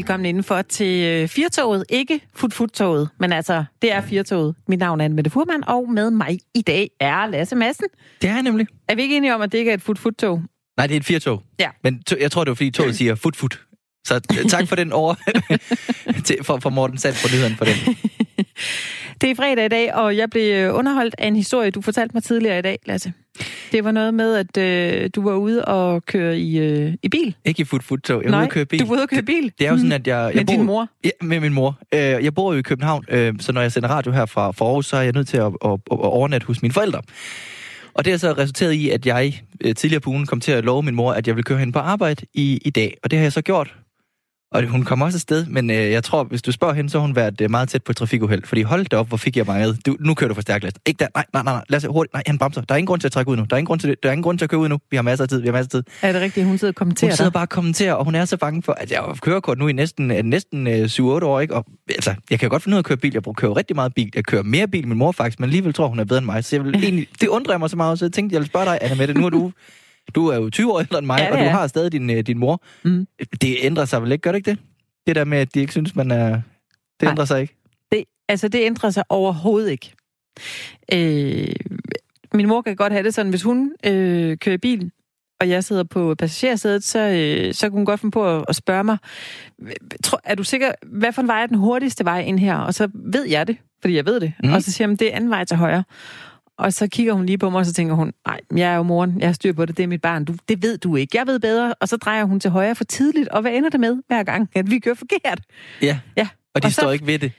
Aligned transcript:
velkommen 0.00 0.26
indenfor 0.26 0.62
til 0.62 1.04
øh, 1.04 1.28
Firtoget. 1.28 1.84
Ikke 1.88 2.20
Fut-Fut-toget, 2.34 3.08
men 3.18 3.32
altså, 3.32 3.64
det 3.82 3.92
er 3.92 4.00
Firtoget. 4.00 4.54
Mit 4.68 4.78
navn 4.78 5.00
er 5.00 5.08
Mette 5.08 5.30
Furman, 5.30 5.68
og 5.68 5.92
med 5.92 6.10
mig 6.10 6.38
i 6.54 6.62
dag 6.62 6.90
er 7.00 7.26
Lasse 7.26 7.56
Madsen. 7.56 7.86
Det 8.22 8.30
er 8.30 8.42
nemlig. 8.42 8.66
Er 8.88 8.94
vi 8.94 9.02
ikke 9.02 9.16
enige 9.16 9.34
om, 9.34 9.42
at 9.42 9.52
det 9.52 9.58
ikke 9.58 9.70
er 9.70 9.74
et 9.74 9.82
Fut-Fut-tog? 9.82 10.42
Nej, 10.76 10.86
det 10.86 10.94
er 10.94 11.00
et 11.00 11.06
firtog. 11.06 11.42
Ja. 11.58 11.68
Men 11.84 12.02
to, 12.02 12.16
jeg 12.20 12.30
tror, 12.30 12.44
det 12.44 12.50
var 12.50 12.54
fordi 12.54 12.70
toget 12.70 12.96
siger 12.98 13.14
fut-fut. 13.14 13.60
Så 14.06 14.14
øh, 14.14 14.50
tak 14.50 14.68
for 14.68 14.76
den 14.76 14.92
over 14.92 15.14
til, 16.26 16.36
for, 16.42 16.58
for 16.58 16.70
Morten 16.70 16.98
Sand 16.98 17.14
på 17.22 17.28
nyheden 17.34 17.56
for 17.56 17.64
den. 17.64 17.74
Det 19.20 19.30
er 19.30 19.34
fredag 19.34 19.64
i 19.64 19.68
dag, 19.68 19.94
og 19.94 20.16
jeg 20.16 20.30
blev 20.30 20.54
øh, 20.54 20.74
underholdt 20.74 21.14
af 21.18 21.26
en 21.26 21.36
historie, 21.36 21.70
du 21.70 21.80
fortalte 21.80 22.14
mig 22.14 22.22
tidligere 22.22 22.58
i 22.58 22.62
dag, 22.62 22.78
Lasse. 22.86 23.12
Det 23.72 23.84
var 23.84 23.92
noget 23.92 24.14
med, 24.14 24.34
at 24.36 24.56
øh, 24.56 25.10
du 25.14 25.22
var 25.22 25.34
ude 25.34 25.64
og 25.64 26.02
køre 26.06 26.38
i, 26.38 26.58
øh, 26.58 26.94
i 27.02 27.08
bil. 27.08 27.34
Ikke 27.44 27.60
i 27.60 27.64
fut-fut-tog. 27.64 28.22
Jeg 28.22 28.26
er 28.26 28.30
Nej, 28.30 28.40
ude 28.40 28.44
at 28.46 28.50
køre 28.52 28.64
bil. 28.64 28.80
du 28.80 28.84
var 28.86 28.92
ude 28.94 29.02
at 29.02 29.08
køre 29.10 29.22
bil. 29.22 29.42
Det, 29.44 29.58
det 29.58 29.66
er 29.66 29.70
jo 29.70 29.76
sådan, 29.76 29.92
at 29.92 30.06
jeg... 30.06 30.16
jeg 30.16 30.32
Med 30.34 30.44
bor, 30.44 30.52
din 30.52 30.64
mor. 30.66 30.88
Ja, 31.04 31.10
med 31.22 31.40
min 31.40 31.52
mor. 31.52 31.78
Øh, 31.94 32.00
jeg 32.00 32.34
bor 32.34 32.52
jo 32.52 32.58
i 32.58 32.62
København, 32.62 33.04
øh, 33.08 33.34
så 33.40 33.52
når 33.52 33.60
jeg 33.60 33.72
sender 33.72 33.88
radio 33.88 34.12
her 34.12 34.26
fra, 34.26 34.50
fra 34.50 34.64
Aarhus, 34.64 34.86
så 34.86 34.96
er 34.96 35.02
jeg 35.02 35.12
nødt 35.12 35.28
til 35.28 35.36
at, 35.36 35.44
at, 35.46 35.52
at, 35.64 35.78
at 35.92 35.98
overnatte 36.00 36.46
hos 36.46 36.62
mine 36.62 36.74
forældre. 36.74 37.02
Og 37.94 38.04
det 38.04 38.12
har 38.12 38.18
så 38.18 38.32
resulteret 38.32 38.72
i, 38.72 38.90
at 38.90 39.06
jeg 39.06 39.40
øh, 39.60 39.74
tidligere 39.74 40.00
på 40.00 40.10
ugen 40.10 40.26
kom 40.26 40.40
til 40.40 40.52
at 40.52 40.64
love 40.64 40.82
min 40.82 40.94
mor, 40.94 41.12
at 41.12 41.26
jeg 41.26 41.36
vil 41.36 41.44
køre 41.44 41.58
hende 41.58 41.72
på 41.72 41.78
arbejde 41.78 42.26
i, 42.34 42.60
i 42.64 42.70
dag. 42.70 42.96
Og 43.02 43.10
det 43.10 43.18
har 43.18 43.24
jeg 43.24 43.32
så 43.32 43.42
gjort. 43.42 43.74
Og 44.52 44.66
hun 44.66 44.82
kom 44.84 45.02
også 45.02 45.16
afsted, 45.16 45.46
men 45.46 45.70
øh, 45.70 45.76
jeg 45.76 46.04
tror, 46.04 46.24
hvis 46.24 46.42
du 46.42 46.52
spørger 46.52 46.74
hende, 46.74 46.90
så 46.90 46.98
har 46.98 47.06
hun 47.06 47.16
været 47.16 47.40
øh, 47.40 47.50
meget 47.50 47.68
tæt 47.68 47.82
på 47.84 47.92
et 47.92 47.96
trafikuheld. 47.96 48.42
Fordi 48.44 48.62
hold 48.62 48.86
da 48.86 48.96
op, 48.96 49.08
hvor 49.08 49.16
fik 49.16 49.36
jeg 49.36 49.46
mange. 49.46 49.74
Du, 49.86 49.96
nu 50.00 50.14
kører 50.14 50.28
du 50.28 50.34
for 50.34 50.42
stærkt. 50.42 50.78
Ikke 50.86 50.98
der. 50.98 51.06
Nej, 51.14 51.24
nej, 51.32 51.42
nej, 51.42 51.52
nej. 51.54 51.64
Lad 51.68 51.76
os 51.76 51.84
hurtigt. 51.84 52.14
Nej, 52.14 52.22
han 52.26 52.38
bremser. 52.38 52.60
Der 52.60 52.74
er 52.74 52.76
ingen 52.76 52.86
grund 52.86 53.00
til 53.00 53.08
at 53.08 53.12
trække 53.12 53.30
ud 53.30 53.36
nu. 53.36 53.44
Der 53.50 53.56
er 53.56 53.58
ingen 53.58 53.66
grund 53.66 53.80
til, 53.80 53.90
det. 53.90 54.02
Der 54.02 54.08
er 54.08 54.12
ingen 54.12 54.22
grund 54.22 54.38
til 54.38 54.44
at 54.44 54.50
køre 54.50 54.60
ud 54.60 54.68
nu. 54.68 54.78
Vi 54.90 54.96
har 54.96 55.02
masser 55.02 55.24
af 55.24 55.28
tid. 55.28 55.40
Vi 55.40 55.46
har 55.46 55.52
masser 55.52 55.78
af 55.78 55.84
tid. 55.84 55.92
Er 56.02 56.12
det 56.12 56.20
rigtigt, 56.22 56.46
hun 56.46 56.58
sidder 56.58 56.72
og 56.72 56.76
kommenterer 56.76 57.10
Hun 57.10 57.16
sidder 57.16 57.30
dig? 57.30 57.32
bare 57.32 57.44
og 57.44 57.48
kommenterer, 57.48 57.92
og 57.94 58.04
hun 58.04 58.14
er 58.14 58.24
så 58.24 58.36
bange 58.36 58.62
for, 58.62 58.72
at 58.72 58.90
jeg 58.90 58.98
har 58.98 59.18
kørekort 59.22 59.58
nu 59.58 59.68
i 59.68 59.72
næsten, 59.72 60.10
øh, 60.10 60.22
næsten 60.22 60.66
øh, 60.66 60.84
7-8 60.84 61.02
år, 61.02 61.40
ikke? 61.40 61.54
Og, 61.54 61.66
altså, 61.88 62.14
jeg 62.30 62.38
kan 62.38 62.46
jo 62.46 62.50
godt 62.50 62.62
finde 62.62 62.74
ud 62.74 62.76
af 62.76 62.80
at 62.80 62.84
køre 62.84 62.96
bil. 62.98 63.12
Jeg 63.14 63.22
kører 63.36 63.56
rigtig 63.56 63.76
meget 63.76 63.94
bil. 63.94 64.10
Jeg 64.14 64.24
kører 64.24 64.42
mere 64.42 64.68
bil 64.68 64.88
min 64.88 64.98
mor 64.98 65.12
faktisk, 65.12 65.40
men 65.40 65.44
alligevel 65.44 65.72
tror 65.72 65.88
hun 65.88 65.98
er 65.98 66.04
bedre 66.04 66.18
end 66.18 66.26
mig. 66.26 66.44
Så 66.44 66.56
jeg 66.56 66.64
vil 66.64 66.74
egentlig, 66.84 67.08
det 67.20 67.28
undrer 67.28 67.58
mig 67.58 67.70
så 67.70 67.76
meget, 67.76 67.98
så 67.98 68.04
jeg 68.04 68.12
tænkte, 68.12 68.34
jeg 68.34 68.40
vil 68.40 68.46
spørge 68.48 68.64
dig, 68.64 68.78
Anna 68.80 68.94
Mette, 68.96 69.14
nu 69.14 69.26
er 69.26 69.30
du, 69.30 69.52
du 70.14 70.26
er 70.26 70.36
jo 70.36 70.50
20 70.50 70.72
år 70.72 70.80
ældre 70.80 70.98
end 70.98 71.06
mig, 71.06 71.18
Ja, 71.20 71.32
og 71.32 71.38
du 71.38 71.44
har 71.44 71.66
stadig 71.66 71.92
din, 71.92 72.10
øh, 72.10 72.20
din 72.20 72.38
mor. 72.38 72.62
Mm. 72.84 73.06
Det 73.40 73.56
ændrer 73.60 73.84
sig 73.84 74.02
vel 74.02 74.12
ikke, 74.12 74.22
gør 74.22 74.32
det 74.32 74.36
ikke 74.38 74.50
det? 74.50 74.58
Det 75.06 75.16
der 75.16 75.24
med, 75.24 75.38
at 75.38 75.54
de 75.54 75.60
ikke 75.60 75.72
synes, 75.72 75.96
man 75.96 76.10
er... 76.10 76.28
Det 76.30 76.42
Nej. 77.02 77.10
ændrer 77.10 77.24
sig 77.24 77.40
ikke. 77.40 77.56
Det, 77.92 78.04
altså, 78.28 78.48
det 78.48 78.60
ændrer 78.64 78.90
sig 78.90 79.04
overhovedet 79.08 79.70
ikke. 79.70 79.92
Øh, 80.92 81.54
min 82.34 82.48
mor 82.48 82.62
kan 82.62 82.76
godt 82.76 82.92
have 82.92 83.02
det 83.04 83.14
sådan, 83.14 83.30
hvis 83.30 83.42
hun 83.42 83.72
øh, 83.86 84.36
kører 84.38 84.54
i 84.54 84.58
bil, 84.58 84.90
og 85.40 85.48
jeg 85.48 85.64
sidder 85.64 85.84
på 85.84 86.14
passagersædet, 86.14 86.84
så, 86.84 86.98
øh, 86.98 87.54
så 87.54 87.68
kunne 87.68 87.76
hun 87.78 87.84
godt 87.84 88.00
finde 88.00 88.12
på 88.12 88.36
at, 88.36 88.44
at 88.48 88.56
spørge 88.56 88.84
mig, 88.84 88.98
"Tror- 90.04 90.20
er 90.24 90.34
du 90.34 90.42
sikker, 90.44 90.72
hvad 90.86 91.12
for 91.12 91.22
en 91.22 91.28
vej 91.28 91.42
er 91.42 91.46
den 91.46 91.56
hurtigste 91.56 92.04
vej 92.04 92.20
ind 92.20 92.38
her? 92.38 92.56
Og 92.56 92.74
så 92.74 92.88
ved 92.94 93.24
jeg 93.28 93.46
det, 93.46 93.56
fordi 93.80 93.96
jeg 93.96 94.06
ved 94.06 94.20
det. 94.20 94.32
Mm. 94.44 94.52
Og 94.52 94.62
så 94.62 94.72
siger 94.72 94.88
hun, 94.88 94.96
det 94.96 95.12
er 95.12 95.16
anden 95.16 95.30
vej 95.30 95.44
til 95.44 95.56
højre. 95.56 95.84
Og 96.60 96.72
så 96.72 96.86
kigger 96.88 97.12
hun 97.12 97.26
lige 97.26 97.38
på 97.38 97.50
mig, 97.50 97.58
og 97.58 97.66
så 97.66 97.72
tænker 97.72 97.94
hun, 97.94 98.12
nej, 98.26 98.40
jeg 98.56 98.72
er 98.72 98.76
jo 98.76 98.82
moren, 98.82 99.20
jeg 99.20 99.28
har 99.28 99.32
styr 99.32 99.52
på 99.52 99.66
det, 99.66 99.76
det 99.76 99.82
er 99.82 99.86
mit 99.86 100.02
barn, 100.02 100.24
du, 100.24 100.34
det 100.48 100.62
ved 100.62 100.78
du 100.78 100.96
ikke, 100.96 101.18
jeg 101.18 101.26
ved 101.26 101.40
bedre. 101.40 101.74
Og 101.80 101.88
så 101.88 101.96
drejer 101.96 102.24
hun 102.24 102.40
til 102.40 102.50
højre 102.50 102.74
for 102.74 102.84
tidligt, 102.84 103.28
og 103.28 103.40
hvad 103.40 103.52
ender 103.52 103.70
det 103.70 103.80
med 103.80 103.96
hver 104.08 104.22
gang, 104.22 104.48
at 104.54 104.70
vi 104.70 104.78
kører 104.78 104.94
forkert? 104.94 105.40
Ja. 105.82 105.98
Ja. 106.16 106.28
Og 106.54 106.62
de 106.62 106.66
Og 106.66 106.72
så- 106.72 106.80
står 106.80 106.90
ikke 106.92 107.06
ved 107.06 107.18
det. 107.18 107.32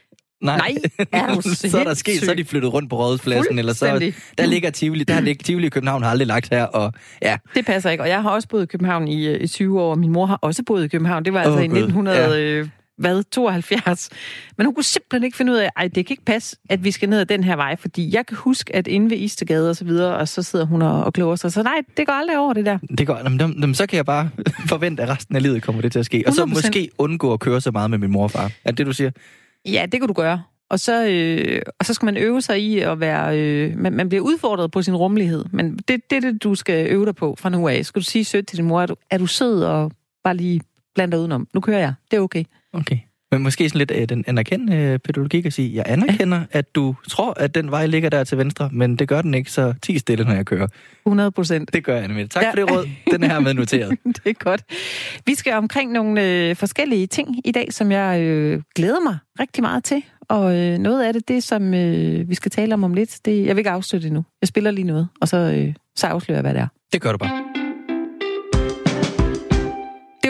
Nej, 0.43 0.57
Nej, 0.57 0.75
er 1.21 1.35
du 1.35 1.41
så 1.41 1.77
er 1.79 1.83
der 1.83 1.93
sket, 1.93 2.19
så 2.21 2.31
er 2.31 2.35
de 2.35 2.45
flyttet 2.45 2.73
rundt 2.73 2.89
på 2.89 2.95
rådhuspladsen, 2.97 3.59
eller 3.59 3.73
så... 3.73 4.11
Der 4.37 4.45
ligger 4.45 4.69
Tivoli, 4.69 5.03
der 5.03 5.13
har 5.13 5.21
ligget 5.21 5.45
Tivoli 5.45 5.65
i 5.67 5.69
København, 5.69 6.03
har 6.03 6.09
aldrig 6.09 6.27
lagt 6.27 6.49
her, 6.53 6.63
og 6.63 6.93
ja, 7.21 7.37
Det 7.55 7.65
passer 7.65 7.89
ikke, 7.89 8.03
og 8.03 8.09
jeg 8.09 8.21
har 8.21 8.29
også 8.29 8.47
boet 8.47 8.63
i 8.63 8.65
København 8.65 9.07
i, 9.07 9.27
øh, 9.27 9.41
i 9.41 9.47
20 9.47 9.81
år, 9.81 9.91
og 9.91 9.99
min 9.99 10.11
mor 10.11 10.25
har 10.25 10.39
også 10.41 10.63
boet 10.65 10.85
i 10.85 10.87
København. 10.87 11.25
Det 11.25 11.33
var 11.33 11.41
altså 11.41 11.57
Åh, 11.57 11.63
i 11.63 11.67
Gud, 11.67 11.77
1900, 11.77 12.17
ja. 12.17 12.65
Hvad, 13.01 13.23
72. 13.23 14.09
Men 14.57 14.65
hun 14.65 14.75
kunne 14.75 14.83
simpelthen 14.83 15.23
ikke 15.23 15.37
finde 15.37 15.51
ud 15.51 15.57
af, 15.57 15.69
ej, 15.77 15.87
det 15.87 16.05
kan 16.05 16.13
ikke 16.13 16.25
passe, 16.25 16.57
at 16.69 16.83
vi 16.83 16.91
skal 16.91 17.09
ned 17.09 17.19
ad 17.19 17.25
den 17.25 17.43
her 17.43 17.55
vej, 17.55 17.75
fordi 17.75 18.15
jeg 18.15 18.25
kan 18.25 18.37
huske, 18.37 18.75
at 18.75 18.87
inde 18.87 19.09
ved 19.09 19.17
Istegade 19.17 19.69
og 19.69 19.75
så 19.75 19.85
videre, 19.85 20.17
og 20.17 20.27
så 20.27 20.43
sidder 20.43 20.65
hun 20.65 20.81
og, 20.81 21.03
og 21.03 21.13
kloger 21.13 21.35
sig. 21.35 21.51
Så 21.51 21.63
nej, 21.63 21.81
det 21.97 22.07
går 22.07 22.13
aldrig 22.13 22.37
over 22.37 22.53
det 22.53 22.65
der. 22.65 22.77
det 22.97 23.07
går. 23.07 23.17
Jamen, 23.17 23.39
dem, 23.39 23.61
dem, 23.61 23.73
så 23.73 23.87
kan 23.87 23.97
jeg 23.97 24.05
bare 24.05 24.29
forvente, 24.69 25.03
at 25.03 25.09
resten 25.09 25.35
af 25.35 25.43
livet 25.43 25.63
kommer 25.63 25.81
det 25.81 25.91
til 25.91 25.99
at 25.99 26.05
ske. 26.05 26.23
Og 26.27 26.33
så 26.33 26.43
100%. 26.43 26.45
måske 26.45 26.89
undgå 26.97 27.33
at 27.33 27.39
køre 27.39 27.61
så 27.61 27.71
meget 27.71 27.89
med 27.89 27.97
min 27.97 28.11
mor 28.11 28.23
og 28.23 28.31
far. 28.31 28.51
Er 28.63 28.71
det 28.71 28.77
det, 28.77 28.85
du 28.85 28.93
siger? 28.93 29.11
Ja, 29.65 29.85
det 29.91 29.99
kan 29.99 30.07
du 30.07 30.13
gøre. 30.13 30.41
Og 30.69 30.79
så, 30.79 31.05
øh, 31.07 31.61
og 31.79 31.85
så 31.85 31.93
skal 31.93 32.05
man 32.05 32.17
øve 32.17 32.41
sig 32.41 32.61
i 32.61 32.79
at 32.79 32.99
være... 32.99 33.39
Øh, 33.39 33.77
man, 33.77 33.93
man 33.93 34.09
bliver 34.09 34.23
udfordret 34.23 34.71
på 34.71 34.81
sin 34.81 34.95
rummelighed. 34.95 35.45
Men 35.51 35.77
det 35.77 36.09
det 36.09 36.15
er 36.15 36.19
det, 36.19 36.43
du 36.43 36.55
skal 36.55 36.87
øve 36.87 37.05
dig 37.05 37.15
på 37.15 37.35
fra 37.39 37.49
nu 37.49 37.67
af. 37.67 37.85
Skal 37.85 37.99
du 37.99 38.05
sige 38.05 38.25
sødt 38.25 38.47
til 38.47 38.57
din 38.57 38.65
mor, 38.65 38.81
er 38.81 38.85
du, 38.85 38.95
er 39.09 39.17
du 39.17 39.25
sød 39.25 39.63
og 39.63 39.91
bare 40.23 40.37
lige 40.37 40.61
blander 40.95 41.17
udenom? 41.17 41.47
Nu 41.53 41.61
kører 41.61 41.79
jeg. 41.79 41.93
Det 42.11 42.17
er 42.17 42.21
okay. 42.21 42.43
Okay. 42.73 42.97
Men 43.33 43.43
måske 43.43 43.69
sådan 43.69 43.77
lidt 43.79 43.91
øh, 43.95 44.09
den 44.09 44.23
anerkendende 44.27 44.75
øh, 44.77 44.99
pædagogik 44.99 45.45
at 45.45 45.53
sige, 45.53 45.75
jeg 45.75 45.83
anerkender, 45.87 46.43
at 46.51 46.75
du 46.75 46.95
tror, 47.09 47.33
at 47.39 47.55
den 47.55 47.71
vej 47.71 47.85
ligger 47.85 48.09
der 48.09 48.23
til 48.23 48.37
venstre, 48.37 48.69
men 48.73 48.95
det 48.95 49.07
gør 49.07 49.21
den 49.21 49.33
ikke, 49.33 49.51
så 49.51 49.73
ti 49.81 49.97
stille, 49.99 50.25
når 50.25 50.33
jeg 50.33 50.45
kører. 50.45 50.67
100 51.05 51.31
procent. 51.31 51.73
Det 51.73 51.83
gør 51.83 51.97
jeg 51.97 52.07
nemlig. 52.07 52.29
Tak 52.29 52.43
Ja. 52.43 52.49
for 52.51 52.55
det 52.55 52.71
råd. 52.71 52.87
Den 53.11 53.23
er 53.23 53.27
hermed 53.27 53.53
noteret. 53.53 53.97
det 54.15 54.27
er 54.29 54.33
godt. 54.33 54.63
Vi 55.25 55.35
skal 55.35 55.53
omkring 55.53 55.91
nogle 55.91 56.23
øh, 56.49 56.55
forskellige 56.55 57.07
ting 57.07 57.47
i 57.47 57.51
dag, 57.51 57.73
som 57.73 57.91
jeg 57.91 58.21
øh, 58.21 58.61
glæder 58.75 58.99
mig 59.03 59.17
rigtig 59.39 59.63
meget 59.63 59.83
til. 59.83 60.03
Og 60.29 60.57
øh, 60.57 60.77
noget 60.77 61.03
af 61.03 61.13
det, 61.13 61.27
det 61.27 61.43
som 61.43 61.73
øh, 61.73 62.29
vi 62.29 62.35
skal 62.35 62.51
tale 62.51 62.73
om 62.73 62.83
om 62.83 62.93
lidt, 62.93 63.19
det, 63.25 63.45
jeg 63.45 63.55
vil 63.55 63.57
ikke 63.59 63.69
afslutte 63.69 64.05
det 64.07 64.13
nu. 64.13 64.23
Jeg 64.41 64.47
spiller 64.47 64.71
lige 64.71 64.85
noget, 64.87 65.07
og 65.21 65.27
så, 65.27 65.37
øh, 65.37 65.73
så 65.95 66.07
afslører 66.07 66.37
jeg, 66.37 66.41
hvad 66.41 66.53
det 66.53 66.61
er. 66.61 66.67
Det 66.93 67.01
gør 67.01 67.11
du 67.11 67.17
bare. 67.17 67.50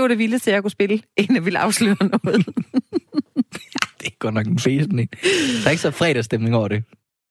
Det 0.01 0.03
var 0.03 0.07
det 0.07 0.17
vildeste, 0.17 0.51
jeg 0.51 0.61
kunne 0.61 0.71
spille, 0.71 1.01
inden 1.17 1.35
jeg 1.35 1.45
ville 1.45 1.59
afsløre 1.59 1.95
noget. 1.99 2.45
Det 3.99 4.07
er 4.07 4.17
godt 4.19 4.33
nok 4.33 4.47
en 4.47 4.59
fed 4.59 4.81
sådan 4.81 4.99
en. 4.99 5.07
Der 5.07 5.65
er 5.65 5.69
ikke 5.69 5.81
så 5.81 5.91
fredagsstemning 5.91 6.55
over 6.55 6.67
det. 6.67 6.83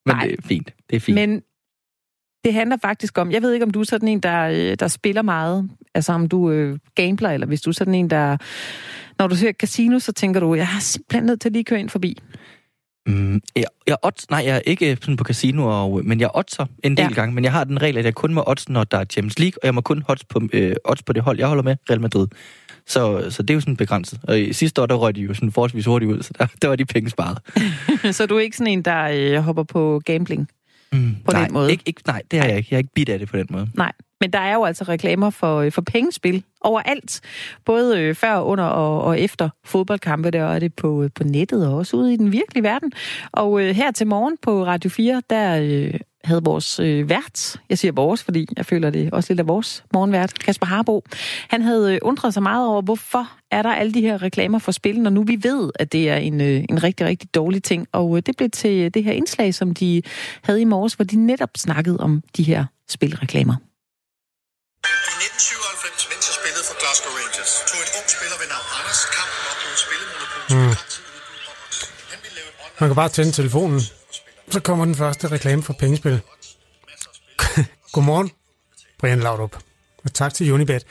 Men 0.07 0.15
Nej. 0.17 0.27
det 0.27 0.39
er 0.39 0.43
fint. 0.43 0.75
Det 0.91 0.97
er 0.97 1.01
fint. 1.01 1.15
Men 1.15 1.43
det 2.45 2.55
handler 2.55 2.77
faktisk 2.83 3.19
om, 3.19 3.31
jeg 3.31 3.43
ved 3.43 3.53
ikke, 3.53 3.65
om 3.65 3.71
du 3.71 3.81
er 3.81 3.85
sådan 3.85 4.09
en, 4.09 4.21
der, 4.21 4.43
øh, 4.43 4.77
der 4.81 4.89
spiller 4.89 5.23
meget, 5.23 5.71
altså 5.95 6.13
om 6.13 6.29
du 6.29 6.51
øh, 6.51 6.79
gambler, 6.95 7.31
eller 7.31 7.47
hvis 7.47 7.61
du 7.61 7.71
er 7.71 7.75
sådan 7.75 7.95
en, 7.95 8.11
der, 8.11 8.37
når 9.19 9.27
du 9.27 9.37
ser 9.37 9.53
casino, 9.53 9.99
så 9.99 10.13
tænker 10.13 10.41
du, 10.41 10.55
jeg 10.55 10.69
er 10.77 10.81
simpelthen 10.81 11.25
nødt 11.25 11.41
til 11.41 11.49
at 11.49 11.53
lige 11.53 11.65
køre 11.65 11.81
ind 11.81 11.89
forbi. 11.89 12.19
Mm, 13.07 13.41
jeg, 13.57 13.65
jeg, 13.87 13.97
odds, 14.03 14.31
nej, 14.31 14.43
jeg 14.47 14.57
er 14.57 14.61
ikke 14.61 14.97
sådan 15.01 15.17
på 15.17 15.25
casino, 15.25 15.67
og, 15.67 16.05
men 16.05 16.21
jeg 16.21 16.31
oddser 16.35 16.67
en 16.85 16.97
del 16.97 17.07
ja. 17.11 17.13
gange. 17.13 17.35
Men 17.35 17.45
jeg 17.45 17.53
har 17.53 17.65
den 17.65 17.83
regel, 17.83 17.97
at 17.97 18.05
jeg 18.05 18.15
kun 18.15 18.35
må 18.35 18.45
odds, 18.47 18.69
når 18.69 18.85
der 18.85 18.99
er 18.99 19.05
Champions 19.05 19.39
League, 19.39 19.59
og 19.63 19.67
jeg 19.67 19.75
må 19.75 19.81
kun 19.81 20.03
odds 20.09 20.25
på, 20.25 20.41
øh, 20.53 20.77
odds 20.85 21.03
på 21.03 21.13
det 21.13 21.23
hold, 21.23 21.39
jeg 21.39 21.49
holder 21.49 21.63
med, 21.63 21.77
Real 21.91 22.01
Madrid. 22.01 22.27
Så, 22.91 23.31
så 23.31 23.43
det 23.43 23.51
er 23.51 23.55
jo 23.55 23.61
sådan 23.61 23.77
begrænset. 23.77 24.21
Og 24.23 24.41
i 24.41 24.53
sidste 24.53 24.83
år, 24.83 24.87
der 24.87 24.95
røg 24.95 25.17
de 25.17 25.21
jo 25.21 25.35
sådan 25.35 25.53
forholdsvis 25.53 25.87
hurtigt 25.87 26.13
ud, 26.13 26.23
så 26.23 26.33
der, 26.39 26.47
der 26.63 26.69
var 26.69 26.77
de 26.77 26.85
penge 26.85 27.11
sparet. 27.11 27.39
så 28.17 28.27
du 28.27 28.37
er 28.37 28.41
ikke 28.41 28.57
sådan 28.57 28.73
en, 28.73 28.83
der 28.83 29.09
øh, 29.13 29.43
hopper 29.43 29.63
på 29.63 30.03
gambling? 30.05 30.49
Mm, 30.93 31.17
På 31.25 31.33
den 31.33 31.41
nej, 31.41 31.49
måde? 31.49 31.71
Ikke, 31.71 31.83
ikke, 31.87 32.03
nej, 32.07 32.23
det 32.31 32.39
har 32.39 32.47
jeg 32.47 32.57
ikke. 32.57 32.69
Jeg 32.71 32.77
er 32.77 32.79
ikke 32.79 32.95
bidt 32.95 33.09
af 33.09 33.19
det 33.19 33.29
på 33.29 33.37
den 33.37 33.47
måde. 33.51 33.69
Nej, 33.75 33.93
men 34.21 34.33
der 34.33 34.39
er 34.39 34.55
jo 34.55 34.65
altså 34.65 34.85
reklamer 34.85 35.31
for, 35.31 35.61
øh, 35.61 35.73
for 35.73 35.83
pengespil 35.83 36.45
overalt. 36.61 37.21
Både 37.65 38.01
øh, 38.01 38.15
før, 38.15 38.41
under 38.41 38.65
og, 38.65 39.03
og 39.03 39.21
efter 39.21 39.49
fodboldkampe, 39.65 40.31
der 40.31 40.43
er 40.43 40.59
det 40.59 40.75
på, 40.75 41.09
på 41.15 41.25
nettet 41.25 41.69
og 41.69 41.77
også 41.77 41.97
ude 41.97 42.15
i 42.15 42.17
den 42.17 42.33
virkelige 42.33 42.63
verden. 42.63 42.93
Og 43.33 43.63
øh, 43.63 43.75
her 43.75 43.91
til 43.91 44.07
morgen 44.07 44.37
på 44.43 44.65
Radio 44.67 44.91
4, 44.91 45.23
der 45.31 45.61
øh, 45.63 46.01
havde 46.25 46.45
vores 46.45 46.81
øh, 46.81 47.09
vært, 47.09 47.57
jeg 47.69 47.79
siger 47.79 47.93
vores, 47.93 48.23
fordi 48.23 48.47
jeg 48.57 48.67
føler 48.67 48.91
det 48.91 49.11
også 49.13 49.33
lidt 49.33 49.41
af 49.41 49.49
vores 49.49 49.85
morgenvært, 49.93 50.39
Kasper 50.39 50.67
Harbo, 50.67 51.05
han 51.49 51.63
havde 51.63 51.95
øh, 51.95 51.99
undret 52.03 52.35
sig 52.35 52.43
meget 52.43 52.67
over, 52.69 52.83
hvorfor 52.83 53.31
er 53.51 53.63
der 53.63 53.71
alle 53.71 53.95
de 53.95 54.01
her 54.01 54.23
reklamer 54.23 54.59
for 54.59 54.73
spil, 54.73 55.01
når 55.01 55.11
nu 55.11 55.23
vi 55.23 55.39
ved, 55.43 55.71
at 55.75 55.93
det 55.93 56.11
er 56.11 56.17
en, 56.17 56.41
øh, 56.41 56.65
en 56.71 56.83
rigtig, 56.83 57.07
rigtig 57.07 57.35
dårlig 57.35 57.63
ting. 57.63 57.87
Og 57.93 58.17
øh, 58.17 58.23
det 58.27 58.37
blev 58.37 58.51
til 58.51 58.95
det 58.95 59.05
her 59.05 59.13
indslag, 59.13 59.55
som 59.55 59.75
de 59.75 60.03
havde 60.43 60.61
i 60.61 60.65
morges, 60.65 60.95
hvor 60.95 61.05
de 61.05 61.17
netop 61.17 61.51
snakkede 61.57 61.97
om 62.01 62.23
de 62.37 62.43
her 62.43 62.65
spilreklamer. 62.89 63.55
I 63.55 63.67
1997, 64.85 66.09
mens 66.13 66.25
jeg 66.29 66.37
spillede 66.41 66.65
for 66.69 66.77
Glasgow 66.81 67.13
Rangers, 67.19 67.53
tog 67.71 67.81
en 67.85 67.91
ung 67.99 68.09
spiller 68.17 68.37
ved 68.41 68.49
navn 68.55 68.69
Anders 68.79 69.03
kampen 69.17 69.43
op 69.51 69.59
mod 69.65 69.77
spillemonopol, 69.85 70.43
som 70.51 70.59
mm. 70.59 70.75
Man 72.81 72.89
kan 72.91 72.97
bare 73.03 73.09
tænde 73.09 73.33
telefonen. 73.33 73.81
Så 74.51 74.61
kommer 74.61 74.85
den 74.85 74.95
første 74.95 75.29
reklame 75.29 75.63
for 75.63 75.73
pengespil. 75.73 76.21
Godmorgen, 77.93 78.31
Brian 78.99 79.21
Laudrup. 79.21 79.57
Og 80.05 80.15
tak 80.15 80.35
til 80.35 80.53
Unibet. 80.53 80.85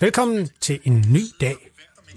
Velkommen 0.00 0.48
til 0.60 0.80
en 0.84 1.04
ny 1.12 1.20
dag 1.40 1.56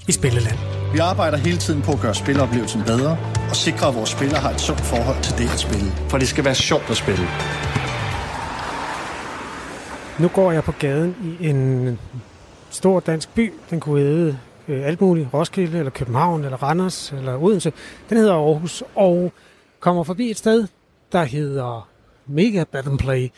i 0.07 0.11
Spilleland. 0.11 0.57
Vi 0.93 0.99
arbejder 0.99 1.37
hele 1.37 1.57
tiden 1.57 1.81
på 1.81 1.91
at 1.91 1.99
gøre 2.01 2.15
spilleoplevelsen 2.15 2.83
bedre 2.83 3.17
og 3.49 3.55
sikre, 3.55 3.87
at 3.87 3.95
vores 3.95 4.09
spillere 4.09 4.39
har 4.39 4.51
et 4.51 4.61
sundt 4.61 4.81
forhold 4.81 5.23
til 5.23 5.37
det 5.37 5.53
at 5.53 5.59
spille. 5.59 5.91
For 6.09 6.17
det 6.17 6.27
skal 6.27 6.45
være 6.45 6.55
sjovt 6.55 6.89
at 6.89 6.97
spille. 6.97 7.25
Nu 10.19 10.27
går 10.27 10.51
jeg 10.51 10.63
på 10.63 10.71
gaden 10.71 11.37
i 11.41 11.47
en 11.49 11.99
stor 12.69 12.99
dansk 12.99 13.35
by. 13.35 13.53
Den 13.69 13.79
kunne 13.79 14.01
hedde 14.01 14.39
øh, 14.67 14.87
alt 14.87 15.01
muligt. 15.01 15.27
Roskilde, 15.33 15.77
eller 15.77 15.91
København, 15.91 16.43
eller 16.43 16.63
Randers, 16.63 17.11
eller 17.11 17.43
Odense. 17.43 17.73
Den 18.09 18.17
hedder 18.17 18.33
Aarhus, 18.33 18.83
og 18.95 19.33
kommer 19.79 20.03
forbi 20.03 20.31
et 20.31 20.37
sted, 20.37 20.67
der 21.11 21.23
hedder 21.23 21.89
Mega 22.27 22.63
Battle 22.63 22.97
Play. 22.97 23.31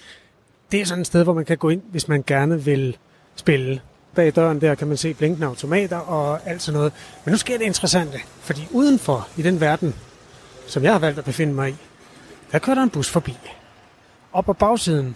Det 0.71 0.81
er 0.81 0.85
sådan 0.85 1.01
et 1.01 1.07
sted, 1.07 1.23
hvor 1.23 1.33
man 1.33 1.45
kan 1.45 1.57
gå 1.57 1.69
ind, 1.69 1.81
hvis 1.91 2.07
man 2.07 2.23
gerne 2.27 2.63
vil 2.63 2.97
spille 3.35 3.81
bag 4.15 4.35
døren 4.35 4.61
der 4.61 4.75
kan 4.75 4.87
man 4.87 4.97
se 4.97 5.13
blinkende 5.13 5.47
automater 5.47 5.97
og 5.97 6.39
alt 6.45 6.61
sådan 6.61 6.77
noget. 6.77 6.93
Men 7.25 7.31
nu 7.31 7.37
sker 7.37 7.57
det 7.57 7.65
interessante, 7.65 8.19
fordi 8.41 8.67
udenfor 8.71 9.27
i 9.37 9.41
den 9.41 9.61
verden, 9.61 9.95
som 10.67 10.83
jeg 10.83 10.91
har 10.91 10.99
valgt 10.99 11.19
at 11.19 11.25
befinde 11.25 11.53
mig 11.53 11.69
i, 11.69 11.75
der 12.51 12.59
kører 12.59 12.75
der 12.75 12.83
en 12.83 12.89
bus 12.89 13.09
forbi. 13.09 13.37
Og 14.31 14.45
på 14.45 14.53
bagsiden, 14.53 15.15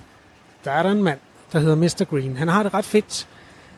der 0.65 0.71
er 0.71 0.83
der 0.83 0.91
en 0.91 1.03
mand, 1.03 1.19
der 1.53 1.59
hedder 1.59 1.75
Mr. 1.75 2.03
Green. 2.09 2.37
Han 2.37 2.47
har 2.47 2.63
det 2.63 2.73
ret 2.73 2.85
fedt. 2.85 3.27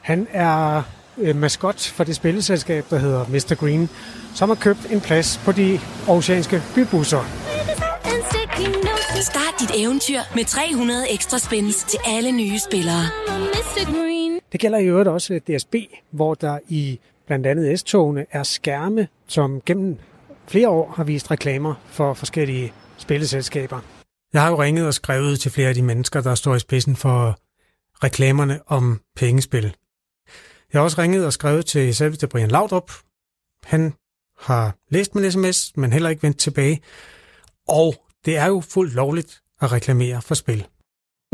Han 0.02 0.28
er 0.32 0.82
øh, 1.18 1.36
maskot 1.36 1.82
for 1.82 2.04
det 2.04 2.16
spilleselskab, 2.16 2.86
der 2.90 2.98
hedder 2.98 3.26
Mr. 3.30 3.56
Green, 3.56 3.90
som 4.36 4.50
har 4.50 4.56
købt 4.56 4.92
en 4.92 5.02
plads 5.02 5.42
på 5.46 5.52
de 5.52 5.80
oceanske 6.08 6.62
bybusser. 6.76 7.49
Start 9.22 9.54
dit 9.60 9.72
eventyr 9.76 10.20
med 10.36 10.46
300 10.46 11.14
ekstra 11.14 11.38
spins 11.38 11.84
til 11.84 12.00
alle 12.06 12.32
nye 12.32 12.60
spillere. 12.60 13.04
Det 14.52 14.60
gælder 14.60 14.78
i 14.78 14.86
øvrigt 14.86 15.10
også 15.10 15.40
DSB, 15.40 15.76
hvor 16.12 16.34
der 16.34 16.60
i 16.68 17.00
blandt 17.28 17.48
andet 17.48 17.80
S-togene 17.80 18.26
er 18.32 18.44
skærme, 18.44 19.08
som 19.28 19.62
gennem 19.66 19.98
flere 20.48 20.70
år 20.70 20.94
har 20.96 21.04
vist 21.04 21.32
reklamer 21.32 21.74
for 21.88 22.14
forskellige 22.14 22.74
spilleselskaber. 22.98 23.80
Jeg 24.34 24.42
har 24.42 24.50
jo 24.50 24.62
ringet 24.62 24.88
og 24.88 24.94
skrevet 24.94 25.40
til 25.40 25.52
flere 25.52 25.70
af 25.70 25.76
de 25.76 25.82
mennesker, 25.82 26.22
der 26.22 26.36
står 26.36 26.56
i 26.56 26.60
spidsen 26.60 26.96
for 26.96 27.40
reklamerne 28.04 28.60
om 28.68 29.02
pengespil. 29.16 29.76
Jeg 30.74 30.80
har 30.80 30.84
også 30.84 31.02
ringet 31.02 31.26
og 31.26 31.34
skrevet 31.34 31.66
til 31.66 31.96
selveste 31.96 32.28
Brian 32.28 32.52
Laudrup. 32.52 32.92
Han 33.64 33.94
har 34.40 34.76
læst 34.90 35.16
min 35.16 35.32
sms, 35.32 35.78
men 35.78 35.94
heller 35.94 36.10
ikke 36.10 36.24
vendt 36.24 36.38
tilbage. 36.38 36.82
Og 37.68 37.96
det 38.26 38.38
er 38.38 38.48
jo 38.48 38.60
fuldt 38.60 38.94
lovligt 38.94 39.42
at 39.62 39.72
reklamere 39.72 40.22
for 40.22 40.36
spil. 40.36 40.66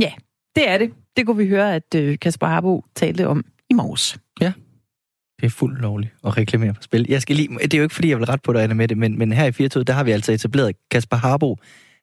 Ja, 0.02 0.14
det 0.56 0.70
er 0.70 0.78
det. 0.78 0.94
Det 1.18 1.26
kunne 1.26 1.38
vi 1.38 1.48
høre, 1.48 1.76
at 1.76 1.96
øh, 1.96 2.20
Kasper 2.20 2.48
Harbo 2.48 2.84
talte 2.96 3.28
om 3.28 3.46
i 3.70 3.74
morges. 3.74 4.18
Ja. 4.42 4.54
Det 5.40 5.46
er 5.46 5.50
fuldt 5.50 5.82
lovligt 5.82 6.14
at 6.26 6.38
reklamere 6.38 6.76
for 6.76 6.84
spil. 6.84 7.06
Jeg 7.10 7.22
skal 7.22 7.36
lige, 7.36 7.50
det 7.62 7.74
er 7.74 7.78
jo 7.78 7.84
ikke, 7.84 7.96
fordi 7.96 8.10
jeg 8.10 8.18
vil 8.18 8.26
ret 8.26 8.42
på 8.42 8.54
dig, 8.54 8.64
Anna, 8.64 8.76
med 8.76 8.88
det, 8.88 8.98
men, 8.98 9.18
men 9.18 9.32
her 9.32 9.46
i 9.46 9.52
24, 9.52 9.84
der 9.84 9.94
har 9.94 10.04
vi 10.04 10.12
altså 10.12 10.32
etableret 10.32 10.76
Kasper 10.92 11.18
Harbo. 11.18 11.58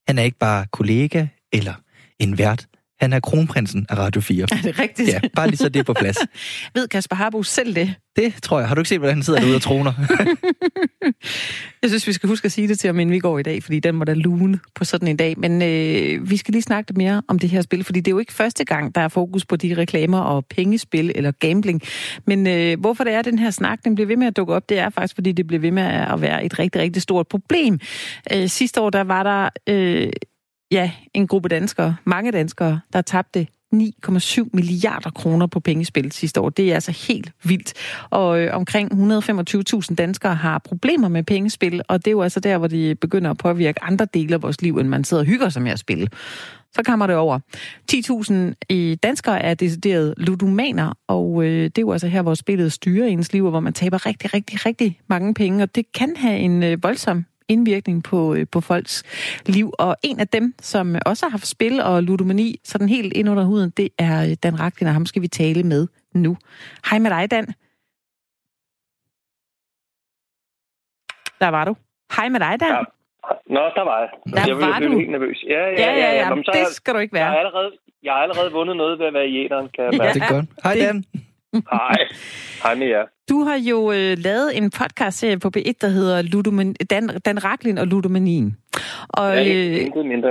Han 0.08 0.18
er 0.18 0.22
ikke 0.22 0.38
bare 0.38 0.66
kollega 0.72 1.26
eller 1.52 1.74
en 2.18 2.38
vært. 2.38 2.66
Han 3.00 3.12
er 3.12 3.20
kronprinsen 3.20 3.86
af 3.88 3.98
Radio 3.98 4.20
4. 4.20 4.42
Er 4.42 4.46
det 4.62 4.78
rigtigt? 4.78 5.08
Ja, 5.08 5.20
bare 5.36 5.46
lige 5.46 5.56
så 5.56 5.68
det 5.68 5.80
er 5.80 5.84
på 5.84 5.92
plads. 5.92 6.16
Ved 6.74 6.88
Kasper 6.88 7.16
Harbo 7.16 7.42
selv 7.42 7.74
det? 7.74 7.94
Det 8.16 8.34
tror 8.42 8.58
jeg. 8.58 8.68
Har 8.68 8.74
du 8.74 8.80
ikke 8.80 8.88
set, 8.88 8.98
hvordan 8.98 9.16
han 9.16 9.22
sidder 9.22 9.40
derude 9.40 9.56
og 9.56 9.62
troner? 9.62 9.92
jeg 11.82 11.90
synes, 11.90 12.06
vi 12.06 12.12
skal 12.12 12.28
huske 12.28 12.46
at 12.46 12.52
sige 12.52 12.68
det 12.68 12.78
til 12.78 12.88
ham, 12.88 13.00
inden 13.00 13.12
vi 13.12 13.18
går 13.18 13.38
i 13.38 13.42
dag, 13.42 13.62
fordi 13.62 13.80
den 13.80 13.94
må 13.94 14.04
da 14.04 14.12
lune 14.12 14.58
på 14.74 14.84
sådan 14.84 15.08
en 15.08 15.16
dag. 15.16 15.38
Men 15.38 15.62
øh, 15.62 16.30
vi 16.30 16.36
skal 16.36 16.52
lige 16.52 16.62
snakke 16.62 16.90
lidt 16.90 16.98
mere 16.98 17.22
om 17.28 17.38
det 17.38 17.50
her 17.50 17.60
spil, 17.60 17.84
fordi 17.84 18.00
det 18.00 18.08
er 18.08 18.14
jo 18.14 18.18
ikke 18.18 18.32
første 18.32 18.64
gang, 18.64 18.94
der 18.94 19.00
er 19.00 19.08
fokus 19.08 19.44
på 19.44 19.56
de 19.56 19.74
reklamer 19.74 20.18
og 20.18 20.46
pengespil 20.46 21.12
eller 21.14 21.30
gambling. 21.30 21.82
Men 22.26 22.46
øh, 22.46 22.80
hvorfor 22.80 23.04
det 23.04 23.12
er, 23.12 23.18
at 23.18 23.24
den 23.24 23.38
her 23.38 23.50
snak 23.50 23.84
den 23.84 23.94
bliver 23.94 24.06
ved 24.06 24.16
med 24.16 24.26
at 24.26 24.36
dukke 24.36 24.54
op, 24.54 24.68
det 24.68 24.78
er 24.78 24.90
faktisk, 24.90 25.14
fordi 25.14 25.32
det 25.32 25.46
bliver 25.46 25.60
ved 25.60 25.70
med 25.70 25.82
at 25.82 26.20
være 26.20 26.44
et 26.44 26.58
rigtig, 26.58 26.80
rigtig 26.80 27.02
stort 27.02 27.28
problem. 27.28 27.80
Øh, 28.32 28.48
sidste 28.48 28.80
år, 28.80 28.90
der 28.90 29.04
var 29.04 29.22
der... 29.22 29.48
Øh, 29.68 30.12
ja, 30.72 30.90
en 31.14 31.26
gruppe 31.26 31.48
danskere, 31.48 31.96
mange 32.04 32.32
danskere, 32.32 32.80
der 32.92 33.02
tabte 33.02 33.46
9,7 33.74 34.48
milliarder 34.52 35.10
kroner 35.10 35.46
på 35.46 35.60
pengespil 35.60 36.12
sidste 36.12 36.40
år. 36.40 36.48
Det 36.48 36.70
er 36.70 36.74
altså 36.74 37.06
helt 37.08 37.32
vildt. 37.44 37.72
Og 38.10 38.40
øh, 38.40 38.56
omkring 38.56 38.92
125.000 38.92 39.94
danskere 39.94 40.34
har 40.34 40.58
problemer 40.58 41.08
med 41.08 41.22
pengespil, 41.22 41.82
og 41.88 41.98
det 41.98 42.06
er 42.06 42.12
jo 42.12 42.22
altså 42.22 42.40
der, 42.40 42.58
hvor 42.58 42.66
de 42.66 42.94
begynder 42.94 43.30
at 43.30 43.38
påvirke 43.38 43.84
andre 43.84 44.06
dele 44.14 44.34
af 44.34 44.42
vores 44.42 44.62
liv, 44.62 44.78
end 44.78 44.88
man 44.88 45.04
sidder 45.04 45.22
og 45.22 45.26
hygger 45.26 45.48
sig 45.48 45.62
med 45.62 45.72
at 45.72 45.78
spille. 45.78 46.08
Så 46.74 46.82
kommer 46.82 47.06
det 47.06 47.16
over. 47.16 47.38
10.000 47.92 48.34
i 48.68 48.90
øh, 48.90 48.96
danskere 49.02 49.42
er 49.42 49.54
decideret 49.54 50.14
ludomaner, 50.16 50.92
og 51.08 51.44
øh, 51.44 51.64
det 51.64 51.78
er 51.78 51.82
jo 51.82 51.92
altså 51.92 52.06
her, 52.06 52.22
hvor 52.22 52.34
spillet 52.34 52.72
styrer 52.72 53.06
ens 53.06 53.32
liv, 53.32 53.50
hvor 53.50 53.60
man 53.60 53.72
taber 53.72 54.06
rigtig, 54.06 54.34
rigtig, 54.34 54.66
rigtig 54.66 55.00
mange 55.08 55.34
penge, 55.34 55.62
og 55.62 55.74
det 55.74 55.92
kan 55.92 56.16
have 56.16 56.38
en 56.38 56.62
øh, 56.62 56.82
voldsom 56.82 57.24
indvirkning 57.48 58.04
på, 58.04 58.34
øh, 58.34 58.46
på 58.52 58.60
folks 58.60 59.02
liv. 59.46 59.72
Og 59.78 59.96
en 60.02 60.20
af 60.20 60.28
dem, 60.28 60.54
som 60.60 60.96
også 61.06 61.26
har 61.26 61.30
haft 61.30 61.46
spil 61.46 61.80
og 61.80 62.02
ludomani 62.02 62.60
sådan 62.64 62.88
helt 62.88 63.12
ind 63.12 63.28
under 63.30 63.44
huden, 63.44 63.70
det 63.70 63.88
er 63.98 64.22
øh, 64.30 64.36
Dan 64.42 64.60
Raklin, 64.60 64.86
og 64.88 64.94
ham 64.94 65.06
skal 65.06 65.22
vi 65.22 65.28
tale 65.28 65.62
med 65.62 65.86
nu. 66.14 66.36
Hej 66.90 66.98
med 66.98 67.10
dig, 67.10 67.30
Dan. 67.30 67.46
Der 71.40 71.48
var 71.48 71.64
du. 71.64 71.76
Hej 72.16 72.28
med 72.28 72.40
dig, 72.40 72.60
Dan. 72.60 72.68
Ja. 72.70 72.82
Nå, 73.46 73.60
der 73.76 73.84
var 73.90 73.98
jeg. 74.00 74.08
Der 74.34 74.44
jeg 74.46 74.56
var 74.58 74.78
du. 74.80 74.98
helt 74.98 75.10
nervøs. 75.10 75.44
Ja, 75.48 75.58
ja, 75.58 75.70
Ja, 75.82 75.90
ja, 76.02 76.12
ja. 76.14 76.28
Jamen, 76.28 76.44
så 76.44 76.50
det 76.54 76.66
skal 76.74 76.94
du 76.94 76.98
ikke 76.98 77.16
Jeg 77.16 77.24
være. 77.24 77.30
har 77.30 77.38
allerede, 77.38 77.70
jeg 78.02 78.12
har 78.12 78.20
allerede 78.20 78.52
vundet 78.52 78.76
noget 78.76 78.98
ved 78.98 79.06
at 79.06 79.14
være 79.14 79.28
i 79.28 79.44
æderen, 79.44 79.68
kan 79.74 79.84
jeg 79.84 79.92
Ja. 79.92 79.98
mærke. 79.98 80.14
Det 80.14 80.22
er 80.22 80.28
godt. 80.34 80.46
Hej, 80.64 80.74
Dan. 80.74 81.04
Hej. 81.72 81.96
Hej 82.62 82.74
med 82.74 82.86
jer. 82.86 83.04
Du 83.28 83.40
har 83.42 83.56
jo 83.56 83.92
øh, 83.92 84.18
lavet 84.18 84.56
en 84.56 84.70
podcast-serie 84.70 85.38
på 85.38 85.50
B1, 85.56 85.72
der 85.80 85.88
hedder 85.88 86.22
Ludoman, 86.22 86.72
Dan, 86.90 87.08
Dan 87.24 87.44
Raklin 87.44 87.78
og 87.78 87.86
Ludomanien. 87.86 88.56
Og 89.08 89.34
Ja, 89.34 89.54
øh, 89.54 89.84
intet 89.86 90.06
mindre. 90.06 90.28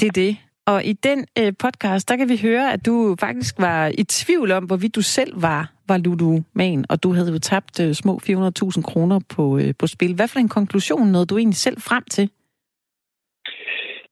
det 0.00 0.06
er 0.08 0.12
det. 0.12 0.36
Og 0.66 0.84
i 0.84 0.92
den 0.92 1.24
øh, 1.38 1.52
podcast, 1.58 2.08
der 2.08 2.16
kan 2.16 2.28
vi 2.28 2.36
høre, 2.42 2.72
at 2.72 2.86
du 2.86 3.16
faktisk 3.20 3.54
var 3.58 3.92
i 3.98 4.04
tvivl 4.04 4.50
om, 4.52 4.64
hvorvidt 4.64 4.94
du 4.94 5.02
selv 5.02 5.42
var, 5.42 5.72
var 5.88 5.96
ludoman, 5.98 6.84
og 6.88 7.02
du 7.02 7.12
havde 7.12 7.32
jo 7.32 7.38
tabt 7.38 7.80
øh, 7.80 7.94
små 7.94 8.20
400.000 8.28 8.82
kroner 8.82 9.20
på, 9.28 9.58
øh, 9.58 9.74
på 9.78 9.86
spil. 9.86 10.14
Hvad 10.14 10.28
for 10.28 10.38
en 10.38 10.48
konklusion 10.48 11.08
nåede 11.08 11.26
du 11.26 11.38
egentlig 11.38 11.56
selv 11.56 11.80
frem 11.80 12.04
til? 12.10 12.30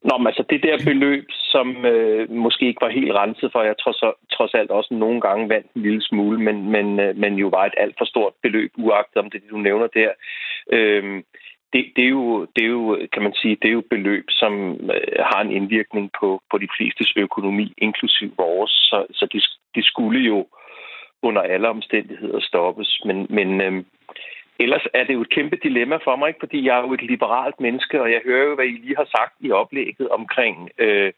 Nå, 0.05 0.19
men 0.19 0.27
altså 0.27 0.45
det 0.51 0.63
der 0.63 0.85
beløb, 0.85 1.27
som 1.31 1.87
øh, 1.87 2.31
måske 2.31 2.67
ikke 2.67 2.81
var 2.81 2.99
helt 2.99 3.13
renset 3.13 3.53
for, 3.53 3.63
jeg 3.63 3.79
trods, 3.79 4.03
trods 4.33 4.55
alt 4.55 4.71
også 4.71 4.95
nogle 4.95 5.21
gange 5.21 5.49
vandt 5.49 5.67
en 5.73 5.83
lille 5.83 6.03
smule, 6.03 6.39
men, 6.39 6.71
men, 6.71 7.01
øh, 7.01 7.17
men 7.17 7.35
jo 7.35 7.49
var 7.49 7.65
et 7.67 7.75
alt 7.77 7.95
for 7.99 8.05
stort 8.05 8.33
beløb, 8.43 8.71
uagtet 8.79 9.17
om 9.17 9.31
det, 9.31 9.43
du 9.51 9.57
nævner 9.57 9.87
der. 9.87 10.11
Øh, 10.73 11.23
det, 11.73 11.85
det, 11.97 12.05
er 12.05 12.09
jo, 12.09 12.47
det 12.57 12.65
er 12.65 12.69
jo, 12.69 12.99
kan 13.13 13.23
man 13.23 13.35
sige, 13.35 13.57
det 13.63 13.69
er 13.69 13.73
jo 13.73 13.85
beløb, 13.91 14.25
som 14.29 14.73
øh, 14.73 15.19
har 15.19 15.41
en 15.41 15.53
indvirkning 15.53 16.11
på, 16.21 16.43
på 16.51 16.59
de 16.59 16.69
flestes 16.77 17.13
økonomi, 17.17 17.75
inklusiv 17.79 18.35
vores, 18.37 18.71
så, 18.71 19.07
så 19.13 19.27
de, 19.33 19.41
de 19.75 19.83
skulle 19.83 20.21
jo 20.21 20.47
under 21.23 21.43
alle 21.43 21.69
omstændigheder 21.69 22.41
stoppes. 22.41 23.01
Men, 23.05 23.27
men 23.31 23.61
øh, 23.61 23.85
ellers 24.61 24.87
er 24.95 25.05
det 25.05 25.15
jo 25.15 25.21
et 25.21 25.31
kæmpe 25.31 25.57
dilemma 25.57 25.97
for 26.05 26.17
mig, 26.17 26.29
ikke? 26.29 26.41
fordi 26.41 26.67
jeg 26.67 26.79
er 26.79 26.83
jo 26.83 26.93
et 26.93 27.03
liberalt 27.03 27.61
menneske, 27.61 28.03
og 28.03 28.13
jeg 28.13 28.21
hører 28.25 28.49
jo, 28.49 28.55
hvad 28.55 28.65
I 28.65 28.71
lige 28.71 28.97
har 28.97 29.09
sagt 29.17 29.35
i 29.41 29.51
oplægget 29.51 30.09
omkring, 30.09 30.71
øh, 30.79 31.13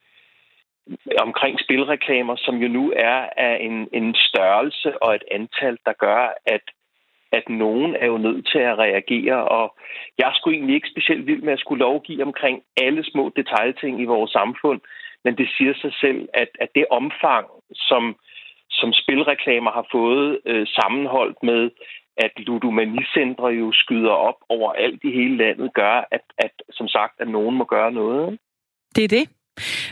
omkring 1.18 1.60
spilreklamer, 1.60 2.36
som 2.36 2.56
jo 2.56 2.68
nu 2.68 2.92
er 2.96 3.28
af 3.36 3.58
en, 3.60 3.88
en 3.92 4.14
størrelse 4.14 5.02
og 5.02 5.14
et 5.14 5.24
antal, 5.30 5.78
der 5.86 5.92
gør, 5.92 6.34
at 6.46 6.62
at 7.38 7.48
nogen 7.48 7.96
er 7.96 8.06
jo 8.06 8.18
nødt 8.18 8.48
til 8.52 8.58
at 8.58 8.78
reagere, 8.78 9.48
og 9.48 9.76
jeg 10.18 10.28
er 10.28 10.34
sgu 10.34 10.50
egentlig 10.50 10.74
ikke 10.74 10.92
specielt 10.94 11.26
vild 11.26 11.42
med 11.42 11.52
at 11.52 11.58
skulle 11.58 11.84
lovgive 11.84 12.22
omkring 12.22 12.62
alle 12.76 13.04
små 13.04 13.32
detaljting 13.36 14.00
i 14.00 14.04
vores 14.04 14.30
samfund, 14.30 14.80
men 15.24 15.36
det 15.38 15.48
siger 15.56 15.74
sig 15.74 15.92
selv, 16.00 16.28
at, 16.34 16.48
at 16.60 16.68
det 16.74 16.86
omfang, 16.90 17.46
som, 17.74 18.16
som 18.70 18.92
spilreklamer 18.92 19.70
har 19.70 19.86
fået 19.92 20.40
øh, 20.46 20.66
sammenholdt 20.66 21.42
med, 21.42 21.70
at 22.16 22.32
ludomanicentre 22.36 23.48
jo 23.48 23.72
skyder 23.72 24.10
op 24.10 24.38
over 24.48 24.72
alt 24.72 25.00
i 25.04 25.10
hele 25.10 25.36
landet, 25.36 25.74
gør, 25.74 26.08
at, 26.12 26.24
at 26.38 26.52
som 26.70 26.88
sagt, 26.88 27.20
at 27.20 27.28
nogen 27.28 27.56
må 27.56 27.64
gøre 27.64 27.92
noget. 27.92 28.38
Det 28.96 29.04
er 29.04 29.08
det. 29.08 29.28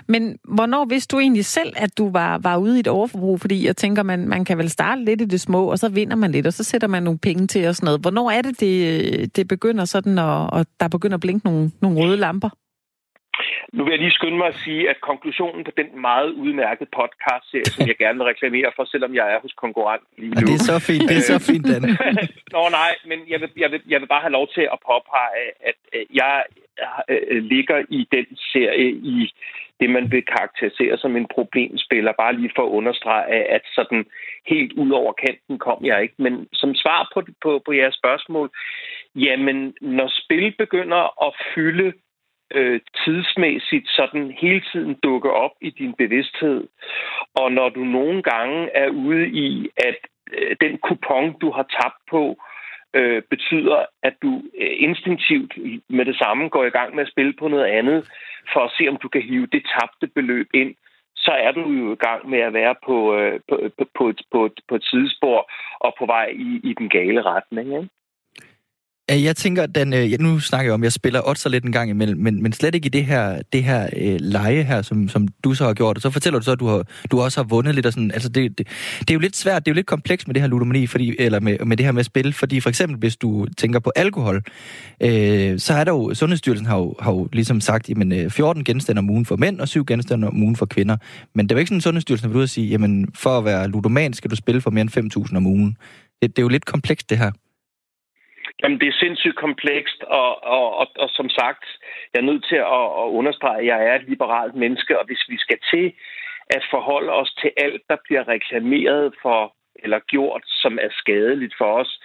Men 0.09 0.39
hvornår 0.45 0.85
vidste 0.85 1.17
du 1.17 1.21
egentlig 1.21 1.45
selv, 1.45 1.73
at 1.77 1.99
du 1.99 2.11
var, 2.11 2.39
var 2.39 2.57
ude 2.57 2.77
i 2.77 2.81
et 2.81 2.89
overforbrug? 2.89 3.41
Fordi 3.41 3.67
jeg 3.67 3.77
tænker, 3.77 4.03
man, 4.03 4.29
man 4.29 4.45
kan 4.45 4.59
vel 4.59 4.71
starte 4.71 5.05
lidt 5.05 5.21
i 5.21 5.25
det 5.25 5.41
små, 5.41 5.71
og 5.71 5.79
så 5.79 5.89
vinder 5.89 6.17
man 6.17 6.33
lidt, 6.33 6.47
og 6.47 6.53
så 6.53 6.65
sætter 6.65 6.89
man 6.89 7.03
nogle 7.03 7.19
penge 7.19 7.47
til 7.47 7.69
og 7.69 7.75
sådan 7.75 7.85
noget. 7.87 8.01
Hvornår 8.01 8.31
er 8.31 8.43
det, 8.43 8.61
det, 8.61 9.37
det 9.37 9.49
begynder 9.49 9.85
sådan, 9.85 10.19
og, 10.19 10.47
og 10.47 10.67
der 10.81 10.89
begynder 10.89 11.17
at 11.17 11.21
blinke 11.21 11.47
nogle, 11.47 11.71
nogle 11.83 12.05
røde 12.05 12.17
lamper? 12.17 12.51
Nu 13.73 13.85
vil 13.85 13.91
jeg 13.91 14.01
lige 14.01 14.19
skynde 14.19 14.39
mig 14.39 14.49
at 14.49 14.61
sige, 14.65 14.91
at 14.91 15.01
konklusionen 15.01 15.65
på 15.65 15.71
den 15.77 16.01
meget 16.01 16.31
udmærkede 16.31 16.91
podcast 16.99 17.47
som 17.75 17.87
jeg 17.89 17.97
gerne 17.97 18.19
vil 18.19 18.31
reklamere 18.33 18.71
for, 18.77 18.85
selvom 18.85 19.15
jeg 19.15 19.27
er 19.35 19.39
hos 19.41 19.53
konkurrent 19.65 20.03
lige 20.19 20.35
nu. 20.41 20.47
det 20.47 20.55
er 20.55 20.65
så 20.73 20.79
fint, 20.91 21.09
det 21.09 21.17
er 21.17 21.27
så 21.35 21.39
fint, 21.51 21.67
Dan. 21.69 21.83
Nå 22.55 22.63
nej, 22.81 22.93
men 23.11 23.19
jeg 23.29 23.41
vil, 23.41 23.51
jeg, 23.57 23.71
vil, 23.73 23.81
jeg 23.89 24.01
vil 24.01 24.07
bare 24.07 24.21
have 24.27 24.37
lov 24.39 24.49
til 24.57 24.65
at 24.75 24.79
påpege, 24.91 25.45
at 25.71 25.79
øh, 25.97 26.05
jeg 26.21 26.45
øh, 27.09 27.43
ligger 27.43 27.79
i 27.89 28.09
den 28.13 28.27
serie 28.53 28.91
i 28.91 29.33
det, 29.81 29.91
man 29.91 30.13
vil 30.13 30.25
karakterisere 30.37 30.99
som 30.99 31.17
en 31.17 31.27
problemspiller. 31.35 32.13
Bare 32.13 32.37
lige 32.37 32.53
for 32.57 32.65
at 32.67 32.75
understrege, 32.79 33.35
at 33.57 33.65
sådan 33.75 34.05
helt 34.47 34.73
ud 34.73 34.91
over 34.91 35.13
kanten 35.13 35.59
kom 35.59 35.85
jeg 35.85 36.03
ikke. 36.03 36.15
Men 36.19 36.49
som 36.53 36.75
svar 36.75 37.11
på, 37.15 37.23
på, 37.43 37.63
på 37.67 37.73
jeres 37.73 37.95
spørgsmål, 37.95 38.51
jamen 39.15 39.75
når 39.81 40.09
spil 40.23 40.55
begynder 40.59 41.03
at 41.27 41.35
fylde 41.55 41.93
øh, 42.55 42.81
tidsmæssigt 43.05 43.89
sådan 43.89 44.35
hele 44.41 44.63
tiden 44.73 44.95
dukke 45.03 45.31
op 45.31 45.51
i 45.61 45.71
din 45.71 45.95
bevidsthed, 45.95 46.69
og 47.35 47.53
når 47.53 47.69
du 47.69 47.85
nogle 47.85 48.23
gange 48.23 48.71
er 48.75 48.89
ude 48.89 49.29
i, 49.29 49.69
at 49.77 49.97
øh, 50.33 50.57
den 50.61 50.79
kupon, 50.79 51.39
du 51.41 51.51
har 51.51 51.63
tabt 51.63 52.01
på, 52.11 52.37
øh, 52.95 53.23
betyder, 53.31 53.85
at 54.03 54.15
du 54.23 54.43
øh, 54.61 54.75
instinktivt 54.77 55.53
med 55.89 56.05
det 56.05 56.17
samme 56.17 56.49
går 56.49 56.65
i 56.65 56.77
gang 56.79 56.95
med 56.95 57.05
at 57.05 57.13
spille 57.13 57.33
på 57.39 57.49
noget 57.49 57.65
andet, 57.65 58.11
for 58.53 58.61
at 58.61 58.73
se, 58.79 58.89
om 58.89 58.97
du 58.97 59.09
kan 59.09 59.23
hive 59.23 59.47
det 59.47 59.63
tabte 59.75 60.07
beløb 60.07 60.49
ind, 60.55 60.75
så 61.17 61.31
er 61.31 61.53
du 61.53 61.61
jo 61.71 61.93
i 61.93 61.97
gang 62.07 62.29
med 62.29 62.39
at 62.39 62.53
være 62.53 62.75
på, 62.87 63.17
øh, 63.17 63.41
på, 63.49 63.57
på, 63.79 63.85
på, 63.99 64.09
et, 64.09 64.21
på, 64.33 64.45
et, 64.47 64.61
på 64.69 64.75
et 64.75 64.85
sidespor 64.85 65.51
og 65.81 65.95
på 65.99 66.07
vej 66.07 66.27
i, 66.35 66.61
i 66.71 66.75
den 66.79 66.89
gale 66.89 67.23
retning. 67.23 67.69
Ikke? 67.77 67.89
Jeg 69.09 69.37
tænker, 69.37 69.67
den, 69.67 69.93
øh, 69.93 70.13
ja, 70.13 70.17
nu 70.17 70.41
snakker 70.41 70.69
jeg 70.69 70.75
om, 70.75 70.83
at 70.83 70.85
jeg 70.85 70.93
spiller 70.93 71.29
oddser 71.29 71.51
lidt 71.51 71.65
en 71.65 71.73
gang 71.73 71.91
imellem, 71.91 72.21
men, 72.21 72.43
men 72.43 72.53
slet 72.53 72.75
ikke 72.75 72.87
i 72.87 72.89
det 72.89 73.05
her, 73.05 73.43
det 73.53 73.65
her 73.65 73.89
øh, 73.97 74.17
leje 74.21 74.63
her, 74.63 74.83
som, 74.83 75.09
som 75.09 75.29
du 75.45 75.55
så 75.55 75.65
har 75.65 75.75
gjort. 75.75 75.97
Og 75.97 76.03
så 76.03 76.11
fortæller 76.11 76.39
du 76.39 76.45
så, 76.45 76.53
at 76.53 76.61
du, 76.61 76.67
har, 76.67 76.83
du 77.11 77.21
også 77.21 77.39
har 77.39 77.45
vundet 77.45 77.75
lidt. 77.75 77.87
Og 77.87 77.93
sådan, 77.93 78.11
altså 78.11 78.29
det, 78.29 78.59
det, 78.59 78.69
det, 79.01 79.11
er 79.11 79.15
jo 79.15 79.21
lidt 79.21 79.37
svært, 79.37 79.67
det 79.67 79.71
er 79.71 79.75
jo 79.75 79.77
lidt 79.77 79.87
komplekst 79.87 80.27
med 80.27 80.35
det 80.35 80.43
her 80.43 80.49
ludomani, 80.49 80.87
fordi, 80.87 81.17
eller 81.19 81.41
med, 81.41 81.59
med 81.59 81.77
det 81.77 81.87
her 81.87 81.93
med 81.93 82.05
spil, 82.05 82.33
fordi 82.33 82.61
for 82.61 82.69
eksempel, 82.69 82.99
hvis 82.99 83.17
du 83.17 83.47
tænker 83.59 83.79
på 83.79 83.93
alkohol, 83.97 84.43
øh, 85.01 85.59
så 85.59 85.75
er 85.75 85.85
der 85.85 85.93
jo, 85.93 86.15
Sundhedsstyrelsen 86.15 86.67
har 86.67 86.79
jo, 86.79 86.95
har 87.01 87.13
jo 87.13 87.29
ligesom 87.33 87.61
sagt, 87.61 87.89
jamen 87.89 88.13
øh, 88.13 88.31
14 88.31 88.65
genstande 88.65 88.99
om 88.99 89.11
ugen 89.11 89.27
for 89.27 89.37
mænd, 89.37 89.61
og 89.61 89.69
7 89.69 89.85
genstande 89.87 90.27
om 90.27 90.43
ugen 90.43 90.57
for 90.57 90.67
kvinder. 90.67 90.97
Men 91.35 91.49
det 91.49 91.53
er 91.53 91.57
jo 91.57 91.59
ikke 91.59 91.69
sådan, 91.69 91.77
at 91.77 91.83
Sundhedsstyrelsen 91.83 92.31
vil 92.31 92.37
ud 92.37 92.43
og 92.43 92.49
sige, 92.49 92.69
jamen 92.69 93.09
for 93.15 93.39
at 93.39 93.45
være 93.45 93.69
ludoman, 93.69 94.13
skal 94.13 94.31
du 94.31 94.37
spille 94.37 94.61
for 94.61 94.71
mere 94.71 94.83
end 94.83 95.15
5.000 95.31 95.37
om 95.37 95.47
ugen. 95.47 95.77
Det, 96.23 96.31
det 96.31 96.39
er 96.39 96.43
jo 96.43 96.49
lidt 96.49 96.65
komplekst, 96.65 97.11
det 97.11 97.19
her. 97.19 97.31
Jamen, 98.61 98.81
det 98.81 98.89
er 98.89 99.01
sindssygt 99.03 99.37
komplekst, 99.37 100.01
og, 100.03 100.45
og, 100.45 100.77
og, 100.81 100.87
og 101.03 101.09
som 101.19 101.29
sagt, 101.29 101.65
jeg 102.13 102.21
er 102.21 102.31
nødt 102.31 102.45
til 102.51 102.61
at, 102.79 102.87
at 103.03 103.09
understrege, 103.19 103.61
at 103.61 103.67
jeg 103.67 103.87
er 103.89 103.95
et 103.95 104.09
liberalt 104.09 104.55
menneske, 104.55 104.99
og 104.99 105.07
hvis 105.07 105.25
vi 105.29 105.39
skal 105.39 105.59
til 105.73 105.93
at 106.57 106.65
forholde 106.71 107.13
os 107.13 107.33
til 107.41 107.51
alt, 107.57 107.83
der 107.91 107.97
bliver 108.05 108.29
reklameret 108.29 109.15
for 109.23 109.55
eller 109.85 109.99
gjort, 110.13 110.43
som 110.47 110.79
er 110.83 110.89
skadeligt 110.91 111.55
for 111.59 111.71
os, 111.81 112.01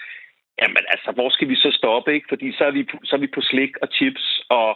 jamen 0.61 0.83
altså, 0.93 1.11
hvor 1.11 1.29
skal 1.29 1.49
vi 1.49 1.55
så 1.55 1.71
stoppe, 1.79 2.13
ikke? 2.13 2.27
Fordi 2.29 2.47
så 2.57 2.63
er 2.65 2.71
vi, 2.71 2.87
så 3.03 3.15
er 3.15 3.19
vi 3.19 3.35
på 3.35 3.41
slik 3.41 3.73
og 3.81 3.87
chips 3.95 4.41
og, 4.49 4.69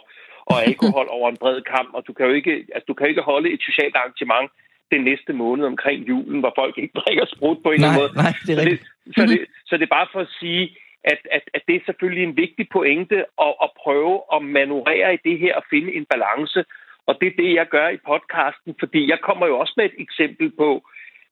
og 0.46 0.56
alkohol 0.68 1.06
over 1.10 1.28
en 1.30 1.36
bred 1.36 1.62
kamp, 1.62 1.90
og 1.94 2.02
du 2.06 2.12
kan 2.12 2.26
jo 2.26 2.32
ikke, 2.32 2.54
altså, 2.74 2.86
du 2.88 2.94
kan 2.94 3.08
ikke 3.08 3.22
holde 3.22 3.52
et 3.52 3.62
socialt 3.68 3.96
arrangement 3.96 4.50
den 4.94 5.04
næste 5.10 5.32
måned 5.32 5.64
omkring 5.72 6.08
julen, 6.08 6.40
hvor 6.40 6.52
folk 6.60 6.78
ikke 6.78 6.98
drikker 7.00 7.26
sprut 7.34 7.58
på 7.62 7.68
en 7.70 7.74
eller 7.74 7.88
anden 7.88 8.00
måde. 8.02 8.12
Nej, 8.24 8.32
det 8.46 8.52
er 8.52 8.58
så, 8.58 8.64
det, 8.68 8.78
så, 9.16 9.22
det, 9.30 9.38
så 9.68 9.72
det 9.78 9.84
er 9.86 9.96
bare 9.98 10.08
for 10.12 10.20
at 10.20 10.32
sige, 10.40 10.62
at, 11.04 11.20
at, 11.30 11.42
at 11.54 11.62
det 11.68 11.76
er 11.76 11.86
selvfølgelig 11.86 12.24
en 12.24 12.36
vigtig 12.36 12.66
pointe 12.72 13.18
at, 13.46 13.54
at 13.64 13.70
prøve 13.82 14.22
at 14.34 14.42
manøvrere 14.42 15.14
i 15.14 15.18
det 15.24 15.38
her 15.38 15.54
og 15.56 15.64
finde 15.70 15.94
en 15.94 16.06
balance. 16.14 16.64
Og 17.06 17.16
det 17.20 17.26
er 17.28 17.36
det, 17.42 17.54
jeg 17.54 17.66
gør 17.66 17.88
i 17.88 18.04
podcasten, 18.06 18.74
fordi 18.80 19.10
jeg 19.10 19.20
kommer 19.20 19.46
jo 19.46 19.58
også 19.58 19.74
med 19.76 19.84
et 19.84 19.96
eksempel 19.98 20.52
på, 20.58 20.82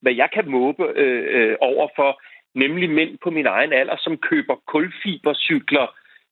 hvad 0.02 0.12
jeg 0.12 0.28
kan 0.34 0.50
måbe 0.50 0.84
øh, 1.02 1.24
øh, 1.36 1.56
over 1.60 1.88
for, 1.96 2.22
nemlig 2.54 2.90
mænd 2.90 3.18
på 3.24 3.30
min 3.30 3.46
egen 3.46 3.72
alder, 3.72 3.96
som 3.98 4.16
køber 4.16 4.54
kulfibercykler 4.66 5.86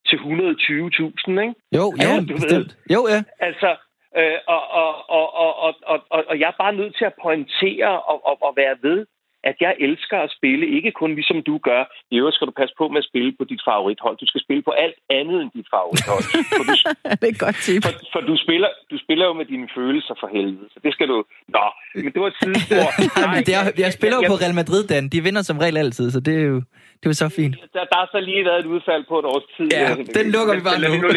til 0.08 0.16
120.000, 0.16 1.40
ikke? 1.40 1.54
Jo, 1.78 1.84
ja, 2.02 2.10
altså, 2.14 2.34
bestemt. 2.34 2.76
Jo, 2.94 3.00
ja. 3.12 3.20
Altså, 3.46 3.70
øh, 4.18 4.38
og, 4.46 4.62
og, 4.70 5.10
og, 5.10 5.26
og, 5.34 5.74
og, 5.82 6.00
og, 6.10 6.24
og 6.28 6.40
jeg 6.40 6.48
er 6.48 6.62
bare 6.64 6.78
nødt 6.80 6.96
til 6.98 7.04
at 7.04 7.18
pointere 7.22 8.00
og, 8.10 8.26
og, 8.26 8.42
og 8.42 8.52
være 8.56 8.76
ved, 8.82 9.06
at 9.44 9.56
jeg 9.60 9.72
elsker 9.86 10.18
at 10.26 10.30
spille, 10.38 10.64
ikke 10.76 10.92
kun 11.00 11.14
ligesom 11.14 11.42
du 11.42 11.58
gør. 11.68 11.82
I 12.10 12.16
øvrigt 12.20 12.34
skal 12.34 12.46
du 12.46 12.54
passe 12.60 12.74
på 12.78 12.88
med 12.88 12.98
at 13.02 13.08
spille 13.10 13.30
på 13.38 13.44
dit 13.44 13.62
favorithold. 13.68 14.16
Du 14.22 14.26
skal 14.26 14.40
spille 14.46 14.62
på 14.62 14.70
alt 14.84 14.98
andet 15.18 15.36
end 15.42 15.50
dit 15.58 15.68
favorithold. 15.74 16.24
For 16.58 16.64
du, 16.68 16.74
det 17.20 17.26
er 17.28 17.34
et 17.36 17.42
godt 17.46 17.58
tip. 17.66 17.80
For, 17.86 17.92
for 18.14 18.20
du, 18.30 18.34
spiller, 18.44 18.70
du 18.90 18.96
spiller 19.04 19.24
jo 19.30 19.32
med 19.40 19.46
dine 19.52 19.68
følelser 19.76 20.14
for 20.20 20.28
helvede, 20.36 20.68
så 20.74 20.78
det 20.84 20.92
skal 20.96 21.08
du... 21.12 21.16
Nå, 21.56 21.66
men 22.04 22.10
det 22.14 22.20
var 22.22 22.30
et 22.34 22.38
sidespor. 22.42 22.88
men 23.34 23.42
det 23.46 23.54
er, 23.58 23.62
jeg 23.84 23.92
spiller 23.98 24.16
jo 24.18 24.22
på 24.32 24.36
Real 24.42 24.54
Madrid, 24.60 24.82
Dan. 24.90 25.08
De 25.14 25.20
vinder 25.26 25.42
som 25.42 25.58
regel 25.58 25.76
altid, 25.84 26.06
så 26.10 26.20
det 26.20 26.34
er 26.42 26.46
jo, 26.54 26.58
det 26.98 27.04
er 27.06 27.12
jo 27.14 27.18
så 27.24 27.28
fint. 27.38 27.54
Der, 27.76 27.84
der 27.92 27.96
har 28.02 28.08
så 28.14 28.20
lige 28.20 28.44
været 28.44 28.60
et 28.64 28.68
udfald 28.74 29.04
på 29.12 29.16
et 29.18 29.26
års 29.32 29.48
tid. 29.56 29.68
Ja, 29.72 29.88
den 30.18 30.26
lukker 30.36 30.54
vi 30.58 30.62
bare 30.68 30.80
nu. 30.84 30.90
nu 31.04 31.08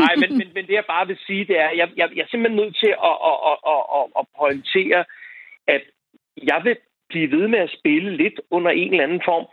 Nej, 0.00 0.12
men, 0.20 0.28
men, 0.38 0.46
men 0.56 0.62
det 0.68 0.74
jeg 0.80 0.86
bare 0.94 1.06
vil 1.06 1.18
sige, 1.26 1.42
det 1.50 1.56
er, 1.64 1.70
jeg, 1.80 1.88
jeg, 2.00 2.06
jeg 2.16 2.22
er 2.26 2.30
simpelthen 2.30 2.60
nødt 2.62 2.76
til 2.82 2.92
at, 3.10 3.16
at, 3.30 3.38
at, 3.50 3.56
at, 3.72 3.82
at, 3.98 4.04
at 4.18 4.24
pointere, 4.40 5.00
at 5.74 5.82
jeg 6.50 6.60
vil 6.64 6.76
blive 7.12 7.30
ved 7.36 7.48
med 7.48 7.58
at 7.58 7.74
spille 7.78 8.16
lidt 8.16 8.40
under 8.50 8.70
en 8.70 8.90
eller 8.90 9.04
anden 9.04 9.22
form, 9.24 9.46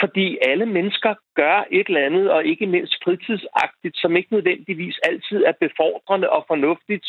fordi 0.00 0.38
alle 0.50 0.66
mennesker 0.66 1.14
gør 1.34 1.64
et 1.70 1.86
eller 1.86 2.06
andet, 2.06 2.30
og 2.30 2.44
ikke 2.44 2.66
mindst 2.66 2.94
fritidsagtigt, 3.04 3.96
som 3.96 4.16
ikke 4.16 4.32
nødvendigvis 4.32 4.98
altid 5.10 5.44
er 5.44 5.52
befordrende 5.60 6.30
og 6.30 6.44
fornuftigt, 6.46 7.06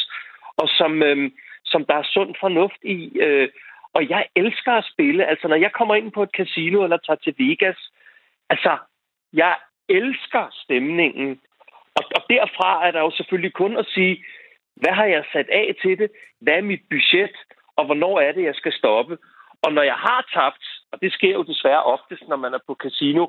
og 0.61 0.67
som, 0.69 1.03
øh, 1.03 1.31
som 1.65 1.85
der 1.85 1.95
er 1.95 2.11
sund 2.13 2.35
fornuft 2.39 2.81
i. 2.83 2.97
Øh, 3.25 3.49
og 3.93 4.09
jeg 4.09 4.25
elsker 4.35 4.71
at 4.71 4.89
spille. 4.93 5.25
Altså, 5.25 5.47
når 5.47 5.55
jeg 5.55 5.71
kommer 5.71 5.95
ind 5.95 6.11
på 6.11 6.23
et 6.23 6.35
casino 6.39 6.83
eller 6.83 6.97
tager 6.97 7.23
til 7.23 7.35
Vegas, 7.37 7.79
altså, 8.49 8.77
jeg 9.33 9.55
elsker 9.89 10.43
stemningen. 10.63 11.41
Og, 11.97 12.03
og 12.15 12.21
derfra 12.29 12.87
er 12.87 12.91
der 12.91 12.99
jo 12.99 13.11
selvfølgelig 13.11 13.53
kun 13.53 13.77
at 13.77 13.85
sige, 13.85 14.23
hvad 14.75 14.91
har 14.91 15.05
jeg 15.05 15.23
sat 15.33 15.49
af 15.49 15.75
til 15.81 15.97
det? 15.97 16.11
Hvad 16.41 16.53
er 16.53 16.61
mit 16.61 16.81
budget? 16.89 17.35
Og 17.77 17.85
hvornår 17.85 18.19
er 18.19 18.31
det, 18.31 18.43
jeg 18.43 18.55
skal 18.55 18.73
stoppe? 18.73 19.17
Og 19.63 19.73
når 19.73 19.81
jeg 19.81 19.95
har 19.95 20.21
tabt, 20.33 20.65
og 20.91 21.01
det 21.01 21.13
sker 21.13 21.33
jo 21.33 21.43
desværre 21.43 21.83
oftest, 21.83 22.23
når 22.27 22.35
man 22.35 22.53
er 22.53 22.59
på 22.67 22.73
casino, 22.83 23.27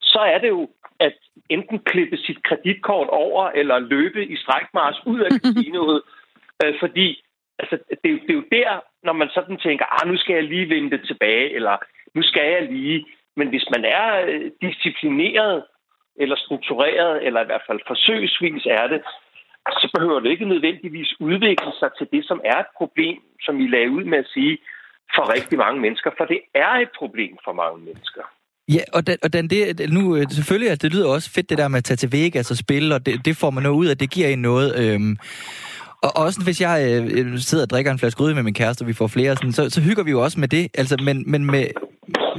så 0.00 0.18
er 0.18 0.38
det 0.38 0.48
jo 0.48 0.68
at 1.00 1.14
enten 1.48 1.78
klippe 1.78 2.16
sit 2.16 2.42
kreditkort 2.42 3.08
over, 3.08 3.50
eller 3.50 3.78
løbe 3.78 4.26
i 4.26 4.36
strækmars 4.36 5.06
ud 5.06 5.20
af 5.20 5.30
casinoet. 5.40 6.02
øh, 6.64 6.74
fordi 6.80 7.22
altså, 7.58 7.78
det, 7.90 8.20
det 8.26 8.30
er 8.30 8.40
jo 8.42 8.44
der, 8.52 8.80
når 9.02 9.12
man 9.12 9.28
sådan 9.34 9.56
tænker, 9.56 9.84
ah, 9.96 10.08
nu 10.08 10.16
skal 10.16 10.34
jeg 10.34 10.44
lige 10.44 10.70
vende 10.74 10.90
det 10.90 11.06
tilbage, 11.06 11.50
eller 11.50 11.76
nu 12.14 12.22
skal 12.22 12.52
jeg 12.52 12.62
lige. 12.72 13.06
Men 13.36 13.48
hvis 13.48 13.66
man 13.74 13.84
er 13.84 14.26
øh, 14.26 14.50
disciplineret, 14.62 15.64
eller 16.16 16.36
struktureret, 16.36 17.26
eller 17.26 17.40
i 17.42 17.44
hvert 17.44 17.66
fald 17.66 17.80
forsøgsvis 17.86 18.66
er 18.66 18.86
det, 18.86 19.02
så 19.80 19.90
behøver 19.94 20.20
det 20.20 20.30
ikke 20.30 20.44
nødvendigvis 20.44 21.20
udvikle 21.20 21.72
sig 21.78 21.90
til 21.98 22.06
det, 22.12 22.24
som 22.24 22.40
er 22.44 22.58
et 22.60 22.72
problem, 22.76 23.18
som 23.40 23.60
I 23.60 23.66
lagde 23.68 23.90
ud 23.90 24.04
med 24.04 24.18
at 24.18 24.28
sige, 24.34 24.58
for 25.14 25.32
rigtig 25.34 25.58
mange 25.58 25.80
mennesker, 25.80 26.10
for 26.18 26.24
det 26.24 26.40
er 26.54 26.72
et 26.84 26.90
problem 26.98 27.32
for 27.44 27.52
mange 27.52 27.78
mennesker. 27.88 28.22
Ja, 28.68 28.80
og, 28.92 29.06
den, 29.06 29.16
og 29.22 29.32
den, 29.32 29.50
det, 29.50 29.90
nu 29.90 30.16
øh, 30.16 30.26
selvfølgelig, 30.30 30.70
altså, 30.70 30.88
det 30.88 30.94
lyder 30.94 31.08
også 31.08 31.30
fedt, 31.30 31.50
det 31.50 31.58
der 31.58 31.68
med 31.68 31.78
at 31.78 31.84
tage 31.84 31.96
til 31.96 32.12
Vegas 32.12 32.50
og 32.50 32.56
spille, 32.56 32.94
og 32.94 33.06
det, 33.06 33.24
det 33.24 33.36
får 33.36 33.50
man 33.50 33.62
noget 33.62 33.76
ud 33.76 33.86
af, 33.86 33.98
det 33.98 34.10
giver 34.10 34.28
en 34.28 34.38
noget. 34.38 34.78
Øhm, 34.78 35.16
og 36.02 36.16
også 36.16 36.40
hvis 36.44 36.60
jeg 36.60 36.76
øh, 36.90 37.32
øh 37.32 37.38
sidder 37.38 37.64
og 37.64 37.70
drikker 37.70 37.92
en 37.92 37.98
flaske 37.98 38.22
rød 38.22 38.34
med 38.34 38.42
min 38.42 38.54
kæreste, 38.54 38.82
og 38.82 38.88
vi 38.88 38.92
får 38.92 39.06
flere, 39.06 39.36
sådan, 39.36 39.52
så, 39.52 39.70
så 39.70 39.80
hygger 39.80 40.02
vi 40.02 40.10
jo 40.10 40.22
også 40.22 40.40
med 40.40 40.48
det. 40.48 40.68
Altså, 40.74 40.96
men, 41.04 41.30
men, 41.30 41.44
med, 41.44 41.66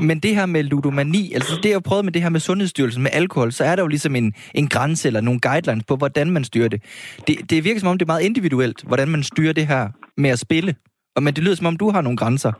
men 0.01 0.19
det 0.19 0.35
her 0.35 0.45
med 0.45 0.63
ludomani, 0.63 1.33
altså 1.33 1.59
det 1.63 1.69
jeg 1.69 1.75
har 1.75 1.79
prøvet 1.79 2.05
med 2.05 2.13
det 2.13 2.21
her 2.21 2.29
med 2.29 2.39
Sundhedsstyrelsen 2.39 3.03
med 3.03 3.11
alkohol, 3.13 3.51
så 3.51 3.63
er 3.63 3.75
der 3.75 3.83
jo 3.83 3.87
ligesom 3.87 4.15
en, 4.15 4.33
en 4.53 4.67
grænse 4.67 5.07
eller 5.07 5.21
nogle 5.21 5.39
guidelines 5.39 5.83
på, 5.83 5.95
hvordan 5.95 6.31
man 6.31 6.43
styrer 6.43 6.67
det. 6.67 6.83
det. 7.27 7.49
Det 7.49 7.63
virker 7.63 7.79
som 7.79 7.89
om, 7.89 7.97
det 7.97 8.05
er 8.05 8.13
meget 8.13 8.23
individuelt, 8.23 8.83
hvordan 8.83 9.07
man 9.07 9.23
styrer 9.23 9.53
det 9.53 9.67
her 9.67 9.89
med 10.17 10.29
at 10.29 10.39
spille. 10.39 10.75
Og 11.19 11.23
men 11.23 11.33
det 11.35 11.43
lyder 11.43 11.55
som 11.59 11.71
om, 11.71 11.77
du 11.83 11.87
har 11.95 12.01
nogle 12.01 12.21
grænser. 12.21 12.53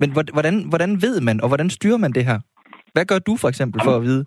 Men 0.00 0.08
hvordan, 0.36 0.56
hvordan 0.72 0.90
ved 1.04 1.16
man, 1.28 1.36
og 1.42 1.48
hvordan 1.50 1.70
styrer 1.70 2.00
man 2.04 2.12
det 2.16 2.24
her? 2.30 2.38
Hvad 2.94 3.04
gør 3.10 3.18
du 3.28 3.34
for 3.42 3.48
eksempel 3.52 3.78
for 3.86 3.94
at 3.96 4.02
vide? 4.08 4.24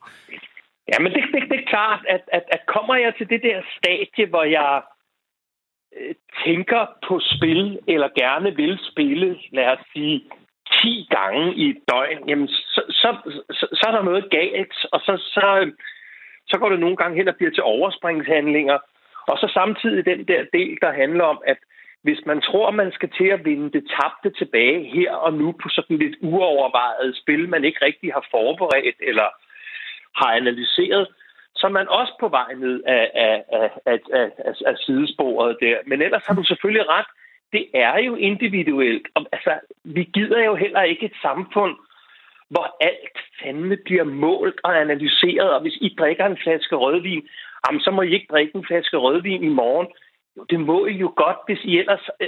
Ja, 0.91 0.97
men 1.03 1.11
det, 1.15 1.23
det, 1.33 1.41
det 1.51 1.57
er 1.59 1.69
klart, 1.75 2.01
at, 2.15 2.23
at, 2.37 2.43
at 2.55 2.61
kommer 2.75 2.95
jeg 2.95 3.11
til 3.17 3.29
det 3.33 3.41
der 3.47 3.57
stadie, 3.77 4.25
hvor 4.31 4.45
jeg 4.57 4.81
øh, 5.97 6.15
tænker 6.45 6.81
på 7.07 7.15
spil, 7.33 7.79
eller 7.93 8.09
gerne 8.23 8.49
vil 8.61 8.79
spille, 8.91 9.29
lad 9.57 9.67
os 9.73 9.83
sige, 9.93 10.15
10 10.71 11.07
gange 11.17 11.55
i 11.55 11.69
et 11.69 11.81
døgn, 11.91 12.29
jamen 12.29 12.47
så, 12.47 12.81
så, 13.01 13.09
så, 13.57 13.65
så 13.79 13.83
er 13.87 13.93
der 13.95 14.09
noget 14.09 14.25
galt, 14.29 14.75
og 14.93 14.99
så, 14.99 15.13
så, 15.35 15.71
så 16.47 16.55
går 16.59 16.69
det 16.69 16.79
nogle 16.79 16.97
gange 16.97 17.17
hen 17.17 17.27
og 17.27 17.35
bliver 17.35 17.51
til 17.51 17.63
overspringshandlinger. 17.63 18.77
Og 19.31 19.37
så 19.37 19.47
samtidig 19.53 20.05
den 20.05 20.27
der 20.27 20.41
del, 20.53 20.77
der 20.81 20.91
handler 21.01 21.23
om, 21.23 21.39
at 21.51 21.57
hvis 22.07 22.25
man 22.25 22.41
tror, 22.41 22.71
man 22.71 22.91
skal 22.91 23.09
til 23.17 23.29
at 23.35 23.45
vinde 23.45 23.71
det 23.75 23.83
tabte 23.95 24.29
tilbage 24.39 24.79
her 24.95 25.11
og 25.25 25.33
nu 25.33 25.51
på 25.51 25.67
sådan 25.69 25.97
lidt 25.97 26.15
uovervejet 26.21 27.17
spil, 27.21 27.49
man 27.49 27.63
ikke 27.63 27.85
rigtig 27.85 28.09
har 28.13 28.25
forberedt 28.31 28.99
eller 29.09 29.27
har 30.19 30.31
analyseret, 30.41 31.07
så 31.55 31.67
er 31.67 31.71
man 31.79 31.87
også 31.87 32.13
på 32.19 32.27
vej 32.27 32.53
ned 32.53 32.83
af, 32.83 33.11
af, 33.13 33.43
af, 33.51 33.69
af, 33.85 33.99
af, 34.45 34.53
af 34.65 34.75
sidesporet 34.77 35.57
der. 35.61 35.77
Men 35.85 36.01
ellers 36.01 36.25
har 36.27 36.35
du 36.35 36.43
selvfølgelig 36.43 36.89
ret. 36.89 37.09
Det 37.51 37.65
er 37.73 37.97
jo 38.07 38.15
individuelt. 38.15 39.07
Altså, 39.31 39.53
vi 39.83 40.03
gider 40.03 40.43
jo 40.43 40.55
heller 40.55 40.81
ikke 40.81 41.05
et 41.05 41.17
samfund, 41.21 41.75
hvor 42.49 42.77
alt 42.81 43.17
fandme 43.41 43.77
bliver 43.85 44.03
målt 44.03 44.59
og 44.63 44.81
analyseret, 44.81 45.49
og 45.55 45.61
hvis 45.61 45.77
I 45.81 45.95
drikker 45.99 46.25
en 46.25 46.41
flaske 46.43 46.75
rødvin, 46.75 47.27
jamen, 47.63 47.81
så 47.81 47.91
må 47.91 48.01
I 48.01 48.13
ikke 48.13 48.31
drikke 48.31 48.55
en 48.55 48.65
flaske 48.65 48.97
rødvin 48.97 49.43
i 49.43 49.53
morgen. 49.61 49.87
Det 50.49 50.59
må 50.59 50.85
I 50.85 50.93
jo 50.93 51.13
godt, 51.15 51.37
hvis 51.47 51.59
I 51.63 51.77
ellers 51.77 52.09
øh, 52.21 52.27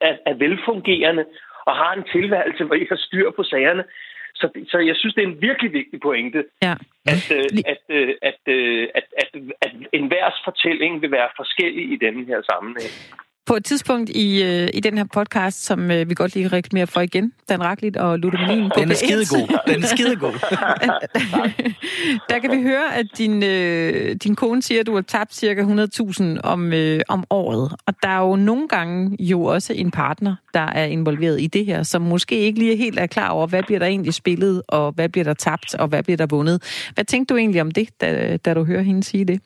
er, 0.00 0.16
er 0.26 0.34
velfungerende 0.34 1.24
og 1.66 1.76
har 1.76 1.92
en 1.94 2.04
tilværelse, 2.12 2.64
hvor 2.64 2.74
I 2.74 2.86
har 2.88 2.96
styr 2.96 3.30
på 3.30 3.42
sagerne. 3.42 3.84
Så, 4.34 4.46
så 4.68 4.78
jeg 4.78 4.96
synes, 4.96 5.14
det 5.14 5.24
er 5.24 5.28
en 5.28 5.42
virkelig 5.42 5.72
vigtig 5.72 6.00
pointe, 6.00 6.44
ja. 6.62 6.74
at, 7.06 7.24
øh, 7.36 7.48
at, 7.72 7.82
øh, 7.88 8.14
at, 8.22 8.40
øh, 8.46 8.88
at, 8.94 9.04
at, 9.22 9.30
at 9.62 9.72
enhvers 9.92 10.38
fortælling 10.44 11.02
vil 11.02 11.10
være 11.10 11.28
forskellig 11.36 11.92
i 11.92 11.96
denne 11.96 12.24
her 12.26 12.40
sammenhæng. 12.50 12.94
På 13.46 13.54
et 13.54 13.64
tidspunkt 13.64 14.10
i, 14.10 14.42
øh, 14.42 14.68
i 14.74 14.80
den 14.80 14.98
her 14.98 15.04
podcast, 15.14 15.64
som 15.64 15.90
øh, 15.90 16.08
vi 16.08 16.14
godt 16.14 16.34
lige 16.34 16.48
reklamere 16.48 16.86
for 16.86 17.00
igen, 17.00 17.32
Dan 17.48 17.62
Raklit 17.62 17.96
og 17.96 18.18
Ludomanien 18.18 18.70
på 18.74 18.80
Den 18.80 18.90
er 18.90 18.94
P1. 18.94 18.96
skidegod. 18.96 19.58
Den 19.68 19.82
er 19.82 19.86
skidegod. 19.86 20.32
Der 22.30 22.38
kan 22.38 22.50
vi 22.50 22.62
høre, 22.62 22.96
at 22.96 23.06
din, 23.18 23.42
øh, 23.42 24.16
din 24.24 24.34
kone 24.36 24.62
siger, 24.62 24.80
at 24.80 24.86
du 24.86 24.94
har 24.94 25.02
tabt 25.02 25.34
cirka 25.34 25.62
100.000 25.62 26.40
om, 26.44 26.72
øh, 26.72 27.00
om 27.08 27.24
året. 27.30 27.72
Og 27.86 27.94
der 28.02 28.08
er 28.08 28.20
jo 28.20 28.36
nogle 28.36 28.68
gange 28.68 29.16
jo 29.20 29.42
også 29.42 29.72
en 29.76 29.90
partner, 29.90 30.36
der 30.54 30.66
er 30.80 30.84
involveret 30.84 31.40
i 31.40 31.46
det 31.46 31.66
her, 31.66 31.82
som 31.82 32.02
måske 32.02 32.38
ikke 32.38 32.58
lige 32.58 32.76
helt 32.76 32.98
er 32.98 33.06
klar 33.06 33.30
over, 33.30 33.46
hvad 33.46 33.62
bliver 33.62 33.78
der 33.78 33.86
egentlig 33.86 34.14
spillet, 34.14 34.62
og 34.68 34.92
hvad 34.92 35.08
bliver 35.08 35.24
der 35.24 35.34
tabt, 35.34 35.74
og 35.74 35.88
hvad 35.88 36.02
bliver 36.02 36.16
der 36.16 36.26
vundet. 36.26 36.90
Hvad 36.94 37.04
tænkte 37.04 37.34
du 37.34 37.38
egentlig 37.38 37.60
om 37.60 37.70
det, 37.70 38.00
da, 38.00 38.36
da 38.36 38.54
du 38.54 38.64
hører 38.64 38.82
hende 38.82 39.04
sige 39.04 39.24
det? 39.24 39.40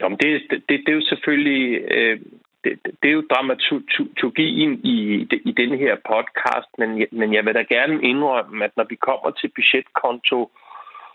Jamen, 0.00 0.18
det, 0.18 0.40
det, 0.50 0.62
det 0.68 0.88
er 0.88 0.92
jo 0.92 1.04
selvfølgelig... 1.04 1.80
Øh, 1.90 2.20
det, 2.64 2.78
det 3.02 3.08
er 3.08 3.12
jo 3.12 3.30
dramaturgien 3.30 4.80
i, 4.84 4.96
i 5.44 5.52
den 5.52 5.78
her 5.78 5.96
podcast, 6.12 6.70
men, 6.78 7.06
men 7.12 7.34
jeg 7.34 7.44
vil 7.44 7.54
da 7.54 7.62
gerne 7.62 8.02
indrømme, 8.02 8.64
at 8.64 8.76
når 8.76 8.86
vi 8.88 8.94
kommer 8.94 9.30
til 9.30 9.48
budgetkonto 9.56 10.50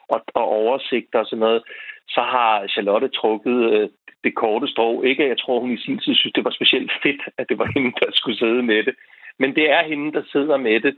og, 0.09 0.21
og 0.33 0.43
oversigter 0.43 1.19
og 1.19 1.25
sådan 1.25 1.39
noget, 1.39 1.63
så 2.07 2.21
har 2.21 2.67
Charlotte 2.67 3.09
trukket 3.09 3.73
øh, 3.73 3.89
det 4.23 4.35
korte 4.35 4.67
strå. 4.67 5.01
Ikke 5.01 5.23
at 5.23 5.29
jeg 5.29 5.39
tror, 5.39 5.59
hun 5.59 5.73
i 5.73 5.83
sin 5.85 5.99
tid 5.99 6.15
synes, 6.15 6.33
det 6.33 6.43
var 6.43 6.51
specielt 6.51 6.91
fedt, 7.03 7.21
at 7.37 7.49
det 7.49 7.57
var 7.57 7.69
hende, 7.75 7.91
der 7.99 8.09
skulle 8.13 8.37
sidde 8.37 8.63
med 8.63 8.83
det. 8.83 8.95
Men 9.39 9.55
det 9.55 9.71
er 9.71 9.83
hende, 9.83 10.13
der 10.13 10.23
sidder 10.31 10.57
med 10.57 10.79
det. 10.79 10.95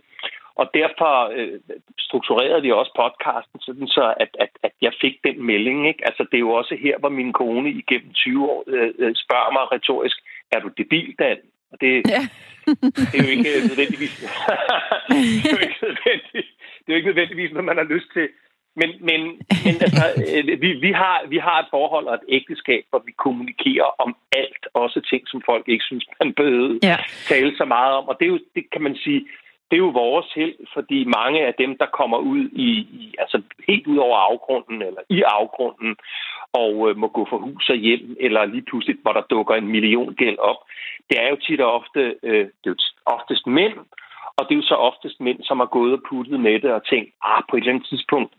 Og 0.61 0.65
derfor 0.73 1.13
øh, 1.37 1.59
strukturerede 1.99 2.61
vi 2.61 2.71
også 2.71 2.93
podcasten 3.01 3.59
sådan 3.59 3.87
så, 3.87 4.13
at, 4.23 4.31
at, 4.43 4.51
at 4.63 4.73
jeg 4.81 4.93
fik 5.01 5.15
den 5.27 5.45
melding. 5.45 5.87
Ikke? 5.87 6.07
Altså, 6.09 6.23
det 6.29 6.37
er 6.37 6.47
jo 6.47 6.53
også 6.61 6.75
her, 6.75 6.95
hvor 6.99 7.09
min 7.09 7.33
kone 7.33 7.69
igennem 7.69 8.13
20 8.13 8.49
år 8.51 8.63
øh, 8.67 8.93
øh, 8.99 9.15
spørger 9.15 9.51
mig 9.57 9.71
retorisk, 9.71 10.17
er 10.51 10.59
du 10.59 10.69
debil, 10.77 11.15
Dan? 11.19 11.37
Og 11.71 11.77
det, 11.81 11.91
Ja. 12.15 12.21
det 13.11 13.15
er 13.19 13.23
jo 13.23 13.29
ikke 13.29 13.43
nødvendigvis... 13.69 14.13
det, 15.43 15.51
er 15.51 15.57
jo 15.57 15.63
ikke 15.67 15.81
nødvendigvis 15.87 16.49
det 16.83 16.87
er 16.87 16.93
jo 16.93 16.95
ikke 16.95 17.07
nødvendigvis, 17.07 17.51
hvad 17.51 17.61
man 17.63 17.77
har 17.77 17.83
lyst 17.95 18.09
til. 18.13 18.27
Men, 18.75 18.89
men, 19.09 19.21
men 19.65 19.75
altså, 19.85 20.05
øh, 20.35 20.61
vi, 20.61 20.69
vi, 20.85 20.91
har, 20.91 21.15
vi 21.29 21.37
har 21.37 21.59
et 21.59 21.67
forhold 21.69 22.05
og 22.07 22.13
et 22.15 22.25
ægteskab, 22.37 22.83
hvor 22.89 23.03
vi 23.05 23.11
kommunikerer 23.25 23.89
om 24.05 24.15
alt, 24.31 24.63
også 24.73 25.01
ting, 25.09 25.21
som 25.27 25.41
folk 25.45 25.65
ikke 25.67 25.83
synes, 25.89 26.05
man 26.23 26.33
behøver 26.33 26.79
Ja. 26.83 26.97
tale 27.27 27.57
så 27.57 27.65
meget 27.65 27.93
om. 27.99 28.07
Og 28.09 28.15
det 28.19 28.25
er 28.25 28.29
jo, 28.29 28.39
det 28.55 28.63
kan 28.73 28.81
man 28.81 28.95
sige, 28.95 29.27
det 29.69 29.75
er 29.75 29.85
jo 29.87 29.99
vores 30.03 30.27
held, 30.35 30.55
fordi 30.73 30.99
mange 31.03 31.39
af 31.45 31.53
dem, 31.53 31.77
der 31.77 31.85
kommer 31.99 32.17
ud 32.17 32.43
i, 32.67 32.69
i 33.01 33.15
altså 33.19 33.41
helt 33.67 33.87
ud 33.87 33.97
over 33.97 34.17
afgrunden, 34.17 34.81
eller 34.81 35.01
i 35.09 35.21
afgrunden, 35.21 35.95
og 36.53 36.89
øh, 36.89 36.97
må 36.97 37.07
gå 37.07 37.27
for 37.29 37.37
hus 37.37 37.69
og 37.69 37.75
hjem, 37.75 38.17
eller 38.19 38.45
lige 38.45 38.67
pludselig, 38.69 38.97
hvor 39.01 39.13
der 39.13 39.29
dukker 39.29 39.55
en 39.55 39.67
million 39.67 40.15
gæld 40.15 40.37
op, 40.37 40.59
det 41.09 41.17
er 41.23 41.29
jo 41.29 41.35
tit 41.35 41.61
og 41.61 41.71
ofte, 41.79 42.01
øh, 42.23 42.45
det 42.59 42.67
er 42.69 42.75
jo 42.75 42.75
oftest 43.05 43.47
mænd, 43.47 43.75
og 44.37 44.45
det 44.45 44.53
er 44.53 44.61
jo 44.61 44.71
så 44.73 44.75
oftest 44.75 45.19
mænd, 45.19 45.39
som 45.43 45.59
har 45.59 45.69
gået 45.77 45.93
og 45.93 46.01
puttet 46.09 46.39
med 46.39 46.59
det 46.59 46.71
og 46.71 46.85
tænkt, 46.91 47.09
ah, 47.23 47.41
på 47.49 47.55
et 47.55 47.61
eller 47.61 47.73
andet 47.73 47.87
tidspunkt, 47.87 48.33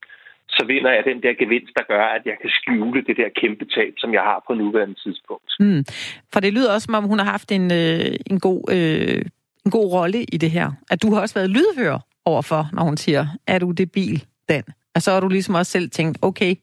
så 0.49 0.66
vinder 0.66 0.90
jeg 0.92 1.04
den 1.04 1.22
der 1.22 1.32
gevinst, 1.42 1.72
der 1.78 1.84
gør, 1.92 2.04
at 2.16 2.22
jeg 2.25 2.37
kan 2.40 2.50
skjule 2.50 3.04
det 3.08 3.16
der 3.16 3.28
kæmpe 3.40 3.64
tab, 3.64 3.92
som 3.99 4.14
jeg 4.14 4.22
har 4.22 4.44
på 4.46 4.54
nuværende 4.54 4.94
tidspunkt. 5.04 5.50
Mm. 5.60 5.84
For 6.32 6.40
det 6.40 6.52
lyder 6.52 6.75
også, 6.75 6.84
som 6.84 6.94
om 6.94 7.04
hun 7.04 7.18
har 7.18 7.30
haft 7.30 7.52
en, 7.52 7.66
øh, 7.72 8.14
en 8.30 8.40
god... 8.40 8.60
Øh 8.76 9.22
en 9.64 9.71
god 9.71 9.93
rolle 9.93 10.25
i 10.25 10.37
det 10.37 10.50
her. 10.50 10.71
At 10.90 11.02
du 11.02 11.14
har 11.14 11.21
også 11.21 11.35
været 11.35 11.50
lydhør 11.50 11.99
overfor, 12.25 12.62
når 12.73 12.83
hun 12.83 12.97
siger, 12.97 13.26
er 13.47 13.59
du 13.59 13.71
det 13.71 13.93
bil, 13.93 14.25
Dan? 14.49 14.64
Og 14.95 15.02
så 15.02 15.12
har 15.12 15.21
du 15.21 15.29
ligesom 15.29 15.55
også 15.55 15.73
selv 15.73 15.90
tænkt, 15.90 16.19
okay, 16.23 16.55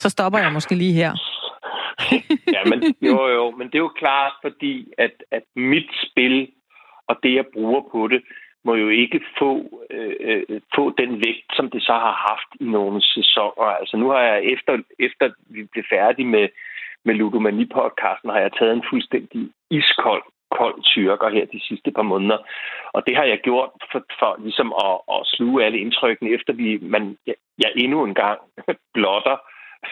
så 0.00 0.08
stopper 0.10 0.38
jeg 0.38 0.52
måske 0.52 0.74
lige 0.74 0.92
her. 0.92 1.12
ja, 2.56 2.62
men, 2.64 2.94
jo, 3.02 3.28
jo, 3.28 3.50
men 3.50 3.66
det 3.66 3.74
er 3.74 3.86
jo 3.88 3.92
klart, 3.98 4.32
fordi 4.42 4.92
at, 4.98 5.14
at 5.30 5.42
mit 5.56 5.90
spil 6.04 6.48
og 7.08 7.16
det, 7.22 7.34
jeg 7.34 7.44
bruger 7.54 7.80
på 7.92 8.08
det, 8.08 8.22
må 8.64 8.74
jo 8.74 8.88
ikke 8.88 9.20
få, 9.38 9.50
øh, 9.90 10.16
øh, 10.20 10.60
få 10.76 10.84
den 11.00 11.12
vægt, 11.24 11.48
som 11.56 11.70
det 11.70 11.82
så 11.82 11.92
har 11.92 12.16
haft 12.28 12.50
i 12.60 12.64
nogle 12.64 13.02
sæsoner. 13.02 13.70
Altså 13.80 13.96
nu 13.96 14.08
har 14.08 14.22
jeg, 14.30 14.44
efter, 14.44 14.72
efter 14.98 15.30
vi 15.54 15.64
blev 15.72 15.84
færdige 15.90 16.28
med, 16.36 16.48
med 17.04 17.14
Ludomani-podcasten, 17.14 18.30
har 18.34 18.40
jeg 18.40 18.52
taget 18.58 18.72
en 18.72 18.88
fuldstændig 18.90 19.50
iskold 19.70 20.24
kold 20.50 20.82
tyrker 20.82 21.28
her 21.28 21.44
de 21.44 21.60
sidste 21.68 21.90
par 21.90 22.02
måneder. 22.02 22.38
Og 22.92 23.02
det 23.06 23.16
har 23.16 23.24
jeg 23.24 23.38
gjort 23.38 23.70
for, 23.92 24.04
for 24.18 24.36
ligesom 24.38 24.72
at, 24.86 24.96
at 25.14 25.26
sluge 25.26 25.64
alle 25.64 25.78
indtrykkene, 25.78 26.30
efter 26.30 26.52
vi, 26.52 26.78
man, 26.82 27.18
jeg, 27.26 27.34
jeg 27.58 27.72
endnu 27.76 28.04
en 28.04 28.14
gang 28.14 28.40
blotter 28.94 29.36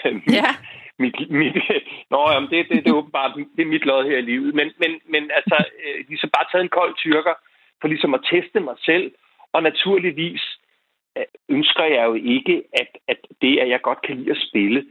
mit, 0.04 0.34
Ja. 0.34 0.50
mit, 0.98 1.30
mit, 1.30 1.54
nå, 2.12 2.30
jamen, 2.32 2.50
det, 2.50 2.68
det, 2.68 2.84
det 2.84 2.90
er 2.90 3.00
åbenbart 3.00 3.32
det 3.56 3.62
er 3.62 3.74
mit 3.74 3.84
lod 3.84 4.04
her 4.10 4.18
i 4.18 4.28
livet. 4.30 4.54
Men, 4.54 4.72
men, 4.78 5.00
men 5.08 5.30
altså, 5.34 5.64
øh, 5.84 6.04
ligesom 6.08 6.30
bare 6.36 6.46
taget 6.52 6.62
en 6.62 6.76
kold 6.78 6.94
tyrker 6.96 7.34
for 7.80 7.88
ligesom 7.88 8.14
at 8.14 8.26
teste 8.30 8.60
mig 8.60 8.76
selv. 8.84 9.12
Og 9.52 9.62
naturligvis 9.62 10.42
øh, 11.18 11.24
ønsker 11.48 11.84
jeg 11.84 12.04
jo 12.04 12.14
ikke, 12.14 12.62
at, 12.72 12.90
at 13.08 13.18
det, 13.42 13.58
at 13.58 13.68
jeg 13.68 13.80
godt 13.82 14.02
kan 14.02 14.16
lide 14.16 14.30
at 14.30 14.44
spille, 14.48 14.84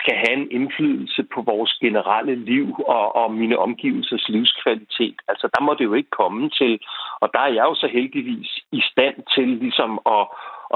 skal 0.00 0.14
have 0.14 0.36
en 0.40 0.50
indflydelse 0.50 1.22
på 1.34 1.42
vores 1.42 1.72
generelle 1.84 2.34
liv 2.34 2.66
og, 2.96 3.16
og 3.16 3.32
mine 3.32 3.58
omgivelsers 3.58 4.28
livskvalitet. 4.28 5.16
Altså, 5.28 5.48
der 5.54 5.60
må 5.62 5.74
det 5.74 5.84
jo 5.84 5.94
ikke 5.94 6.10
komme 6.10 6.50
til. 6.50 6.80
Og 7.20 7.28
der 7.34 7.40
er 7.40 7.52
jeg 7.58 7.64
jo 7.70 7.74
så 7.74 7.88
heldigvis 7.92 8.50
i 8.72 8.80
stand 8.90 9.16
til 9.34 9.48
ligesom 9.48 10.00
at, 10.06 10.24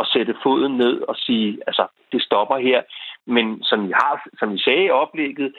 at 0.00 0.06
sætte 0.12 0.34
foden 0.42 0.72
ned 0.76 1.00
og 1.00 1.16
sige, 1.16 1.58
altså, 1.66 1.86
det 2.12 2.22
stopper 2.22 2.56
her. 2.56 2.82
Men 3.26 3.62
som 3.62 3.84
I, 3.88 3.92
har, 4.02 4.14
som 4.38 4.54
I 4.54 4.58
sagde 4.58 4.84
i 4.84 4.90
oplægget, 4.90 5.54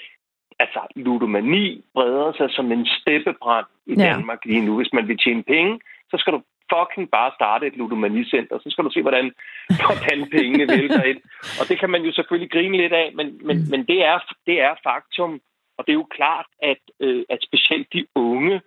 altså, 0.59 0.79
ludomani 0.95 1.83
breder 1.93 2.33
sig 2.37 2.49
som 2.51 2.71
en 2.71 2.85
steppebrand 2.99 3.65
i 3.85 3.93
Ja. 3.97 4.03
Danmark 4.03 4.45
lige 4.45 4.65
nu. 4.65 4.77
Hvis 4.77 4.93
man 4.93 5.07
vil 5.07 5.17
tjene 5.17 5.43
penge, 5.43 5.79
så 6.11 6.17
skal 6.17 6.33
du 6.33 6.41
fucking 6.71 7.07
bare 7.17 7.31
starte 7.37 7.67
et 7.67 7.75
ludomanicenter. 7.75 8.59
Så 8.59 8.69
skal 8.69 8.83
du 8.83 8.91
se, 8.93 9.01
hvordan, 9.01 9.25
hvordan 9.85 10.29
pengene 10.35 10.67
vælter 10.67 11.03
ind. 11.03 11.21
Og 11.59 11.63
det 11.69 11.79
kan 11.79 11.89
man 11.89 12.01
jo 12.07 12.11
selvfølgelig 12.11 12.51
grine 12.51 12.77
lidt 12.77 12.93
af, 12.93 13.11
men, 13.15 13.27
men, 13.47 13.57
men 13.71 13.81
det, 13.85 14.05
er, 14.05 14.17
det 14.47 14.61
er 14.61 14.73
faktum. 14.83 15.41
Og 15.77 15.81
det 15.85 15.91
er 15.91 16.01
jo 16.03 16.07
klart, 16.17 16.45
at, 16.61 16.81
øh, 16.99 17.23
at 17.29 17.39
specielt 17.41 17.87
de 17.93 18.05
unge 18.15 18.61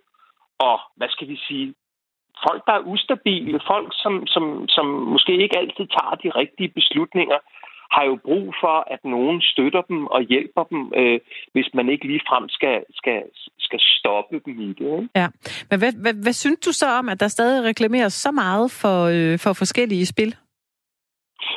og, 0.59 0.79
hvad 0.95 1.09
skal 1.09 1.27
vi 1.27 1.37
sige, 1.47 1.73
folk, 2.45 2.61
der 2.67 2.73
er 2.73 2.87
ustabile, 2.93 3.59
folk, 3.71 3.89
som, 4.03 4.27
som, 4.27 4.67
som 4.67 4.85
måske 4.85 5.33
ikke 5.43 5.57
altid 5.57 5.85
tager 5.97 6.15
de 6.23 6.29
rigtige 6.41 6.69
beslutninger, 6.69 7.39
har 7.91 8.03
jo 8.05 8.15
brug 8.27 8.53
for, 8.61 8.93
at 8.93 9.01
nogen 9.05 9.41
støtter 9.41 9.81
dem 9.81 10.07
og 10.07 10.21
hjælper 10.21 10.63
dem, 10.63 10.93
øh, 10.95 11.19
hvis 11.53 11.69
man 11.73 11.89
ikke 11.89 12.07
ligefrem 12.07 12.49
skal, 12.49 12.83
skal, 12.93 13.23
skal 13.59 13.79
stoppe 13.79 14.41
dem 14.45 14.61
i 14.61 14.67
det. 14.67 14.91
Ikke? 15.01 15.09
Ja. 15.15 15.27
Men 15.69 15.79
hvad, 15.79 15.93
hvad, 16.01 16.13
hvad 16.23 16.33
synes 16.33 16.59
du 16.59 16.71
så 16.71 16.87
om, 16.99 17.09
at 17.09 17.19
der 17.19 17.27
stadig 17.27 17.63
reklameres 17.63 18.13
så 18.13 18.31
meget 18.31 18.71
for, 18.71 18.97
øh, 19.15 19.39
for 19.39 19.53
forskellige 19.53 20.05
spil? 20.05 20.35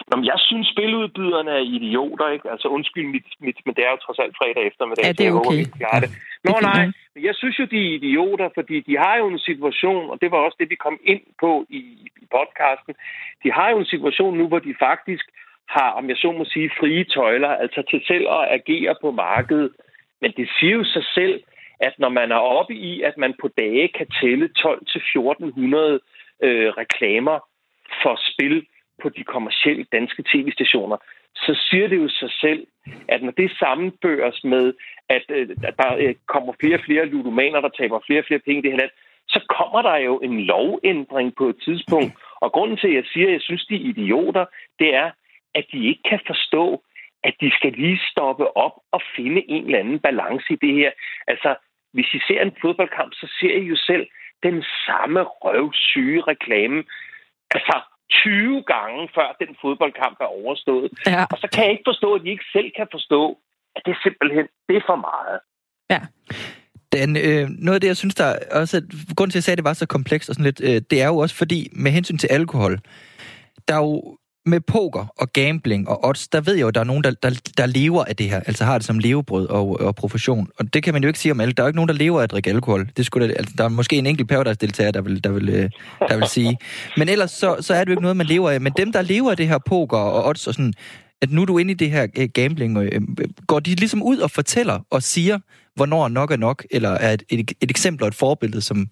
Nå, 0.09 0.17
men 0.17 0.27
jeg 0.33 0.39
synes, 0.49 0.67
spiludbyderne 0.75 1.51
er 1.51 1.65
idioter, 1.79 2.29
ikke? 2.35 2.51
Altså 2.51 2.69
undskyld 2.69 3.07
mit, 3.15 3.29
mit, 3.41 3.59
men 3.67 3.75
det 3.75 3.83
er 3.87 3.91
jo 3.91 3.97
trods 4.05 4.19
alt 4.19 4.35
fredag 4.41 4.63
eftermiddag. 4.71 5.05
Ja, 5.05 5.13
det 5.13 5.17
så 5.19 5.23
er 5.23 5.27
jeg 5.27 5.33
håber, 5.33 5.51
okay. 5.51 5.59
vi 5.59 5.79
klarer 5.81 6.01
det. 6.05 6.11
Nå 6.45 6.49
Det 6.49 6.57
fint 6.57 6.69
nej, 6.73 6.85
men 7.15 7.23
jeg 7.29 7.35
synes 7.41 7.57
jo, 7.61 7.65
de 7.75 7.81
er 7.87 7.95
idioter, 7.99 8.49
fordi 8.59 8.77
de 8.89 8.95
har 9.05 9.15
jo 9.21 9.27
en 9.35 9.43
situation, 9.49 10.05
og 10.13 10.17
det 10.23 10.29
var 10.31 10.39
også 10.47 10.57
det, 10.61 10.69
vi 10.75 10.79
kom 10.87 10.97
ind 11.13 11.25
på 11.43 11.51
i, 11.69 11.83
i 12.23 12.27
podcasten. 12.37 12.95
De 13.43 13.49
har 13.57 13.69
jo 13.73 13.79
en 13.79 13.93
situation 13.95 14.33
nu, 14.41 14.45
hvor 14.49 14.59
de 14.67 14.83
faktisk 14.89 15.27
har, 15.77 15.91
om 15.99 16.09
jeg 16.09 16.17
så 16.17 16.33
må 16.33 16.45
sige, 16.45 16.71
frie 16.81 17.05
tøjler, 17.05 17.49
altså 17.49 17.83
til 17.91 18.01
selv 18.07 18.27
at 18.29 18.49
agere 18.59 18.95
på 19.01 19.11
markedet. 19.11 19.71
Men 20.21 20.33
det 20.37 20.49
siger 20.59 20.75
jo 20.77 20.85
sig 20.85 21.05
selv, 21.15 21.43
at 21.81 21.95
når 21.99 22.09
man 22.09 22.33
er 22.33 22.43
oppe 22.59 22.75
i, 22.75 23.03
at 23.03 23.17
man 23.19 23.35
på 23.41 23.49
dage 23.59 23.89
kan 23.89 24.07
tælle 24.21 24.51
12-1400 24.59 24.67
øh, 26.47 26.69
reklamer 26.83 27.39
for 28.03 28.15
spil 28.31 28.67
på 29.03 29.09
de 29.09 29.25
kommercielle 29.25 29.87
danske 29.93 30.23
tv-stationer, 30.33 30.97
så 31.35 31.53
siger 31.71 31.89
det 31.89 31.97
jo 31.97 32.09
sig 32.09 32.31
selv, 32.41 32.67
at 33.09 33.23
når 33.23 33.33
det 33.33 33.59
sammenføres 33.59 34.45
med, 34.45 34.75
at, 35.09 35.25
øh, 35.29 35.49
at 35.65 35.75
der 35.79 35.97
øh, 35.97 36.15
kommer 36.27 36.53
flere 36.61 36.75
og 36.75 36.85
flere 36.85 37.07
ludomaner, 37.07 37.61
der 37.61 37.69
taber 37.69 38.01
flere 38.07 38.21
og 38.21 38.25
flere 38.27 38.41
penge 38.47 38.59
i 38.59 38.63
det 38.63 38.71
her 38.71 38.79
land, 38.79 38.91
så 39.29 39.41
kommer 39.59 39.83
der 39.83 39.97
jo 39.97 40.19
en 40.19 40.41
lovændring 40.41 41.35
på 41.39 41.49
et 41.49 41.57
tidspunkt. 41.65 42.13
Og 42.41 42.53
grunden 42.53 42.77
til, 42.77 42.89
at 42.89 42.95
jeg 42.95 43.05
siger, 43.13 43.27
at 43.27 43.33
jeg 43.33 43.41
synes, 43.41 43.67
de 43.67 43.75
er 43.75 43.89
idioter, 43.93 44.45
det 44.79 44.95
er, 44.95 45.11
at 45.55 45.65
de 45.73 45.89
ikke 45.91 46.03
kan 46.11 46.21
forstå, 46.27 46.83
at 47.25 47.35
de 47.41 47.51
skal 47.59 47.73
lige 47.73 48.01
stoppe 48.11 48.57
op 48.57 48.77
og 48.93 49.01
finde 49.17 49.51
en 49.51 49.65
eller 49.65 49.79
anden 49.79 49.99
balance 49.99 50.53
i 50.53 50.59
det 50.65 50.75
her. 50.75 50.91
Altså, 51.27 51.51
hvis 51.93 52.15
I 52.15 52.21
ser 52.27 52.43
en 52.43 52.57
fodboldkamp, 52.63 53.13
så 53.15 53.27
ser 53.41 53.55
I 53.63 53.65
jo 53.73 53.77
selv 53.77 54.07
den 54.43 54.65
samme 54.87 55.21
røvsyge 55.23 56.21
reklame. 56.21 56.85
Altså, 57.55 57.81
20 58.11 58.63
gange 58.63 59.09
før 59.15 59.37
den 59.43 59.57
fodboldkamp 59.63 60.17
er 60.21 60.31
overstået. 60.41 60.91
Ja. 61.07 61.25
Og 61.33 61.39
så 61.39 61.49
kan 61.53 61.65
jeg 61.65 61.73
ikke 61.73 61.89
forstå, 61.93 62.15
at 62.15 62.23
de 62.25 62.31
ikke 62.31 62.51
selv 62.53 62.71
kan 62.77 62.89
forstå, 62.91 63.39
at 63.77 63.83
det 63.87 63.97
simpelthen 64.03 64.47
det 64.69 64.77
er 64.77 64.85
for 64.87 64.97
meget. 65.09 65.39
Ja. 65.91 66.01
Den, 66.93 67.17
øh, 67.17 67.49
noget 67.49 67.75
af 67.75 67.81
det, 67.81 67.89
jeg 67.89 67.97
synes, 67.97 68.15
der 68.15 68.29
også... 68.51 68.77
Grunden 69.17 69.31
til, 69.31 69.39
at 69.39 69.41
jeg 69.41 69.45
sagde, 69.45 69.55
at 69.55 69.59
det 69.59 69.71
var 69.71 69.73
så 69.73 69.87
komplekst 69.87 70.29
og 70.29 70.35
sådan 70.35 70.45
lidt, 70.45 70.61
øh, 70.65 70.83
det 70.91 71.03
er 71.03 71.07
jo 71.07 71.17
også 71.17 71.37
fordi, 71.37 71.69
med 71.73 71.91
hensyn 71.91 72.19
til 72.19 72.29
alkohol, 72.29 72.79
der 73.69 73.75
er 73.75 73.79
jo 73.79 74.19
med 74.47 74.61
poker 74.61 75.07
og 75.19 75.33
gambling 75.33 75.89
og 75.89 76.05
odds, 76.05 76.29
der 76.29 76.41
ved 76.41 76.55
jeg 76.55 76.63
jo, 76.63 76.69
at 76.69 76.75
der 76.75 76.81
er 76.81 76.85
nogen, 76.85 77.05
der, 77.05 77.11
der, 77.11 77.41
der 77.57 77.67
lever 77.67 78.05
af 78.05 78.17
det 78.17 78.31
her, 78.31 78.41
altså 78.41 78.65
har 78.65 78.79
det 78.79 78.87
som 78.87 78.99
levebrød 78.99 79.47
og, 79.47 79.81
og 79.81 79.95
profession. 79.95 80.49
Og 80.59 80.75
det 80.75 80.83
kan 80.83 80.95
man 80.95 81.03
jo 81.03 81.09
ikke 81.09 81.19
sige 81.19 81.33
om 81.33 81.41
alle. 81.41 81.53
Der 81.53 81.63
er 81.63 81.67
jo 81.67 81.69
ikke 81.69 81.77
nogen, 81.77 81.89
der 81.89 81.95
lever 81.95 82.19
af 82.19 82.23
at 82.23 82.31
drikke 82.31 82.51
alkohol. 82.51 82.91
Det 82.97 83.07
skulle 83.07 83.29
da, 83.29 83.33
altså, 83.33 83.55
der 83.59 83.65
er 83.65 83.69
måske 83.69 83.97
en 83.97 84.07
enkelt 84.07 84.29
paradise-deltager, 84.29 84.91
der 84.91 85.01
vil, 85.01 85.25
der, 85.25 85.31
vil, 85.31 85.49
øh, 85.49 85.71
der 86.09 86.17
vil 86.17 86.29
sige. 86.29 86.59
Men 86.97 87.09
ellers 87.09 87.31
så, 87.31 87.57
så 87.61 87.75
er 87.75 87.79
det 87.79 87.87
jo 87.87 87.93
ikke 87.93 88.03
noget, 88.03 88.17
man 88.17 88.27
lever 88.27 88.51
af. 88.51 88.61
Men 88.61 88.73
dem, 88.77 88.93
der 88.93 89.03
lever 89.03 89.31
af 89.31 89.37
det 89.37 89.49
her 89.49 89.59
poker 89.67 89.99
og 89.99 90.27
odds 90.27 90.47
og 90.47 90.55
sådan, 90.55 90.75
at 91.23 91.31
nu 91.31 91.43
er 91.43 91.47
du 91.47 91.59
inde 91.59 91.71
i 91.71 91.75
det 91.75 91.91
her 91.91 92.07
øh, 92.19 92.29
gambling, 92.35 92.79
og, 92.79 92.85
øh, 92.85 93.01
går 93.47 93.61
de 93.61 93.75
ligesom 93.75 94.03
ud 94.03 94.19
og 94.19 94.31
fortæller 94.31 94.81
og 94.91 95.03
siger, 95.03 95.39
hvornår 95.75 96.09
nok 96.09 96.31
er 96.31 96.37
nok, 96.37 96.65
eller 96.71 96.91
er 96.91 97.13
et, 97.13 97.23
et, 97.29 97.53
et 97.61 97.71
eksempel 97.71 98.03
og 98.03 98.09
et 98.09 98.15
forbillede, 98.15 98.63
som 98.63 98.87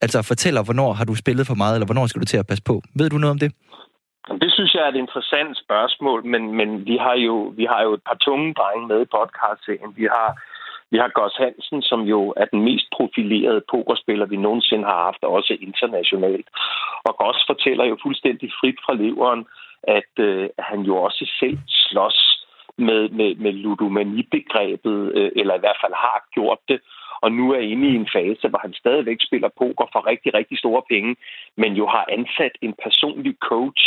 altså 0.00 0.22
fortæller, 0.22 0.62
hvornår 0.62 0.92
har 0.92 1.04
du 1.04 1.14
spillet 1.14 1.46
for 1.46 1.54
meget, 1.54 1.74
eller 1.74 1.86
hvornår 1.86 2.06
skal 2.06 2.20
du 2.20 2.26
til 2.26 2.36
at 2.36 2.46
passe 2.46 2.62
på? 2.62 2.82
Ved 2.94 3.10
du 3.10 3.18
noget 3.18 3.30
om 3.30 3.38
det? 3.38 3.52
Det 4.54 4.58
synes 4.58 4.74
jeg 4.74 4.84
er 4.84 4.92
et 4.92 5.04
interessant 5.06 5.58
spørgsmål, 5.64 6.26
men, 6.26 6.42
men 6.58 6.86
vi, 6.86 6.96
har 6.96 7.14
jo, 7.14 7.36
vi 7.56 7.64
har 7.64 7.82
jo 7.82 7.92
et 7.92 8.02
par 8.08 8.18
tunge 8.26 8.54
drenge 8.54 8.86
med 8.86 9.02
i 9.02 9.12
podcastserien. 9.16 9.92
Vi 9.96 10.04
har, 10.04 10.28
vi 10.90 10.96
har 10.98 11.08
Goss 11.08 11.36
Hansen, 11.36 11.82
som 11.82 12.00
jo 12.00 12.34
er 12.36 12.44
den 12.44 12.60
mest 12.68 12.86
profilerede 12.96 13.62
pokerspiller, 13.70 14.26
vi 14.26 14.36
nogensinde 14.36 14.84
har 14.84 15.04
haft, 15.04 15.22
også 15.22 15.56
internationalt. 15.60 16.48
Og 17.04 17.16
Goss 17.16 17.38
fortæller 17.46 17.84
jo 17.84 17.96
fuldstændig 18.02 18.50
frit 18.60 18.78
fra 18.84 18.94
leveren, 18.94 19.46
at 19.82 20.12
øh, 20.18 20.48
han 20.58 20.80
jo 20.80 20.96
også 20.96 21.24
selv 21.40 21.58
slås 21.68 22.46
med, 22.78 23.08
med, 23.08 23.34
med 23.34 23.52
ludomani-begrebet, 23.52 25.12
øh, 25.18 25.30
eller 25.36 25.54
i 25.54 25.62
hvert 25.64 25.80
fald 25.82 25.94
har 26.06 26.18
gjort 26.34 26.58
det, 26.68 26.80
og 27.24 27.32
nu 27.32 27.52
er 27.52 27.58
inde 27.58 27.88
i 27.88 27.94
en 27.94 28.08
fase, 28.16 28.48
hvor 28.48 28.58
han 28.58 28.74
stadigvæk 28.74 29.18
spiller 29.20 29.48
poker 29.58 29.86
for 29.92 30.06
rigtig, 30.06 30.34
rigtig 30.34 30.58
store 30.58 30.82
penge, 30.90 31.16
men 31.56 31.72
jo 31.80 31.86
har 31.86 32.04
ansat 32.18 32.54
en 32.62 32.74
personlig 32.84 33.34
coach, 33.50 33.84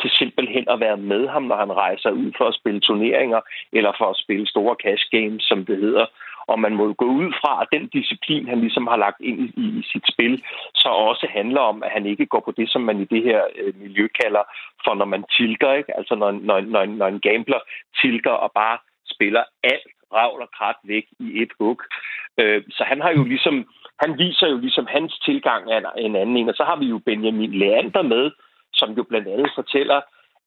til 0.00 0.10
simpelthen 0.10 0.64
at 0.68 0.80
være 0.80 0.96
med 0.96 1.28
ham, 1.28 1.42
når 1.42 1.56
han 1.56 1.72
rejser 1.72 2.10
ud 2.10 2.32
for 2.38 2.44
at 2.48 2.54
spille 2.54 2.80
turneringer, 2.80 3.40
eller 3.72 3.92
for 3.98 4.10
at 4.10 4.20
spille 4.24 4.46
store 4.46 4.76
cash 4.84 5.04
games, 5.10 5.42
som 5.42 5.64
det 5.66 5.76
hedder. 5.76 6.06
Og 6.52 6.60
man 6.60 6.74
må 6.74 6.84
jo 6.86 6.94
gå 6.98 7.04
ud 7.04 7.32
fra, 7.40 7.52
at 7.62 7.68
den 7.72 7.88
disciplin, 7.88 8.48
han 8.48 8.60
ligesom 8.60 8.86
har 8.86 8.96
lagt 8.96 9.20
ind 9.20 9.38
i, 9.40 9.48
i 9.56 9.82
sit 9.92 10.04
spil, 10.12 10.42
så 10.74 10.88
også 10.88 11.26
handler 11.30 11.60
om, 11.60 11.82
at 11.82 11.90
han 11.90 12.06
ikke 12.06 12.26
går 12.26 12.42
på 12.44 12.52
det, 12.56 12.70
som 12.70 12.82
man 12.82 13.00
i 13.00 13.04
det 13.04 13.22
her 13.22 13.40
øh, 13.60 13.80
miljø 13.80 14.08
kalder 14.22 14.42
for, 14.84 14.94
når 14.94 15.04
man 15.04 15.24
tilter, 15.38 15.72
ikke? 15.72 15.96
altså 15.96 16.14
når, 16.14 16.30
når, 16.30 16.60
når, 16.60 16.84
når 16.84 17.06
en 17.06 17.20
gambler 17.20 17.60
tilter 18.00 18.30
og 18.30 18.50
bare 18.54 18.78
spiller 19.14 19.42
alt 19.62 19.92
ravl 20.12 20.42
og 20.42 20.50
krat 20.58 20.76
væk 20.84 21.06
i 21.20 21.42
et 21.42 21.52
hug. 21.58 21.82
Øh, 22.40 22.62
så 22.70 22.84
han 22.84 23.00
har 23.00 23.10
jo 23.10 23.24
ligesom, 23.24 23.68
han 24.00 24.18
viser 24.18 24.48
jo 24.48 24.58
ligesom 24.58 24.86
hans 24.90 25.18
tilgang 25.18 25.72
af 25.72 25.80
en 25.96 26.16
anden 26.16 26.36
en. 26.36 26.48
Og 26.48 26.54
så 26.54 26.64
har 26.64 26.76
vi 26.76 26.86
jo 26.86 26.98
Benjamin 26.98 27.52
Leander 27.52 28.02
med, 28.02 28.30
som 28.80 28.90
jo 28.98 29.02
blandt 29.02 29.28
andet 29.28 29.50
fortæller, 29.54 30.00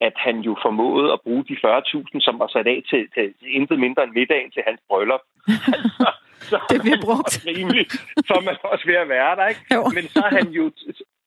at 0.07 0.13
han 0.15 0.35
jo 0.47 0.53
formåede 0.65 1.13
at 1.13 1.21
bruge 1.21 1.43
de 1.49 1.55
40.000, 1.65 2.19
som 2.27 2.39
var 2.39 2.47
sat 2.47 2.67
af 2.67 2.79
til, 2.89 3.01
til 3.15 3.33
intet 3.57 3.79
mindre 3.79 4.03
end 4.03 4.11
middagen 4.19 4.51
til 4.51 4.63
hans 4.67 4.81
bryllup. 4.89 5.23
altså, 5.75 6.07
så 6.49 6.57
det 6.69 6.81
bliver 6.81 7.01
brugt. 7.07 7.33
Rimelig, 7.47 7.85
så 8.27 8.33
er 8.39 8.43
man 8.49 8.57
også 8.63 8.85
ved 8.85 8.95
at 8.95 9.09
være 9.09 9.35
der, 9.35 9.47
ikke? 9.47 9.65
Jo. 9.75 9.81
Men 9.95 10.03
så 10.13 10.19
er, 10.27 10.33
han 10.39 10.47
jo, 10.47 10.71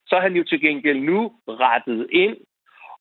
så 0.09 0.17
er 0.17 0.21
han 0.21 0.37
jo 0.37 0.45
til 0.45 0.61
gengæld 0.61 1.01
nu 1.01 1.33
rettet 1.49 2.07
ind 2.13 2.37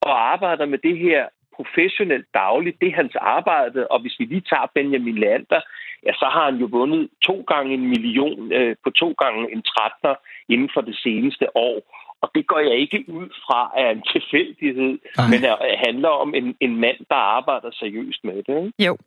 og 0.02 0.32
arbejder 0.34 0.66
med 0.66 0.78
det 0.78 0.98
her 0.98 1.22
professionelt 1.56 2.28
dagligt. 2.34 2.82
Det 2.82 2.88
er 2.88 2.96
hans 2.96 3.16
arbejde, 3.16 3.88
og 3.88 4.02
hvis 4.02 4.16
vi 4.20 4.26
lige 4.26 4.50
tager 4.52 4.72
Benjamin 4.76 5.18
Lander, 5.18 5.62
ja, 6.06 6.14
så 6.14 6.26
har 6.36 6.46
han 6.46 6.58
jo 6.64 6.68
vundet 6.72 7.10
to 7.22 7.44
gange 7.52 7.74
en 7.74 7.88
million 7.88 8.52
øh, 8.52 8.76
på 8.84 8.90
to 8.90 9.10
gange 9.24 9.52
en 9.54 9.62
13 9.62 10.16
inden 10.50 10.70
for 10.74 10.82
det 10.82 10.96
seneste 10.96 11.58
år. 11.58 11.78
Og 12.24 12.30
det 12.36 12.48
går 12.48 12.60
jeg 12.60 12.76
ikke 12.84 13.00
ud 13.08 13.30
fra 13.46 13.60
af 13.82 13.92
en 13.96 14.04
tilfældighed, 14.14 15.00
Ej. 15.18 15.28
men 15.32 15.42
det 15.42 15.52
handler 15.86 16.10
om 16.10 16.36
en, 16.36 16.56
en 16.60 16.74
mand, 16.80 16.98
der 17.10 17.16
arbejder 17.38 17.70
seriøst 17.72 18.22
med 18.24 18.36
det. 18.48 18.66
Ikke? 18.66 18.84
Jo. 18.88 18.98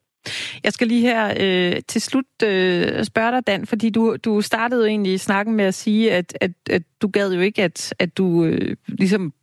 Jeg 0.63 0.73
skal 0.73 0.87
lige 0.87 1.01
her 1.01 1.23
øh, 1.41 1.81
til 1.87 2.01
slut 2.01 2.25
øh, 2.43 3.03
spørge 3.03 3.31
dig, 3.31 3.47
Dan, 3.47 3.65
fordi 3.65 3.89
du, 3.89 4.15
du 4.25 4.41
startede 4.41 4.81
jo 4.81 4.87
egentlig 4.87 5.19
snakken 5.19 5.55
med 5.55 5.65
at 5.65 5.73
sige, 5.73 6.11
at, 6.11 6.37
at, 6.41 6.51
at 6.69 6.81
du 7.01 7.07
gad 7.07 7.33
jo 7.33 7.41
ikke, 7.41 7.63
at, 7.63 7.93
at 7.99 8.17
du 8.17 8.45
øh, 8.45 8.75
ligesom 8.87 9.33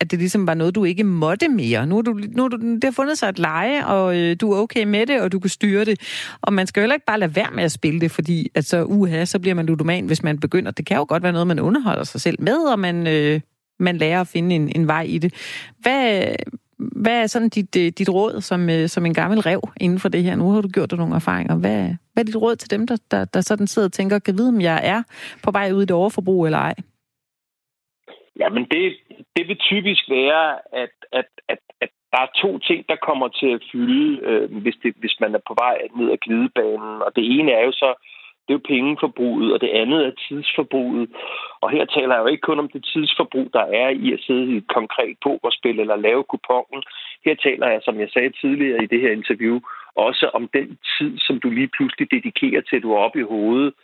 at 0.00 0.10
det 0.10 0.18
ligesom 0.18 0.46
var 0.46 0.54
noget, 0.54 0.74
du 0.74 0.84
ikke 0.84 1.04
måtte 1.04 1.48
mere. 1.48 1.86
Nu 1.86 1.98
er 1.98 2.02
du, 2.02 2.20
nu 2.36 2.44
er 2.44 2.48
du, 2.48 2.56
det 2.56 2.84
har 2.84 2.90
fundet 2.90 3.18
sig 3.18 3.28
et 3.28 3.38
leje, 3.38 3.86
og 3.86 4.20
øh, 4.20 4.36
du 4.40 4.52
er 4.52 4.58
okay 4.58 4.84
med 4.84 5.06
det, 5.06 5.20
og 5.20 5.32
du 5.32 5.38
kan 5.38 5.50
styre 5.50 5.84
det. 5.84 6.00
Og 6.42 6.52
man 6.52 6.66
skal 6.66 6.80
jo 6.80 6.82
heller 6.82 6.94
ikke 6.94 7.06
bare 7.06 7.20
lade 7.20 7.36
være 7.36 7.50
med 7.54 7.64
at 7.64 7.72
spille 7.72 8.00
det, 8.00 8.10
fordi 8.10 8.50
at 8.54 8.64
så, 8.64 8.84
uha, 8.84 9.24
så 9.24 9.38
bliver 9.38 9.54
man 9.54 9.66
ludoman, 9.66 10.06
hvis 10.06 10.22
man 10.22 10.40
begynder. 10.40 10.70
Det 10.70 10.86
kan 10.86 10.96
jo 10.96 11.06
godt 11.08 11.22
være 11.22 11.32
noget, 11.32 11.46
man 11.46 11.60
underholder 11.60 12.04
sig 12.04 12.20
selv 12.20 12.42
med, 12.42 12.56
og 12.56 12.78
man, 12.78 13.06
øh, 13.06 13.40
man 13.78 13.96
lærer 13.96 14.20
at 14.20 14.28
finde 14.28 14.54
en, 14.54 14.72
en 14.76 14.86
vej 14.86 15.02
i 15.02 15.18
det. 15.18 15.34
Hvad, 15.78 16.26
hvad 16.78 17.22
er 17.22 17.26
sådan 17.26 17.48
dit, 17.48 17.76
øh, 17.76 17.92
dit 17.98 18.08
råd 18.08 18.40
som, 18.40 18.70
øh, 18.70 18.88
som 18.88 19.06
en 19.06 19.14
gammel 19.14 19.40
rev 19.40 19.60
inden 19.80 19.98
for 19.98 20.08
det 20.08 20.22
her? 20.22 20.36
Nu 20.36 20.50
har 20.50 20.60
du 20.60 20.68
gjort 20.68 20.90
dig 20.90 20.98
nogle 20.98 21.14
erfaringer. 21.14 21.56
Hvad, 21.56 21.94
hvad 22.12 22.22
er 22.22 22.26
dit 22.26 22.36
råd 22.36 22.56
til 22.56 22.70
dem, 22.70 22.86
der, 22.86 22.96
der, 23.10 23.24
der 23.24 23.40
sådan 23.40 23.66
sidder 23.66 23.88
og 23.88 23.92
tænker, 23.92 24.18
kan 24.18 24.38
vide, 24.38 24.48
om 24.48 24.60
jeg 24.60 24.80
er 24.84 25.02
på 25.42 25.50
vej 25.50 25.72
ud 25.72 25.82
i 25.82 25.86
det 25.86 25.96
overforbrug 25.96 26.46
eller 26.46 26.58
ej? 26.58 26.74
Jamen, 28.40 28.64
det, 28.70 28.92
det 29.36 29.48
vil 29.48 29.58
typisk 29.58 30.10
være, 30.10 30.58
at, 30.72 30.94
at, 31.12 31.28
at, 31.48 31.58
at 31.80 31.90
der 32.12 32.20
er 32.22 32.36
to 32.42 32.58
ting, 32.58 32.84
der 32.88 32.96
kommer 33.08 33.28
til 33.28 33.50
at 33.56 33.64
fylde, 33.72 34.20
øh, 34.28 34.62
hvis, 34.62 34.76
det, 34.82 34.94
hvis 34.96 35.16
man 35.20 35.34
er 35.34 35.42
på 35.48 35.54
vej 35.64 35.78
ned 35.96 36.10
ad 36.10 36.18
glidebanen. 36.24 37.02
Og 37.02 37.10
det 37.16 37.24
ene 37.38 37.52
er 37.52 37.64
jo 37.64 37.72
så, 37.72 37.90
det 38.44 38.50
er 38.50 38.58
jo 38.58 38.70
pengeforbruget, 38.72 39.52
og 39.54 39.60
det 39.60 39.68
andet 39.80 40.06
er 40.06 40.20
tidsforbruget. 40.28 41.08
Og 41.62 41.70
her 41.70 41.84
taler 41.84 42.14
jeg 42.14 42.22
jo 42.22 42.26
ikke 42.26 42.46
kun 42.48 42.58
om 42.58 42.68
det 42.68 42.84
tidsforbrug, 42.92 43.48
der 43.52 43.66
er 43.82 43.88
i 43.88 44.12
at 44.12 44.20
sidde 44.26 44.46
i 44.52 44.56
et 44.56 44.68
konkret 44.68 45.16
pokerspil 45.22 45.80
eller 45.80 45.96
lave 45.96 46.24
kupongen. 46.24 46.82
Her 47.24 47.34
taler 47.34 47.66
jeg, 47.68 47.80
som 47.84 48.00
jeg 48.00 48.08
sagde 48.10 48.32
tidligere 48.40 48.82
i 48.82 48.86
det 48.92 49.00
her 49.00 49.12
interview, 49.12 49.60
også 49.96 50.30
om 50.34 50.48
den 50.48 50.78
tid, 50.98 51.18
som 51.18 51.40
du 51.40 51.50
lige 51.50 51.70
pludselig 51.76 52.10
dedikerer 52.10 52.60
til, 52.60 52.76
at 52.76 52.82
du 52.82 52.92
er 52.92 52.98
oppe 52.98 53.20
i 53.20 53.30
hovedet, 53.34 53.74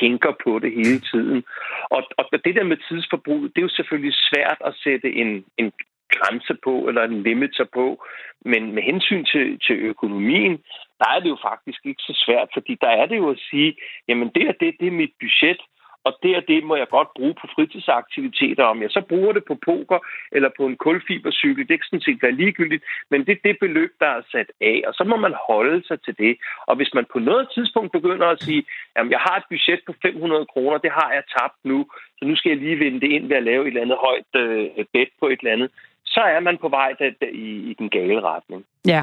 tænker 0.00 0.32
på 0.44 0.58
det 0.58 0.72
hele 0.72 1.00
tiden. 1.00 1.44
Og, 1.90 2.02
og 2.18 2.24
det 2.44 2.54
der 2.54 2.64
med 2.64 2.76
tidsforbrug, 2.88 3.42
det 3.42 3.58
er 3.58 3.68
jo 3.68 3.78
selvfølgelig 3.78 4.14
svært 4.14 4.58
at 4.66 4.74
sætte 4.84 5.12
en, 5.12 5.44
en 5.58 5.72
grænse 6.08 6.54
på, 6.64 6.88
eller 6.88 7.02
en 7.02 7.22
limiter 7.22 7.64
på. 7.74 8.04
Men 8.44 8.72
med 8.74 8.82
hensyn 8.82 9.24
til, 9.24 9.58
til 9.66 9.76
økonomien, 9.76 10.52
der 10.98 11.08
er 11.14 11.20
det 11.20 11.28
jo 11.28 11.38
faktisk 11.42 11.86
ikke 11.86 12.02
så 12.02 12.14
svært, 12.24 12.48
fordi 12.52 12.78
der 12.80 12.88
er 13.00 13.06
det 13.06 13.16
jo 13.16 13.30
at 13.30 13.40
sige, 13.50 13.76
jamen 14.08 14.30
det 14.34 14.42
er 14.48 14.52
det, 14.52 14.74
det 14.80 14.86
er 14.86 15.00
mit 15.02 15.14
budget, 15.20 15.60
og 16.04 16.12
det 16.22 16.36
og 16.36 16.44
det 16.48 16.64
må 16.64 16.76
jeg 16.76 16.88
godt 16.88 17.08
bruge 17.16 17.34
på 17.40 17.46
fritidsaktiviteter. 17.54 18.64
Om 18.64 18.82
jeg 18.82 18.90
så 18.90 19.00
bruger 19.08 19.32
det 19.32 19.44
på 19.44 19.54
poker 19.68 19.98
eller 20.32 20.50
på 20.56 20.66
en 20.66 20.76
kulfibercykel, 20.76 21.68
det 21.68 21.76
kan 21.78 21.88
sådan 21.90 22.06
set 22.08 22.22
være 22.22 22.38
ligegyldigt, 22.42 22.84
men 23.10 23.20
det 23.26 23.32
er 23.32 23.46
det 23.48 23.56
beløb, 23.60 23.92
der 24.00 24.06
er 24.06 24.22
sat 24.32 24.50
af, 24.60 24.82
og 24.88 24.94
så 24.94 25.04
må 25.04 25.16
man 25.16 25.34
holde 25.48 25.86
sig 25.88 25.98
til 26.02 26.14
det. 26.18 26.36
Og 26.68 26.76
hvis 26.76 26.94
man 26.94 27.06
på 27.12 27.18
noget 27.18 27.48
tidspunkt 27.54 27.92
begynder 27.92 28.26
at 28.26 28.42
sige, 28.42 28.62
at 28.96 29.10
jeg 29.10 29.20
har 29.26 29.36
et 29.36 29.48
budget 29.48 29.80
på 29.86 29.92
500 30.02 30.46
kroner, 30.52 30.78
det 30.78 30.90
har 30.90 31.10
jeg 31.16 31.22
tabt 31.38 31.58
nu, 31.64 31.78
så 32.18 32.24
nu 32.24 32.36
skal 32.36 32.50
jeg 32.50 32.58
lige 32.58 32.78
vende 32.84 33.00
det 33.00 33.10
ind 33.16 33.26
ved 33.28 33.36
at 33.36 33.42
lave 33.50 33.62
et 33.62 33.66
eller 33.66 33.82
andet 33.82 33.98
højt 34.06 34.32
øh, 34.42 34.84
bet 34.92 35.10
på 35.20 35.26
et 35.28 35.40
eller 35.40 35.52
andet, 35.52 35.70
så 36.04 36.20
er 36.20 36.40
man 36.40 36.58
på 36.58 36.68
vej 36.68 36.90
der, 36.98 37.10
der, 37.20 37.26
i, 37.32 37.48
i 37.70 37.74
den 37.78 37.88
gale 37.88 38.20
retning. 38.20 38.64
Ja. 38.86 39.02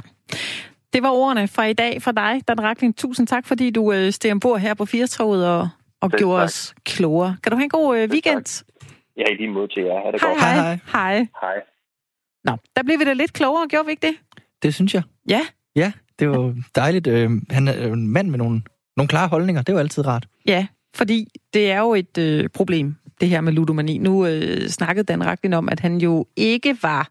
Det 0.94 1.04
var 1.04 1.12
ordene 1.12 1.48
fra 1.48 1.66
i 1.66 1.74
dag 1.74 2.02
fra 2.02 2.12
dig, 2.12 2.48
Dan 2.48 2.64
Rakling. 2.64 2.98
Tusind 2.98 3.28
tak, 3.28 3.48
fordi 3.48 3.72
du 3.72 3.94
øh, 3.94 4.12
steg 4.12 4.32
ombord 4.32 4.60
her 4.60 4.74
på 4.74 4.86
Firetoget 4.86 5.50
og 5.56 5.70
og 6.02 6.12
Selv 6.12 6.20
gjorde 6.20 6.42
tak. 6.42 6.46
os 6.46 6.76
klogere. 6.86 7.38
Kan 7.44 7.52
du 7.52 7.56
have 7.58 7.64
en 7.64 7.70
god 7.70 7.98
øh, 7.98 8.10
weekend? 8.10 8.64
Ja, 9.18 9.24
i 9.32 9.36
lige 9.36 9.50
måde 9.52 9.68
til 9.68 9.84
jer. 9.84 10.02
Ha' 10.04 10.12
det 10.12 10.22
hej, 10.22 10.30
godt. 10.30 10.42
Hej, 10.42 10.56
hej. 10.56 10.80
Hej. 10.92 11.28
Hej. 11.42 11.58
Nå, 12.44 12.58
der 12.76 12.84
blev 12.84 13.00
vi 13.00 13.04
da 13.06 13.14
lidt 13.14 13.34
klogere, 13.34 13.68
gjorde 13.68 13.86
vi 13.86 13.92
ikke 13.92 14.08
det? 14.08 14.16
Det 14.64 14.74
synes 14.74 14.94
jeg. 14.94 15.04
Ja. 15.30 15.42
Ja, 15.76 15.92
det 16.20 16.30
var 16.30 16.56
dejligt. 16.76 17.08
Øh, 17.08 17.30
han 17.50 17.68
er 17.68 17.74
en 17.94 18.08
mand 18.08 18.30
med 18.30 18.38
nogle, 18.38 18.62
nogle 18.98 19.08
klare 19.08 19.28
holdninger. 19.28 19.62
Det 19.62 19.76
var 19.76 19.80
altid 19.82 20.06
rart. 20.08 20.28
Ja, 20.46 20.68
fordi 20.96 21.28
det 21.54 21.72
er 21.72 21.80
jo 21.80 21.94
et 21.94 22.18
øh, 22.18 22.50
problem 22.50 22.96
det 23.22 23.30
her 23.30 23.42
med 23.42 23.54
ludomani. 23.54 23.98
Nu 23.98 24.26
øh, 24.26 24.68
snakkede 24.68 25.04
Dan 25.04 25.26
Raklin 25.26 25.54
om, 25.54 25.70
at 25.70 25.80
han 25.80 25.98
jo 25.98 26.26
ikke 26.36 26.78
var 26.82 27.10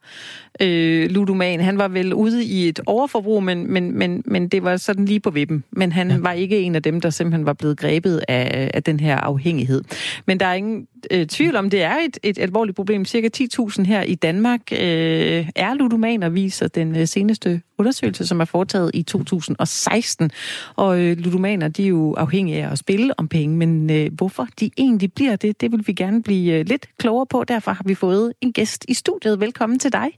øh, 0.60 1.10
ludoman. 1.10 1.60
Han 1.60 1.78
var 1.78 1.88
vel 1.88 2.14
ude 2.14 2.44
i 2.44 2.68
et 2.68 2.80
overforbrug, 2.86 3.42
men, 3.42 3.72
men, 3.72 3.98
men, 3.98 4.22
men 4.24 4.48
det 4.48 4.62
var 4.62 4.76
sådan 4.76 5.04
lige 5.04 5.20
på 5.20 5.30
vippen. 5.30 5.64
Men 5.70 5.92
han 5.92 6.10
ja. 6.10 6.16
var 6.20 6.32
ikke 6.32 6.60
en 6.60 6.74
af 6.74 6.82
dem, 6.82 7.00
der 7.00 7.10
simpelthen 7.10 7.46
var 7.46 7.52
blevet 7.52 7.78
grebet 7.78 8.22
af, 8.28 8.70
af 8.74 8.82
den 8.82 9.00
her 9.00 9.16
afhængighed. 9.16 9.82
Men 10.26 10.40
der 10.40 10.46
er 10.46 10.54
ingen 10.54 10.86
øh, 11.10 11.26
tvivl 11.26 11.56
om, 11.56 11.70
det 11.70 11.82
er 11.82 11.96
et, 11.96 12.18
et 12.22 12.38
alvorligt 12.38 12.76
problem. 12.76 13.04
Cirka 13.04 13.28
10.000 13.36 13.84
her 13.84 14.02
i 14.02 14.14
Danmark 14.14 14.60
øh, 14.72 15.48
er 15.56 15.74
ludomaner, 15.74 16.28
viser 16.28 16.68
den 16.68 16.96
øh, 16.96 17.06
seneste 17.06 17.60
undersøgelse, 17.78 18.26
som 18.26 18.40
er 18.40 18.44
foretaget 18.44 18.90
i 18.94 19.02
2016. 19.02 20.30
Og 20.76 21.00
øh, 21.00 21.16
ludomaner, 21.16 21.68
de 21.68 21.84
er 21.84 21.88
jo 21.88 22.14
afhængige 22.14 22.64
af 22.64 22.72
at 22.72 22.78
spille 22.78 23.18
om 23.18 23.28
penge, 23.28 23.56
men 23.56 23.90
øh, 23.90 24.12
hvorfor 24.12 24.48
de 24.60 24.70
egentlig 24.78 25.12
bliver 25.12 25.36
det, 25.36 25.60
det 25.60 25.72
vil 25.72 25.86
vi 25.86 25.92
gerne 25.92 26.22
blive 26.22 26.58
øh, 26.58 26.66
lidt 26.66 26.86
klogere 26.98 27.26
på. 27.26 27.44
Derfor 27.44 27.72
har 27.72 27.84
vi 27.86 27.94
fået 27.94 28.32
en 28.40 28.52
gæst 28.52 28.84
i 28.88 28.94
studiet. 28.94 29.40
Velkommen 29.40 29.78
til 29.78 29.92
dig, 29.92 30.08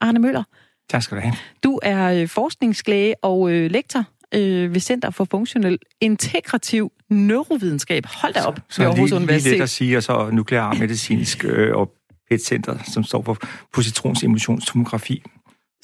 Arne 0.00 0.18
Møller. 0.18 0.42
Tak 0.90 1.02
skal 1.02 1.16
du 1.16 1.22
have. 1.22 1.34
Du 1.64 1.80
er 1.82 2.12
øh, 2.12 2.28
forskningslæge 2.28 3.14
og 3.22 3.50
øh, 3.50 3.70
lektor 3.70 4.04
øh, 4.34 4.74
ved 4.74 4.80
Center 4.80 5.10
for 5.10 5.26
Funktionel 5.30 5.78
Integrativ 6.00 6.92
Neurovidenskab. 7.10 8.06
Hold 8.06 8.34
da 8.34 8.40
op. 8.40 8.56
Så, 8.68 8.82
så 8.82 8.94
lige, 8.96 9.26
lige 9.26 9.50
lidt 9.50 9.62
at 9.62 9.70
sige, 9.70 9.96
og 9.96 10.02
så 10.02 10.30
nuklear 10.32 10.74
medicinsk 10.74 11.44
øh, 11.44 11.76
og 11.76 11.92
PET-center, 12.30 12.78
som 12.92 13.04
står 13.04 13.22
for 13.22 13.36
positrons 13.72 14.22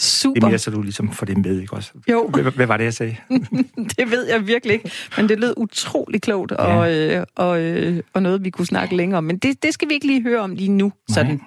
Super. 0.00 0.34
Det 0.34 0.42
er 0.42 0.48
mere, 0.48 0.58
så 0.58 0.70
du 0.70 0.82
ligesom 0.82 1.12
får 1.12 1.26
det 1.26 1.38
med, 1.38 1.60
ikke 1.60 1.72
også? 1.72 1.92
Jo. 2.10 2.28
Hvad, 2.28 2.42
hvad 2.42 2.66
var 2.66 2.76
det, 2.76 2.84
jeg 2.84 2.94
sagde? 2.94 3.16
det 3.96 4.10
ved 4.10 4.28
jeg 4.28 4.46
virkelig 4.46 4.74
ikke, 4.74 4.90
men 5.16 5.28
det 5.28 5.40
lød 5.40 5.54
utrolig 5.56 6.22
klogt, 6.22 6.52
og, 6.52 6.90
ja. 6.90 7.18
øh, 7.18 7.26
og, 7.36 7.62
øh, 7.62 8.02
og 8.12 8.22
noget, 8.22 8.44
vi 8.44 8.50
kunne 8.50 8.66
snakke 8.66 8.96
længere 8.96 9.18
om. 9.18 9.24
Men 9.24 9.38
det, 9.38 9.62
det 9.62 9.74
skal 9.74 9.88
vi 9.88 9.94
ikke 9.94 10.06
lige 10.06 10.22
høre 10.22 10.40
om 10.40 10.54
lige 10.54 10.68
nu, 10.68 10.92
sådan 11.08 11.34
Nej. 11.34 11.44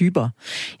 dybere. 0.00 0.30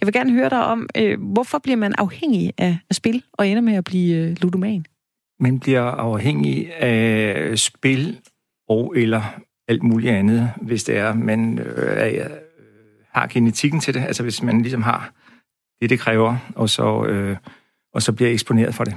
Jeg 0.00 0.06
vil 0.06 0.12
gerne 0.12 0.32
høre 0.32 0.50
dig 0.50 0.64
om, 0.64 0.88
øh, 0.96 1.20
hvorfor 1.32 1.58
bliver 1.58 1.76
man 1.76 1.94
afhængig 1.98 2.52
af, 2.58 2.78
af 2.90 2.94
spil, 2.94 3.22
og 3.32 3.48
ender 3.48 3.62
med 3.62 3.74
at 3.74 3.84
blive 3.84 4.16
øh, 4.16 4.36
ludoman? 4.40 4.84
Man 5.40 5.60
bliver 5.60 5.82
afhængig 5.82 6.82
af 6.82 7.58
spil 7.58 8.20
og 8.68 8.94
eller 8.96 9.22
alt 9.68 9.82
muligt 9.82 10.12
andet, 10.12 10.50
hvis 10.62 10.84
det 10.84 10.96
er, 10.96 11.14
man 11.14 11.58
øh, 11.58 11.96
er, 11.96 12.28
har 13.12 13.26
genetikken 13.26 13.80
til 13.80 13.94
det. 13.94 14.00
Altså 14.00 14.22
hvis 14.22 14.42
man 14.42 14.62
ligesom 14.62 14.82
har 14.82 15.12
det, 15.80 15.90
det 15.90 15.98
kræver, 16.00 16.36
og 16.54 16.70
så, 16.70 17.04
øh, 17.04 17.36
og 17.94 18.02
så 18.02 18.12
bliver 18.12 18.30
eksponeret 18.30 18.74
for 18.74 18.84
det. 18.84 18.96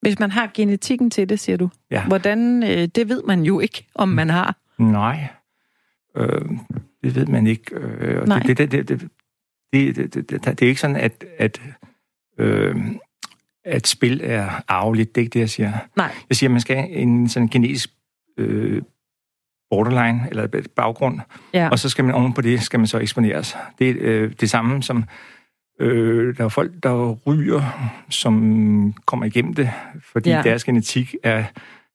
Hvis 0.00 0.18
man 0.18 0.30
har 0.30 0.50
genetikken 0.54 1.10
til 1.10 1.28
det, 1.28 1.40
siger 1.40 1.56
du? 1.56 1.70
Ja. 1.90 2.06
Hvordan, 2.06 2.62
øh, 2.62 2.88
det 2.94 3.08
ved 3.08 3.22
man 3.22 3.42
jo 3.42 3.60
ikke, 3.60 3.86
om 3.94 4.08
man 4.08 4.30
har. 4.30 4.56
Nej, 4.78 5.28
øh, 6.16 6.40
det 7.02 7.14
ved 7.14 7.26
man 7.26 7.46
ikke. 7.46 7.74
Øh, 7.76 8.26
Nej. 8.28 8.38
Det, 8.38 8.58
det, 8.58 8.72
det, 8.72 8.88
det, 8.88 9.00
det, 9.00 9.96
det, 9.96 10.14
det, 10.14 10.30
det, 10.30 10.44
det 10.44 10.62
er 10.62 10.68
ikke 10.68 10.80
sådan, 10.80 10.96
at, 10.96 11.24
at, 11.38 11.62
øh, 12.38 12.76
at 13.64 13.86
spil 13.86 14.20
er 14.24 14.50
arveligt. 14.68 15.14
Det 15.14 15.20
er 15.20 15.22
ikke 15.24 15.32
det, 15.32 15.40
jeg 15.40 15.50
siger. 15.50 15.72
Nej. 15.96 16.14
Jeg 16.28 16.36
siger, 16.36 16.48
at 16.48 16.52
man 16.52 16.60
skal 16.60 16.76
have 16.76 16.88
en 16.88 17.28
sådan 17.28 17.48
genetisk 17.48 17.90
øh, 18.38 18.82
borderline, 19.70 20.26
eller 20.30 20.48
baggrund, 20.76 21.20
Ja. 21.54 21.68
og 21.68 21.78
så 21.78 21.88
skal 21.88 22.04
man 22.04 22.14
oven 22.14 22.32
på 22.32 22.40
det, 22.40 22.62
skal 22.62 22.80
man 22.80 22.86
så 22.86 22.98
eksponeres. 22.98 23.56
Det 23.78 23.90
er 23.90 23.94
øh, 23.98 24.32
det 24.40 24.50
samme 24.50 24.82
som, 24.82 25.04
øh, 25.80 26.36
der 26.36 26.44
er 26.44 26.48
folk, 26.48 26.72
der 26.82 27.12
ryger, 27.26 27.92
som 28.10 28.94
kommer 29.06 29.26
igennem 29.26 29.54
det, 29.54 29.70
fordi 30.12 30.30
Ja. 30.30 30.42
deres 30.42 30.64
genetik 30.64 31.14
er 31.22 31.44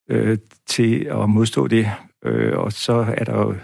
øh, 0.10 0.38
til 0.68 1.04
at 1.12 1.30
modstå 1.30 1.68
det, 1.68 1.92
øh, 2.26 2.58
og 2.58 2.72
så 2.72 3.06
er 3.18 3.24
der 3.24 3.38
jo 3.40 3.56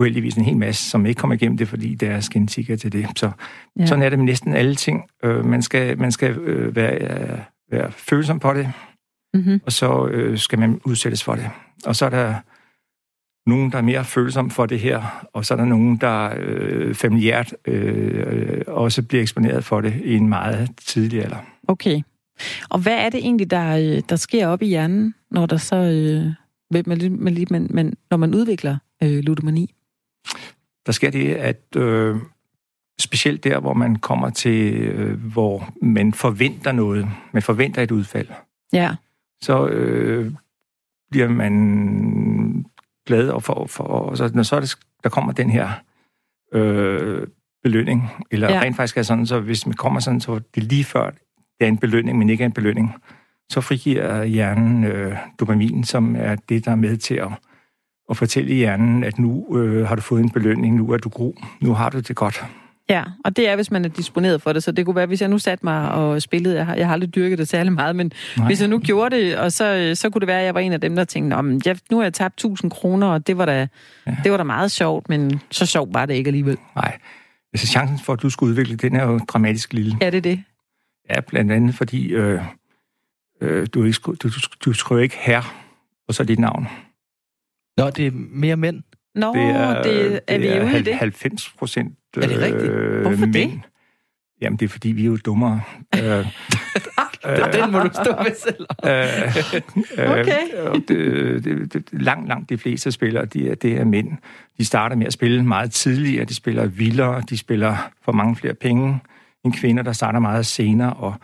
uheldigvis 0.00 0.34
en 0.34 0.44
hel 0.44 0.56
masse, 0.56 0.90
som 0.90 1.06
ikke 1.06 1.18
kommer 1.18 1.34
igennem 1.34 1.56
det, 1.58 1.68
fordi 1.68 1.94
deres 1.94 2.28
genetik 2.28 2.70
er 2.70 2.76
til 2.76 2.92
det. 2.92 3.06
Så 3.16 3.26
Ja. 3.26 3.32
ja. 3.78 3.86
sådan 3.86 4.02
er 4.02 4.08
det 4.08 4.18
med 4.18 4.26
næsten 4.26 4.54
alle 4.54 4.74
ting. 4.74 5.02
Øh, 5.24 5.44
man 5.44 5.62
skal, 5.62 5.98
man 5.98 6.12
skal 6.12 6.38
øh, 6.38 6.76
være, 6.76 6.94
øh, 6.94 7.38
være 7.70 7.90
følsom 7.92 8.38
på 8.40 8.54
det, 8.54 8.72
Mm-hmm. 9.34 9.60
og 9.66 9.72
så 9.72 10.06
øh, 10.06 10.38
skal 10.38 10.58
man 10.58 10.80
udsættes 10.84 11.24
for 11.24 11.34
det. 11.34 11.50
Og 11.86 11.96
så 11.96 12.06
er 12.06 12.10
der 12.10 12.34
nogen, 13.46 13.72
der 13.72 13.78
er 13.78 13.82
mere 13.82 14.04
følsomme 14.04 14.50
for 14.50 14.66
det 14.66 14.80
her, 14.80 15.26
og 15.32 15.44
så 15.44 15.54
er 15.54 15.58
der 15.58 15.64
nogen, 15.64 15.96
der 15.96 16.34
øh, 16.36 16.94
familiært 16.94 17.54
øh, 17.66 18.62
også 18.66 19.02
bliver 19.02 19.22
eksponeret 19.22 19.64
for 19.64 19.80
det 19.80 20.00
i 20.04 20.14
en 20.14 20.28
meget 20.28 20.70
tidlig 20.86 21.22
alder. 21.24 21.36
Okay. 21.68 22.00
Og 22.70 22.78
hvad 22.78 22.98
er 22.98 23.08
det 23.08 23.20
egentlig, 23.20 23.50
der, 23.50 23.76
øh, 23.76 24.02
der 24.08 24.16
sker 24.16 24.46
op 24.46 24.62
i 24.62 24.66
hjernen, 24.66 25.14
når 25.30 25.46
der 25.46 25.56
så... 25.56 25.76
Øh, 25.76 26.32
med, 26.70 26.84
med, 26.84 27.10
med, 27.10 27.68
men, 27.68 27.94
når 28.10 28.16
man 28.16 28.34
udvikler 28.34 28.78
øh, 29.02 29.18
ludomani? 29.24 29.74
Der 30.86 30.92
sker 30.92 31.10
det, 31.10 31.34
at 31.34 31.62
øh, 31.76 32.16
specielt 33.00 33.44
der, 33.44 33.60
hvor 33.60 33.74
man 33.74 33.96
kommer 33.96 34.30
til, 34.30 34.74
øh, 34.74 35.32
hvor 35.32 35.72
man 35.82 36.12
forventer 36.12 36.72
noget, 36.72 37.06
man 37.32 37.42
forventer 37.42 37.82
et 37.82 37.90
udfald, 37.90 38.28
Ja. 38.72 38.94
så 39.42 39.66
øh, 39.66 40.32
bliver 41.10 41.28
man 41.28 42.64
glad, 43.06 43.28
og, 43.28 43.42
for, 43.42 43.66
for, 43.66 43.84
og 43.84 44.16
så, 44.16 44.30
når 44.34 44.42
så 44.42 44.60
det, 44.60 44.74
der 45.02 45.08
kommer 45.08 45.32
den 45.32 45.50
her 45.50 45.68
øh, 46.52 47.26
belønning, 47.62 48.10
eller 48.30 48.52
Ja. 48.52 48.60
rent 48.60 48.76
faktisk 48.76 48.96
er 48.96 49.02
sådan, 49.02 49.26
så 49.26 49.40
hvis 49.40 49.66
man 49.66 49.74
kommer 49.74 50.00
sådan, 50.00 50.20
så 50.20 50.40
det 50.54 50.62
lige 50.62 50.84
før, 50.84 51.10
det 51.10 51.64
er 51.64 51.66
en 51.66 51.78
belønning, 51.78 52.18
men 52.18 52.30
ikke 52.30 52.42
er 52.42 52.46
en 52.46 52.52
belønning, 52.52 52.94
så 53.50 53.60
frigiver 53.60 54.24
hjernen 54.24 54.84
øh, 54.84 55.16
dopamin, 55.40 55.84
som 55.84 56.16
er 56.18 56.36
det, 56.48 56.64
der 56.64 56.70
er 56.70 56.74
med 56.76 56.96
til 56.96 57.14
at, 57.14 57.28
at 58.10 58.16
fortælle 58.16 58.54
hjernen, 58.54 59.04
at 59.04 59.18
nu 59.18 59.56
øh, 59.58 59.86
har 59.86 59.94
du 59.94 60.02
fået 60.02 60.22
en 60.22 60.30
belønning, 60.30 60.76
nu 60.76 60.90
er 60.92 60.98
du 60.98 61.08
god, 61.08 61.34
nu 61.60 61.74
har 61.74 61.90
du 61.90 62.00
det 62.00 62.16
godt. 62.16 62.44
Ja, 62.88 63.04
og 63.24 63.36
det 63.36 63.48
er, 63.48 63.56
hvis 63.56 63.70
man 63.70 63.84
er 63.84 63.88
disponeret 63.88 64.42
for 64.42 64.52
det. 64.52 64.62
Så 64.62 64.72
det 64.72 64.84
kunne 64.84 64.96
være, 64.96 65.06
hvis 65.06 65.20
jeg 65.20 65.28
nu 65.28 65.38
satte 65.38 65.66
mig 65.66 65.90
og 65.90 66.22
spillede, 66.22 66.56
jeg 66.56 66.66
har, 66.66 66.74
jeg 66.74 66.86
har 66.86 66.92
aldrig 66.92 67.14
dyrket 67.14 67.38
det 67.38 67.48
særlig 67.48 67.72
meget, 67.72 67.96
men 67.96 68.12
Nej. 68.36 68.46
Hvis 68.46 68.60
jeg 68.60 68.68
nu 68.68 68.78
gjorde 68.78 69.16
det, 69.16 69.38
og 69.38 69.52
så, 69.52 69.74
øh, 69.74 69.96
så 69.96 70.10
kunne 70.10 70.20
det 70.20 70.26
være, 70.26 70.38
at 70.40 70.44
jeg 70.46 70.54
var 70.54 70.60
en 70.60 70.72
af 70.72 70.80
dem, 70.80 70.96
der 70.96 71.04
tænkte, 71.04 71.36
"Nå, 71.36 71.42
men 71.42 71.62
jeg, 71.64 71.76
nu 71.90 71.96
har 71.96 72.04
jeg 72.04 72.12
tabt 72.14 72.34
1000 72.34 72.70
kroner, 72.70 73.06
og 73.06 73.26
det 73.26 73.38
var, 73.38 73.46
da, 73.46 73.68
ja. 74.06 74.16
det 74.24 74.30
var 74.30 74.36
da 74.36 74.42
meget 74.42 74.70
sjovt, 74.70 75.08
men 75.08 75.40
så 75.50 75.66
sjovt 75.66 75.94
var 75.94 76.06
det 76.06 76.14
ikke 76.14 76.28
alligevel. 76.28 76.56
Nej, 76.76 76.98
altså 77.52 77.66
chancen 77.66 77.98
for, 77.98 78.12
at 78.12 78.22
du 78.22 78.30
skal 78.30 78.44
udvikle, 78.44 78.76
den 78.76 78.96
er 78.96 79.04
jo 79.04 79.18
dramatisk 79.18 79.72
lille. 79.72 79.96
Er 80.00 80.10
det 80.10 80.24
det? 80.24 80.42
Ja, 81.10 81.20
blandt 81.20 81.52
andet 81.52 81.74
fordi 81.74 82.06
øh, 82.08 82.40
øh, 83.40 83.66
du, 83.74 83.82
er 83.82 83.86
ikke, 83.86 84.00
du, 84.02 84.14
du, 84.14 84.30
du 84.64 84.72
skriver 84.72 85.00
ikke 85.00 85.16
her, 85.20 85.42
og 86.08 86.14
så 86.14 86.24
dit 86.24 86.38
navn. 86.38 86.68
Nå, 87.76 87.90
det 87.90 88.06
er 88.06 88.10
mere 88.14 88.56
mænd. 88.56 88.82
Nå, 89.14 89.34
det 89.34 89.42
er, 89.42 89.82
det, 89.82 90.20
er 90.28 90.38
vi 90.38 90.66
ude 90.66 90.78
i 90.78 90.82
det? 90.82 90.94
90 90.94 91.54
procent 91.58 91.94
Er 92.16 92.26
det 92.26 92.40
rigtigt? 92.40 92.72
Hvorfor 93.02 93.26
det? 93.26 93.34
mænd. 93.34 93.60
Jamen, 94.40 94.56
det 94.56 94.64
er 94.64 94.68
fordi, 94.68 94.88
vi 94.88 95.02
er 95.02 95.06
jo 95.06 95.16
dummere. 95.16 95.60
øh, 95.96 96.26
Den 97.52 97.72
må 97.72 97.78
du 97.78 97.90
stå 97.92 98.22
ved 98.22 98.34
selv. 98.36 98.66
øh, 98.90 100.10
Okay. 100.10 100.38
øh, 100.54 101.44
det, 101.44 101.44
det, 101.44 101.72
det, 101.72 102.02
langt, 102.02 102.28
langt 102.28 102.50
de 102.50 102.58
fleste 102.58 102.92
spillere, 102.92 103.24
de 103.24 103.50
er, 103.50 103.54
det 103.54 103.72
er 103.80 103.84
mænd. 103.84 104.08
De 104.58 104.64
starter 104.64 104.96
med 104.96 105.06
at 105.06 105.12
spille 105.12 105.44
meget 105.44 105.72
tidligere, 105.72 106.24
de 106.24 106.34
spiller 106.34 106.66
vildere, 106.66 107.22
de 107.30 107.38
spiller 107.38 107.76
for 108.04 108.12
mange 108.12 108.36
flere 108.36 108.54
penge 108.54 109.00
end 109.44 109.52
kvinder, 109.52 109.82
der 109.82 109.92
starter 109.92 110.18
meget 110.18 110.46
senere 110.46 110.92
og 110.92 111.14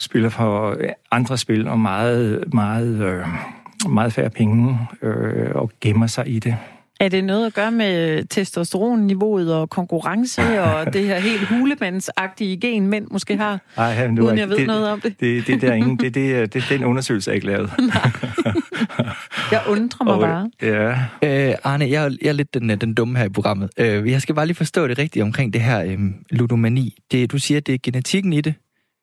spiller 0.00 0.28
for 0.28 0.76
andre 1.10 1.38
spil 1.38 1.68
og 1.68 1.80
meget, 1.80 2.54
meget, 2.54 3.02
øh, 3.02 3.26
meget 3.88 4.12
færre 4.12 4.30
penge 4.30 4.78
øh, 5.02 5.50
og 5.54 5.70
gemmer 5.80 6.06
sig 6.06 6.28
i 6.28 6.38
det. 6.38 6.56
Er 7.00 7.08
det 7.08 7.24
noget 7.24 7.46
at 7.46 7.54
gøre 7.54 7.70
med 7.70 8.24
testosteronniveauet 8.24 9.54
og 9.54 9.70
konkurrence 9.70 10.42
og 10.62 10.86
det 10.94 11.06
her 11.06 11.18
helt 11.18 11.48
hulemandsagtige 11.48 12.56
gen, 12.56 12.86
mænd 12.86 13.06
måske 13.10 13.36
har, 13.36 13.60
Ej, 13.76 14.08
nu 14.08 14.26
uden 14.26 14.38
jeg 14.38 14.48
ved 14.48 14.56
det, 14.56 14.66
noget 14.66 14.88
om 14.88 15.00
det? 15.00 15.20
Det, 15.20 15.46
det, 15.46 15.60
der 15.62 15.68
er 15.70 15.74
ingen, 15.74 15.96
det, 15.96 16.14
det, 16.14 16.54
det, 16.54 16.64
den 16.68 16.84
undersøgelse 16.84 17.30
er 17.30 17.34
ikke 17.34 17.46
lavet. 17.46 17.70
Jeg 19.52 19.62
undrer 19.68 20.04
mig 20.04 20.14
Og, 20.14 20.20
bare. 20.20 20.50
Ja, 20.62 20.90
Øh, 21.48 21.54
Arne, 21.64 21.84
jeg, 21.90 22.04
er- 22.06 22.16
jeg 22.22 22.28
er 22.28 22.32
lidt 22.32 22.54
den, 22.54 22.68
den 22.80 22.94
dumme 22.94 23.18
her 23.18 23.24
i 23.24 23.28
programmet. 23.28 23.70
Øh, 23.78 24.10
jeg 24.10 24.22
skal 24.22 24.34
bare 24.34 24.46
lige 24.46 24.56
forstå 24.56 24.86
det 24.88 24.98
rigtigt 24.98 25.22
omkring 25.22 25.52
det 25.52 25.60
her 25.60 25.84
øh, 25.84 25.98
ludomani. 26.30 26.98
Det, 27.12 27.32
du 27.32 27.38
siger, 27.38 27.60
det 27.60 27.74
er 27.74 27.78
genetikken 27.82 28.32
i 28.32 28.40
det. 28.40 28.54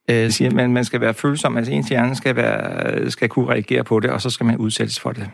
Øh, 0.10 0.31
siger, 0.31 0.60
at 0.63 0.69
man 0.69 0.86
skal 0.86 1.01
være 1.01 1.13
følsom, 1.13 1.58
altså 1.58 1.73
ens 1.73 1.89
hjerne 1.89 2.15
skal, 2.15 2.36
være, 2.36 3.12
skal 3.12 3.29
kunne 3.29 3.49
reagere 3.49 3.84
på 3.84 3.99
det, 3.99 4.10
og 4.10 4.21
så 4.21 4.29
skal 4.29 4.45
man 4.45 4.58
udsættes 4.58 4.99
for 4.99 5.12
det. 5.12 5.29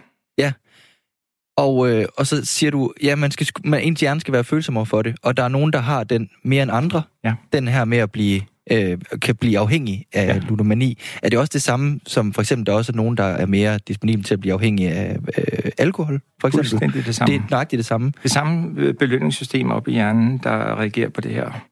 Og, 1.62 1.89
øh, 1.89 2.06
og 2.17 2.28
så 2.28 2.45
siger 2.45 2.71
du, 2.71 2.93
ja, 3.04 3.15
man 3.15 3.32
skal, 3.32 3.47
man, 3.63 3.82
ens 3.82 4.00
hjerne 4.00 4.21
skal 4.21 4.32
være 4.34 4.43
følsom 4.43 4.78
over 4.78 4.86
for 4.86 5.02
det, 5.02 5.15
og 5.24 5.38
der 5.38 5.43
er 5.43 5.47
nogen, 5.47 5.74
der 5.74 5.80
har 5.80 6.04
den 6.04 6.30
mere 6.43 6.63
end 6.63 6.71
andre. 6.71 7.02
Ja. 7.24 7.34
Den 7.54 7.67
her 7.67 7.86
med 7.86 7.97
at 7.97 8.12
blive, 8.12 8.41
øh, 8.71 8.97
kan 9.21 9.36
blive 9.36 9.60
afhængig 9.60 10.06
af 10.13 10.28
ja. 10.28 10.39
Ludomani. 10.50 10.97
Er 11.24 11.30
det 11.30 11.39
også 11.39 11.52
det 11.54 11.62
samme, 11.62 12.00
som 12.06 12.34
for 12.34 12.41
eksempel 12.41 12.65
der 12.65 12.74
også 12.74 12.91
er 12.91 12.95
nogen, 12.95 13.17
der 13.17 13.24
er 13.24 13.45
mere 13.45 13.80
disponible 13.88 14.24
til 14.24 14.34
at 14.34 14.39
blive 14.39 14.54
afhængig 14.54 14.88
af 14.89 15.17
øh, 15.38 15.71
alkohol, 15.78 16.21
for 16.41 16.47
eksempel? 16.47 16.69
Fuldstændig 16.69 17.06
det 17.06 17.15
samme. 17.15 17.34
Det 17.34 17.41
er 17.41 17.45
nøjagtigt 17.50 17.78
det 17.78 17.86
samme. 17.86 18.12
det 18.24 18.32
samme 18.32 18.82
øh, 18.82 18.93
belønningssystem 18.93 19.71
op 19.71 19.88
i 19.88 19.91
hjernen, 19.91 20.38
der 20.38 20.80
reagerer 20.80 21.10
på 21.10 21.21
det 21.21 21.32
her. 21.32 21.67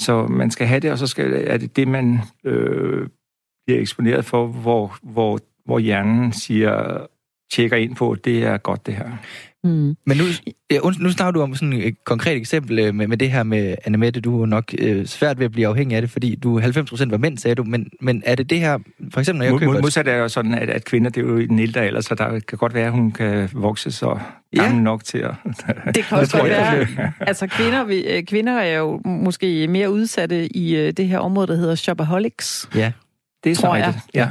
Så 0.00 0.26
man 0.26 0.50
skal 0.50 0.66
have 0.66 0.80
det, 0.80 0.92
og 0.92 0.98
så 0.98 1.06
skal, 1.06 1.44
er 1.46 1.56
det 1.56 1.76
det, 1.76 1.88
man 1.88 2.20
øh, 2.44 3.08
bliver 3.66 3.80
eksponeret 3.80 4.24
for, 4.24 4.46
hvor, 4.46 4.96
hvor, 5.02 5.38
hvor 5.64 5.78
hjernen 5.78 6.32
siger, 6.32 7.06
tjekker 7.52 7.76
ind 7.76 7.96
på, 7.96 8.16
det 8.24 8.44
er 8.44 8.56
godt 8.56 8.86
det 8.86 8.94
her. 8.94 9.04
Hmm. 9.64 9.96
Men 10.06 10.16
nu, 10.16 10.24
ja, 10.70 10.78
nu 11.00 11.10
snakker 11.10 11.30
du 11.32 11.40
om 11.42 11.54
sådan 11.54 11.72
et 11.72 12.04
konkret 12.04 12.36
eksempel 12.36 12.78
øh, 12.78 12.94
med, 12.94 13.06
med 13.06 13.16
det 13.16 13.30
her 13.30 13.42
med 13.42 13.74
Annemette. 13.84 14.20
Du 14.20 14.42
er 14.42 14.46
nok 14.46 14.74
øh, 14.78 15.06
svært 15.06 15.38
ved 15.38 15.44
at 15.44 15.52
blive 15.52 15.66
afhængig 15.66 15.96
af 15.96 16.02
det, 16.02 16.10
fordi 16.10 16.34
du 16.34 16.60
90% 16.60 17.10
var 17.10 17.16
mænd, 17.18 17.38
sagde 17.38 17.54
du. 17.54 17.64
Men, 17.64 17.88
men 18.00 18.22
er 18.26 18.34
det 18.34 18.50
det 18.50 18.60
her, 18.60 18.78
for 19.12 19.20
eksempel 19.20 19.38
når 19.38 19.44
jeg 19.44 19.52
Mod- 19.52 19.60
køber... 19.60 19.72
mod- 19.72 19.80
Modsat 19.82 20.08
er 20.08 20.16
jo 20.16 20.28
sådan, 20.28 20.54
at, 20.54 20.70
at 20.70 20.84
kvinder, 20.84 21.10
det 21.10 21.24
er 21.24 21.28
jo 21.28 21.36
i 21.38 21.46
den 21.46 21.58
ældre 21.58 21.80
alder, 21.80 22.00
så 22.00 22.14
der 22.14 22.40
kan 22.48 22.58
godt 22.58 22.74
være, 22.74 22.86
at 22.86 22.92
hun 22.92 23.12
kan 23.12 23.48
vokse 23.52 23.90
så 23.90 24.18
Ja. 24.56 24.62
gammel 24.62 24.82
nok 24.82 25.04
til 25.04 25.18
at... 25.18 25.34
Det 25.94 26.04
kan 26.04 26.18
også 26.18 26.36
godt 26.40 26.50
være. 26.50 27.12
Altså 27.20 27.46
kvinder, 27.46 27.84
vi- 27.84 28.06
øh, 28.06 28.22
kvinder 28.22 28.52
er 28.58 28.78
jo 28.78 29.00
måske 29.04 29.68
mere 29.68 29.90
udsatte 29.92 30.56
i 30.56 30.76
øh, 30.76 30.92
det 30.92 31.08
her 31.08 31.18
område, 31.18 31.46
der 31.46 31.56
hedder 31.56 31.74
shopaholics. 31.74 32.68
Ja. 32.74 32.92
Det 33.44 33.52
er 33.52 33.56
så 33.56 33.74
jeg. 33.74 33.86
rigtigt. 33.86 34.04
Ja. 34.14 34.28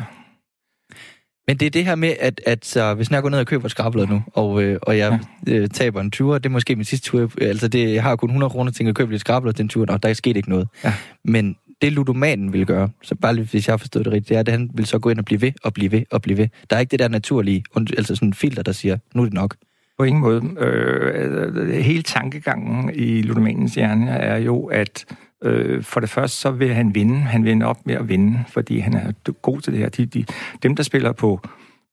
Men 1.48 1.58
det 1.58 1.66
er 1.66 1.70
det 1.70 1.86
her 1.86 1.96
med, 1.96 2.14
at, 2.20 2.42
at 2.46 2.66
så, 2.66 2.94
hvis 2.94 3.12
jeg 3.12 3.22
går 3.22 3.30
ned 3.30 3.40
og 3.40 3.46
køber 3.46 3.66
et 3.66 3.72
skrabblad 3.72 4.08
nu, 4.08 4.24
og, 4.34 4.64
øh, 4.64 4.80
og 4.82 4.98
jeg 4.98 5.20
ja. 5.48 5.54
øh, 5.54 5.70
taber 5.70 6.02
en 6.02 6.12
tur, 6.12 6.38
det 6.38 6.46
er 6.46 6.50
måske 6.50 6.76
min 6.76 6.86
sidste 6.86 7.10
tur, 7.10 7.32
altså 7.42 7.68
det, 7.68 7.94
jeg 7.94 8.04
har 8.04 8.16
kun 8.16 8.30
100 8.30 8.50
kroner 8.50 8.72
til 8.72 8.88
at 8.88 8.96
købe 8.96 9.12
lidt 9.12 9.22
skrabblad 9.22 9.54
den 9.54 9.70
tur, 9.70 9.86
og 9.90 10.04
der 10.04 10.10
er 10.10 10.14
sket 10.14 10.38
ikke 10.38 10.50
noget. 10.50 10.68
Ja. 10.84 10.94
Men 11.24 11.56
det 11.82 11.94
ludomanen 11.94 12.54
vil 12.54 12.66
gøre, 12.66 12.90
så 13.02 13.16
bare 13.16 13.36
lige, 13.36 13.48
hvis 13.52 13.68
jeg 13.68 13.74
har 13.74 13.78
forstået 13.78 14.06
det 14.06 14.14
rigtigt, 14.14 14.30
det 14.30 14.36
er, 14.36 14.40
at 14.40 14.48
han 14.48 14.70
vil 14.74 14.86
så 14.86 15.00
gå 15.00 15.10
ind 15.10 15.20
og 15.20 15.26
blive 15.26 15.42
ved, 15.42 15.52
og 15.64 15.74
blive 15.74 15.92
ved, 15.92 16.04
og 16.12 16.22
blive 16.22 16.38
ved. 16.38 16.48
Der 16.70 16.76
er 16.76 16.80
ikke 16.80 16.92
det 16.92 17.00
der 17.00 17.08
naturlige, 17.08 17.64
altså 17.76 18.16
sådan 18.16 18.28
en 18.28 18.34
filter, 18.34 18.64
der 18.64 18.72
siger, 18.72 18.98
nu 19.14 19.22
er 19.22 19.26
det 19.26 19.34
nok. 19.34 19.56
På 19.98 20.04
ingen 20.04 20.22
måde. 20.22 20.44
Øh, 20.60 21.70
hele 21.70 22.04
tankegangen 22.04 22.92
i 22.94 23.22
ludomanens 23.22 23.76
hjerne 23.76 24.12
er 24.12 24.38
jo, 24.38 24.66
at 24.66 25.06
øh, 25.44 25.84
for 25.84 26.00
det 26.00 26.10
første, 26.10 26.38
så 26.38 26.52
vil 26.52 26.74
han 26.74 26.96
vinde. 26.96 27.16
Han 27.16 27.46
vil 27.46 27.64
op 27.64 27.86
med 27.86 27.96
at 27.96 28.10
vinde, 28.10 28.44
fordi 28.48 28.80
han 28.80 28.94
er 28.94 29.32
god 29.42 29.62
til 29.62 29.74
det 29.74 29.80
her. 29.80 29.90
De, 29.90 30.06
de, 30.06 30.26
dem, 30.64 30.76
der 30.76 30.84
spiller 30.84 31.12
på 31.12 31.40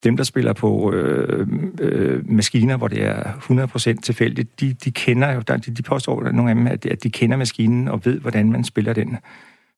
dem, 0.04 0.16
der 0.16 0.24
spiller 0.24 0.52
på 0.52 0.92
øh, 0.92 1.48
øh, 1.80 2.30
maskiner, 2.30 2.76
hvor 2.76 2.88
det 2.88 3.04
er 3.04 3.22
100% 3.96 4.00
tilfældigt, 4.00 4.60
de, 4.60 4.72
de 4.72 4.90
kender 4.90 5.32
jo, 5.32 5.40
de, 5.40 5.58
de 5.58 5.82
påstår 5.82 6.30
nogle 6.30 6.50
af 6.50 6.56
dem, 6.56 6.66
at, 6.66 6.86
at 6.86 7.02
de 7.02 7.10
kender 7.10 7.36
maskinen 7.36 7.88
og 7.88 8.04
ved, 8.04 8.20
hvordan 8.20 8.52
man 8.52 8.64
spiller 8.64 8.92
den. 8.92 9.16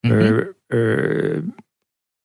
Mm-hmm. 0.05 0.19
Øh, 0.21 0.47
øh, 0.73 1.43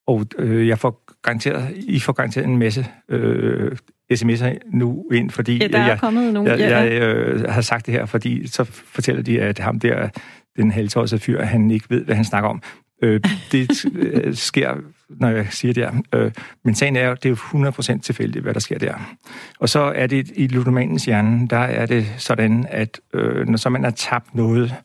og 0.08 0.26
øh, 0.38 0.68
jeg 0.68 0.80
får 0.80 1.04
garanteret, 1.22 1.74
I 1.76 2.00
får 2.00 2.14
garanteret 2.14 2.46
en 2.46 2.58
masse 2.58 2.86
øh, 3.10 3.72
sms'er 4.14 4.78
nu 4.78 5.06
ind, 5.12 5.30
fordi 5.30 5.58
ja, 5.58 5.68
der 5.68 5.80
er 5.80 5.88
jeg, 5.88 6.00
kommet 6.00 6.34
nogle. 6.34 6.52
jeg, 6.52 6.60
jeg 6.60 7.02
øh, 7.02 7.44
har 7.50 7.62
sagt 7.62 7.86
det 7.86 7.94
her, 7.94 8.06
fordi 8.06 8.48
så 8.48 8.64
fortæller 8.64 9.24
de, 9.24 9.42
at 9.42 9.60
ham 9.60 9.80
der, 9.80 10.10
den 10.56 10.72
halvtårsede 10.72 11.22
fyr, 11.22 11.42
han 11.44 11.72
ikke 11.72 11.90
ved, 11.90 12.06
hvad 12.06 12.16
han 12.16 12.26
snakker 12.26 12.50
om. 12.50 12.62
Øh, 13.02 13.22
det 13.52 13.86
øh, 13.96 14.36
sker, 14.36 14.76
når 15.10 15.30
jeg 15.30 15.48
siger 15.50 15.74
det 15.74 15.84
her. 15.84 16.02
Øh, 16.14 16.32
men 16.64 16.76
sagen 16.76 16.96
er 16.96 17.08
jo, 17.08 17.14
det 17.14 17.26
er 17.26 17.30
jo 17.30 17.96
100% 17.96 18.00
tilfældigt, 18.00 18.44
hvad 18.44 18.54
der 18.54 18.60
sker 18.60 18.80
der. 18.80 19.16
Og 19.60 19.70
så 19.70 19.80
er 19.80 20.08
det 20.08 20.32
i 20.36 20.48
ludomanens 20.48 21.06
hjerne, 21.06 21.48
der 21.48 21.58
er 21.58 21.86
det 21.86 22.06
sådan, 22.18 22.66
at 22.70 23.02
øh, 23.14 23.48
når 23.48 23.58
så 23.58 23.70
man 23.70 23.84
har 23.84 23.92
tabt 23.92 24.36
noget, 24.36 24.76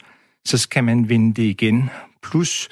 så 0.44 0.59
skal 0.59 0.85
man 0.85 1.09
vinde 1.09 1.35
det 1.35 1.48
igen. 1.48 1.90
Plus 2.22 2.68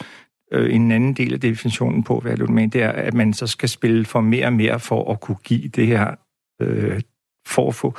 øh, 0.52 0.74
en 0.74 0.92
anden 0.92 1.14
del 1.14 1.34
af 1.34 1.40
definitionen 1.40 2.02
på, 2.02 2.20
hvad 2.20 2.36
ludoman, 2.36 2.68
det 2.68 2.82
er, 2.82 2.92
at 2.92 3.14
man 3.14 3.32
så 3.34 3.46
skal 3.46 3.68
spille 3.68 4.04
for 4.04 4.20
mere 4.20 4.46
og 4.46 4.52
mere 4.52 4.80
for 4.80 5.12
at 5.12 5.20
kunne 5.20 5.38
give 5.44 5.68
det 5.68 5.86
her, 5.86 6.14
øh, 6.60 7.00
for 7.46 7.68
at 7.68 7.74
få 7.74 7.94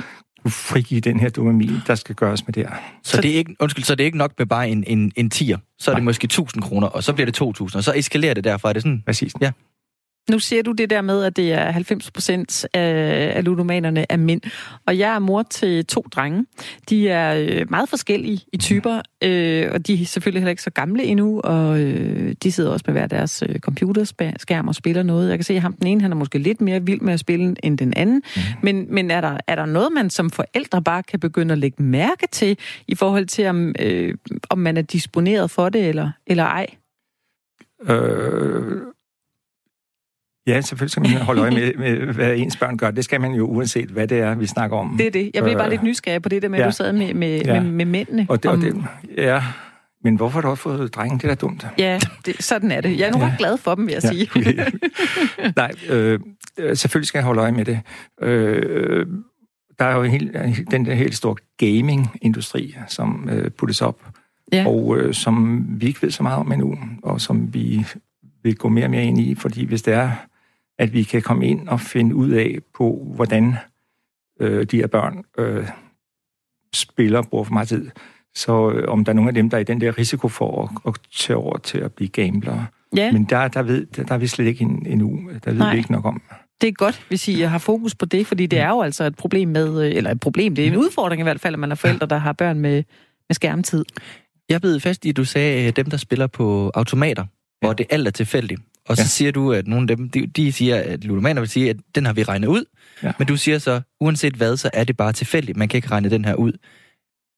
frigive 0.50 1.02
den 1.02 1.20
her 1.20 1.30
dopamin, 1.30 1.78
der 1.88 1.96
skal 1.96 2.16
gøres 2.16 2.48
med 2.48 2.54
det 2.54 2.64
her. 2.64 2.76
Så 3.04 3.22
det 3.22 3.32
er 3.32 3.36
ikke, 3.36 3.56
undskyld, 3.60 3.84
så 3.84 3.96
det 3.96 4.04
er 4.04 4.06
ikke 4.06 4.18
nok 4.18 4.32
med 4.38 4.46
bare 4.46 4.70
en, 4.70 4.84
en, 4.88 5.12
en 5.16 5.30
tier. 5.30 5.58
Så 5.80 5.92
er 5.92 5.94
Nej. 5.94 6.00
det 6.00 6.04
måske 6.06 6.26
1000 6.26 6.64
kroner, 6.64 6.88
og 6.88 7.04
så 7.04 7.14
bliver 7.14 7.26
det 7.26 7.34
2000, 7.34 7.78
og 7.78 7.84
så 7.84 7.94
eskalerer 7.96 8.34
det 8.34 8.44
derfra. 8.44 8.70
Er 8.70 8.74
det 8.74 8.82
sådan? 8.82 9.04
Præcis. 9.06 9.34
Ja. 9.42 9.52
Nu 10.30 10.40
siger 10.40 10.64
du 10.64 10.72
det 10.72 10.90
der 10.90 11.02
med, 11.02 11.24
at 11.24 11.36
det 11.36 11.54
er 11.54 11.72
90 11.72 12.12
procent 12.12 12.68
af, 12.74 13.46
ludomanerne 13.46 14.06
er 14.10 14.18
mænd. 14.18 14.42
Og 14.88 14.98
jeg 14.98 15.16
er 15.16 15.20
mor 15.20 15.44
til 15.44 15.86
to 15.86 16.06
drenge. 16.12 16.46
De 16.90 17.10
er 17.10 17.36
øh, 17.36 17.70
meget 17.70 17.90
forskellige 17.90 18.42
i 18.54 18.58
typer, 18.58 19.02
øh, 19.24 19.70
og 19.72 19.88
de 19.88 20.02
er 20.02 20.06
selvfølgelig 20.06 20.42
heller 20.42 20.50
ikke 20.50 20.62
så 20.62 20.70
gamle 20.70 21.04
endnu, 21.04 21.40
og 21.40 21.80
øh, 21.80 22.36
de 22.44 22.52
sidder 22.52 22.72
også 22.72 22.84
med 22.88 22.94
hver 22.94 23.08
deres 23.08 23.44
øh, 23.50 23.60
computerskærm 23.60 24.68
og 24.68 24.76
spiller 24.76 25.04
noget. 25.04 25.30
Jeg 25.30 25.38
kan 25.38 25.44
se, 25.44 25.54
at 25.54 25.62
ham 25.62 25.74
den 25.74 25.88
ene 25.88 26.02
han 26.02 26.12
er 26.12 26.16
måske 26.16 26.38
lidt 26.40 26.62
mere 26.62 26.86
vild 26.86 27.02
med 27.02 27.14
at 27.14 27.20
spille 27.20 27.56
end 27.64 27.78
den 27.78 27.94
anden. 27.96 28.22
Mm. 28.36 28.42
Men, 28.64 28.94
men 28.94 29.12
er, 29.12 29.22
der, 29.22 29.38
er 29.48 29.56
der 29.56 29.66
noget, 29.66 29.92
man 29.92 30.10
som 30.10 30.30
forældre 30.30 30.82
bare 30.82 31.04
kan 31.04 31.20
begynde 31.20 31.52
at 31.52 31.58
lægge 31.58 31.84
mærke 31.84 32.28
til, 32.32 32.58
i 32.88 32.96
forhold 32.96 33.26
til, 33.26 33.48
om, 33.48 33.76
øh, 33.80 34.14
om 34.50 34.58
man 34.58 34.78
er 34.78 34.82
disponeret 34.82 35.52
for 35.52 35.70
det 35.70 35.90
eller, 35.90 36.12
eller 36.28 36.44
ej? 36.44 36.68
Øh, 37.90 38.82
ja, 40.48 40.62
selvfølgelig 40.62 40.92
skal 40.92 41.02
man 41.04 41.12
holde 41.30 41.42
øje 41.42 41.52
med, 41.52 41.74
med, 41.78 42.14
hvad 42.14 42.36
ens 42.38 42.58
børn 42.58 42.78
gør. 42.78 42.92
Det 42.92 43.04
skal 43.04 43.22
man 43.22 43.32
jo, 43.34 43.46
uanset 43.48 43.90
hvad 43.90 44.08
det 44.08 44.20
er, 44.20 44.36
vi 44.36 44.46
snakker 44.48 44.78
om. 44.78 44.96
Det 44.98 45.08
er 45.08 45.12
det. 45.12 45.32
Jeg 45.34 45.44
blev 45.44 45.56
bare 45.56 45.66
Øh, 45.66 45.72
lidt 45.72 45.84
nysgerrig 45.84 46.22
på 46.22 46.30
det 46.30 46.42
der 46.42 46.50
med, 46.50 46.60
at 46.60 46.64
ja. 46.64 46.70
du 46.70 46.76
sad 46.76 46.94
med, 46.94 47.14
med, 47.14 47.42
Ja. 47.46 47.62
med, 47.62 47.72
med 47.72 47.86
mændene. 47.86 48.26
Og 48.30 48.44
det, 48.44 48.52
om- 48.52 48.60
og 48.60 48.66
det, 48.66 48.84
ja, 49.18 49.44
men 50.04 50.16
hvorfor 50.16 50.34
har 50.38 50.42
du 50.42 50.48
også 50.48 50.64
fået 50.64 50.96
drengen? 50.96 51.18
Det 51.18 51.24
er 51.24 51.28
da 51.28 51.36
dumt. 51.36 51.68
Ja, 51.78 52.00
det, 52.26 52.44
sådan 52.44 52.72
er 52.72 52.82
det. 52.82 53.00
Jeg 53.00 53.08
er 53.08 53.12
nu 53.12 53.18
Ja. 53.20 53.26
ret 53.26 53.38
glad 53.38 53.58
for 53.58 53.76
dem, 53.76 53.88
vil 53.88 53.94
jeg 53.94 54.04
Ja, 54.04 54.10
sige. 54.10 54.30
okay. 54.36 54.72
Nej, 55.56 55.72
øh, 55.90 56.20
øh, 56.58 56.78
selvfølgelig 56.78 57.08
skal 57.08 57.20
jeg 57.20 57.26
holde 57.26 57.42
øje 57.42 57.52
med 57.52 57.66
det. 57.66 57.80
Øh, 58.22 59.06
der 59.80 59.86
er 59.86 59.96
jo 59.96 60.04
en 60.04 60.12
helt, 60.12 60.38
den 60.72 60.86
der 60.86 60.94
helt 60.94 61.16
store 61.16 61.36
gaming-industri, 61.58 62.76
som 62.88 63.30
øh, 63.32 63.52
puttes 63.52 63.82
op, 63.82 64.00
Ja. 64.54 64.66
og 64.68 64.98
øh, 64.98 65.14
som 65.14 65.66
vi 65.70 65.86
ikke 65.88 66.02
ved 66.02 66.12
så 66.12 66.24
meget 66.24 66.40
om 66.40 66.52
endnu, 66.52 66.78
og 67.04 67.22
som 67.22 67.54
vi 67.54 67.86
vil 68.44 68.56
gå 68.56 68.70
mere 68.70 68.86
og 68.86 68.92
mere 68.92 69.04
ind 69.06 69.20
i, 69.20 69.36
fordi 69.36 69.66
hvis 69.66 69.82
det 69.82 69.94
er, 69.94 70.12
at 70.80 70.94
vi 70.94 71.04
kan 71.04 71.22
komme 71.22 71.48
ind 71.48 71.70
og 71.70 71.82
finde 71.82 72.16
ud 72.16 72.30
af 72.30 72.58
på, 72.78 73.12
hvordan 73.16 73.56
øh, 74.42 74.66
de 74.66 74.78
her 74.78 74.88
børn 74.88 75.24
øh, 75.38 75.68
spiller 76.76 77.20
og 77.20 77.28
bruger 77.28 77.44
for 77.44 77.54
meget 77.54 77.68
tid, 77.68 77.90
så 78.36 78.72
øh, 78.72 78.88
om 78.88 79.06
der 79.06 79.12
er 79.12 79.16
nogle 79.16 79.30
af 79.30 79.34
dem, 79.34 79.50
der 79.50 79.58
er 79.58 79.62
i 79.62 79.64
den 79.64 79.82
der 79.82 79.98
risiko 79.98 80.28
for 80.28 80.64
at, 80.64 80.70
at 80.88 80.96
tage 81.16 81.38
over 81.38 81.58
til 81.58 81.78
at 81.78 81.94
blive 81.94 82.08
gamblere. 82.10 82.66
Ja, 82.96 83.12
Men 83.12 83.24
der, 83.24 83.48
der, 83.48 83.64
ved, 83.64 83.86
der, 83.86 84.04
der 84.04 84.14
er 84.14 84.18
vi 84.18 84.28
slet 84.28 84.46
ikke 84.46 84.62
en- 84.62 84.86
endnu. 84.86 85.30
Der 85.44 85.52
ved 85.52 85.60
Nej. 85.60 85.72
vi 85.72 85.78
ikke 85.78 85.92
nok 85.92 86.06
om. 86.06 86.22
det 86.62 86.68
er 86.68 86.72
godt, 86.72 87.06
hvis 87.08 87.28
I 87.28 87.42
har 87.42 87.58
fokus 87.58 87.96
på 87.96 88.06
det, 88.06 88.28
fordi 88.28 88.46
det 88.46 88.60
er 88.60 88.70
jo 88.70 88.82
altså 88.82 89.04
et 89.04 89.16
problem 89.16 89.48
med, 89.50 89.86
øh, 89.86 89.96
eller 89.96 90.12
et 90.12 90.20
problem, 90.20 90.56
det 90.56 90.64
er 90.68 90.72
en 90.72 90.78
udfordring 90.78 91.20
i 91.20 91.24
hvert 91.24 91.40
fald, 91.42 91.54
at 91.56 91.60
man 91.60 91.72
er 91.72 91.76
forældre, 91.76 92.08
der 92.08 92.18
har 92.18 92.34
børn 92.34 92.60
med, 92.60 92.84
med 93.30 93.34
skærmtid. 93.36 93.86
Jeg 94.50 94.62
blev 94.62 94.80
fast 94.80 95.06
i, 95.06 95.10
at 95.10 95.18
du 95.18 95.26
sagde, 95.26 95.68
at 95.68 95.76
dem, 95.76 95.86
der 95.90 95.98
spiller 95.98 96.28
på 96.28 96.72
automater, 96.74 97.26
hvor 97.62 97.74
det 97.74 97.86
alt 97.90 98.08
er 98.08 98.12
tilfældigt. 98.12 98.62
Og 98.90 98.98
så 98.98 99.04
Ja. 99.04 99.08
siger 99.08 99.32
du, 99.32 99.54
at 99.54 99.68
nogle 99.68 99.92
af 99.92 99.98
dem, 99.98 100.10
de, 100.10 100.28
de 100.28 100.52
siger, 100.52 100.76
at 100.76 101.04
ludomaner 101.04 101.42
vil 101.42 101.50
sige, 101.50 101.70
at 101.70 101.78
den 101.96 102.06
har 102.06 102.14
vi 102.14 102.24
regnet 102.24 102.48
ud. 102.48 102.66
Ja. 103.04 103.12
Men 103.20 103.28
du 103.28 103.38
siger 103.38 103.60
så, 103.60 103.82
uanset 104.02 104.34
hvad, 104.34 104.58
så 104.58 104.70
er 104.74 104.84
det 104.84 104.98
bare 104.98 105.14
tilfældigt. 105.14 105.58
Man 105.58 105.68
kan 105.68 105.78
ikke 105.78 105.92
regne 105.92 106.10
den 106.10 106.26
her 106.26 106.34
ud. 106.36 106.52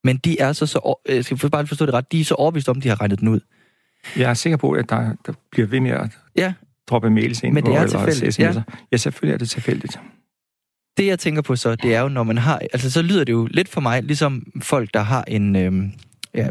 Men 0.04 0.18
de 0.18 0.40
er 0.40 0.54
så, 0.54 0.66
så 0.66 1.02
øh, 1.10 1.24
skal 1.24 1.40
jeg 1.44 1.52
bare 1.52 1.68
forstå 1.68 1.86
det 1.86 1.94
ret, 1.94 2.12
de 2.12 2.20
er 2.22 2.26
så 2.26 2.36
overbevist 2.36 2.70
om, 2.70 2.82
de 2.82 2.90
har 2.90 3.02
regnet 3.02 3.20
den 3.20 3.28
ud. 3.28 3.40
Jeg 4.18 4.30
er 4.30 4.34
sikker 4.34 4.58
på, 4.58 4.72
at 4.72 4.90
der, 4.90 5.14
der 5.26 5.34
bliver 5.52 5.68
ved 5.68 5.80
med 5.80 5.92
at 5.92 6.10
Ja. 6.36 6.54
droppe 6.90 7.10
mails 7.10 7.44
ind 7.44 7.54
Men 7.54 7.64
på, 7.64 7.70
det 7.72 7.78
er 7.78 7.84
eller 7.84 8.06
tilfældigt, 8.06 8.40
sms'er. 8.58 8.62
Ja. 8.92 8.98
selvfølgelig 8.98 9.34
er 9.34 9.38
det 9.38 9.50
tilfældigt. 9.50 10.00
Det, 10.98 11.06
jeg 11.06 11.20
tænker 11.20 11.42
på 11.42 11.56
så, 11.56 11.76
det 11.76 11.96
er 11.96 12.02
jo, 12.02 12.08
når 12.08 12.24
man 12.24 12.38
har... 12.38 12.60
Altså, 12.74 12.92
så 12.92 13.02
lyder 13.02 13.24
det 13.24 13.34
jo 13.34 13.48
lidt 13.52 13.70
for 13.70 13.82
mig, 13.82 14.04
ligesom 14.04 14.48
folk, 14.62 14.94
der 14.94 15.00
har 15.02 15.24
en... 15.28 15.56
Øhm, 15.56 15.92
ja, 16.38 16.48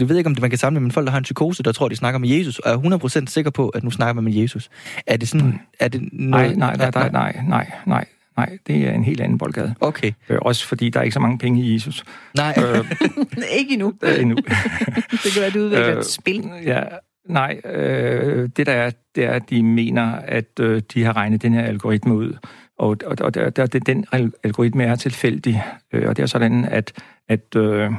jeg 0.00 0.08
ved 0.08 0.16
ikke, 0.16 0.28
om 0.28 0.34
det 0.34 0.40
man 0.42 0.50
kan 0.50 0.58
samle, 0.58 0.80
men 0.80 0.90
folk, 0.90 1.06
der 1.06 1.10
har 1.10 1.18
en 1.18 1.22
psykose, 1.24 1.62
der 1.62 1.72
tror, 1.72 1.88
de 1.88 1.96
snakker 1.96 2.18
med 2.18 2.28
Jesus, 2.28 2.58
og 2.58 2.72
er 2.72 2.98
100% 3.22 3.26
sikker 3.26 3.50
på, 3.50 3.68
at 3.68 3.84
nu 3.84 3.90
snakker 3.90 4.12
man 4.12 4.24
med 4.24 4.32
Jesus. 4.32 4.70
Er 5.06 5.16
det 5.16 5.28
sådan... 5.28 5.60
Er 5.80 5.88
det 5.88 6.00
Nej, 6.12 6.42
noget, 6.42 6.58
nej, 6.58 6.76
nej, 6.76 6.90
nej, 6.94 7.10
nej, 7.10 7.36
nej, 7.48 7.70
nej, 7.86 8.04
nej. 8.36 8.58
Det 8.66 8.76
er 8.88 8.92
en 8.92 9.04
helt 9.04 9.20
anden 9.20 9.38
boldgade. 9.38 9.74
Okay. 9.80 10.12
Øh, 10.28 10.38
også 10.42 10.66
fordi 10.66 10.90
der 10.90 11.00
er 11.00 11.04
ikke 11.04 11.14
så 11.14 11.20
mange 11.20 11.38
penge 11.38 11.62
i 11.62 11.72
Jesus 11.74 12.04
Nej, 12.36 12.54
øh, 12.58 12.84
ikke 13.58 13.72
endnu. 13.72 13.94
øh, 14.02 14.20
endnu. 14.20 14.36
Det 15.10 15.20
kan 15.32 15.32
være, 15.36 15.46
at 15.46 15.54
du 15.54 15.58
udvikler 15.58 15.92
Øh, 15.92 15.98
et 15.98 16.06
spil. 16.06 16.50
Ja, 16.64 16.82
nej, 17.28 17.60
øh, 17.64 18.48
det 18.56 18.66
der 18.66 18.72
er, 18.72 18.90
det 19.14 19.24
er, 19.24 19.30
at 19.30 19.50
de 19.50 19.62
mener, 19.62 20.12
at 20.12 20.60
øh, 20.60 20.82
de 20.94 21.04
har 21.04 21.16
regnet 21.16 21.42
den 21.42 21.52
her 21.54 21.62
algoritme 21.62 22.14
ud, 22.14 22.32
og, 22.78 22.96
og, 23.06 23.16
og 23.20 23.34
der, 23.34 23.50
der, 23.50 23.66
det- 23.66 23.86
den 23.86 24.04
al- 24.12 24.32
algoritme 24.44 24.84
er 24.84 24.96
tilfældig, 24.96 25.62
øh, 25.92 26.08
og 26.08 26.16
det 26.16 26.22
er 26.22 26.26
sådan, 26.26 26.64
at, 26.64 26.92
at, 27.28 27.56
øh, 27.56 27.90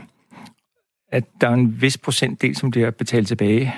at 1.12 1.24
der 1.42 1.50
er 1.50 1.54
en 1.54 1.82
vis 1.82 1.98
procentdel, 1.98 2.56
som 2.56 2.72
bliver 2.72 2.92
betalt 2.92 3.28
tilbage. 3.28 3.74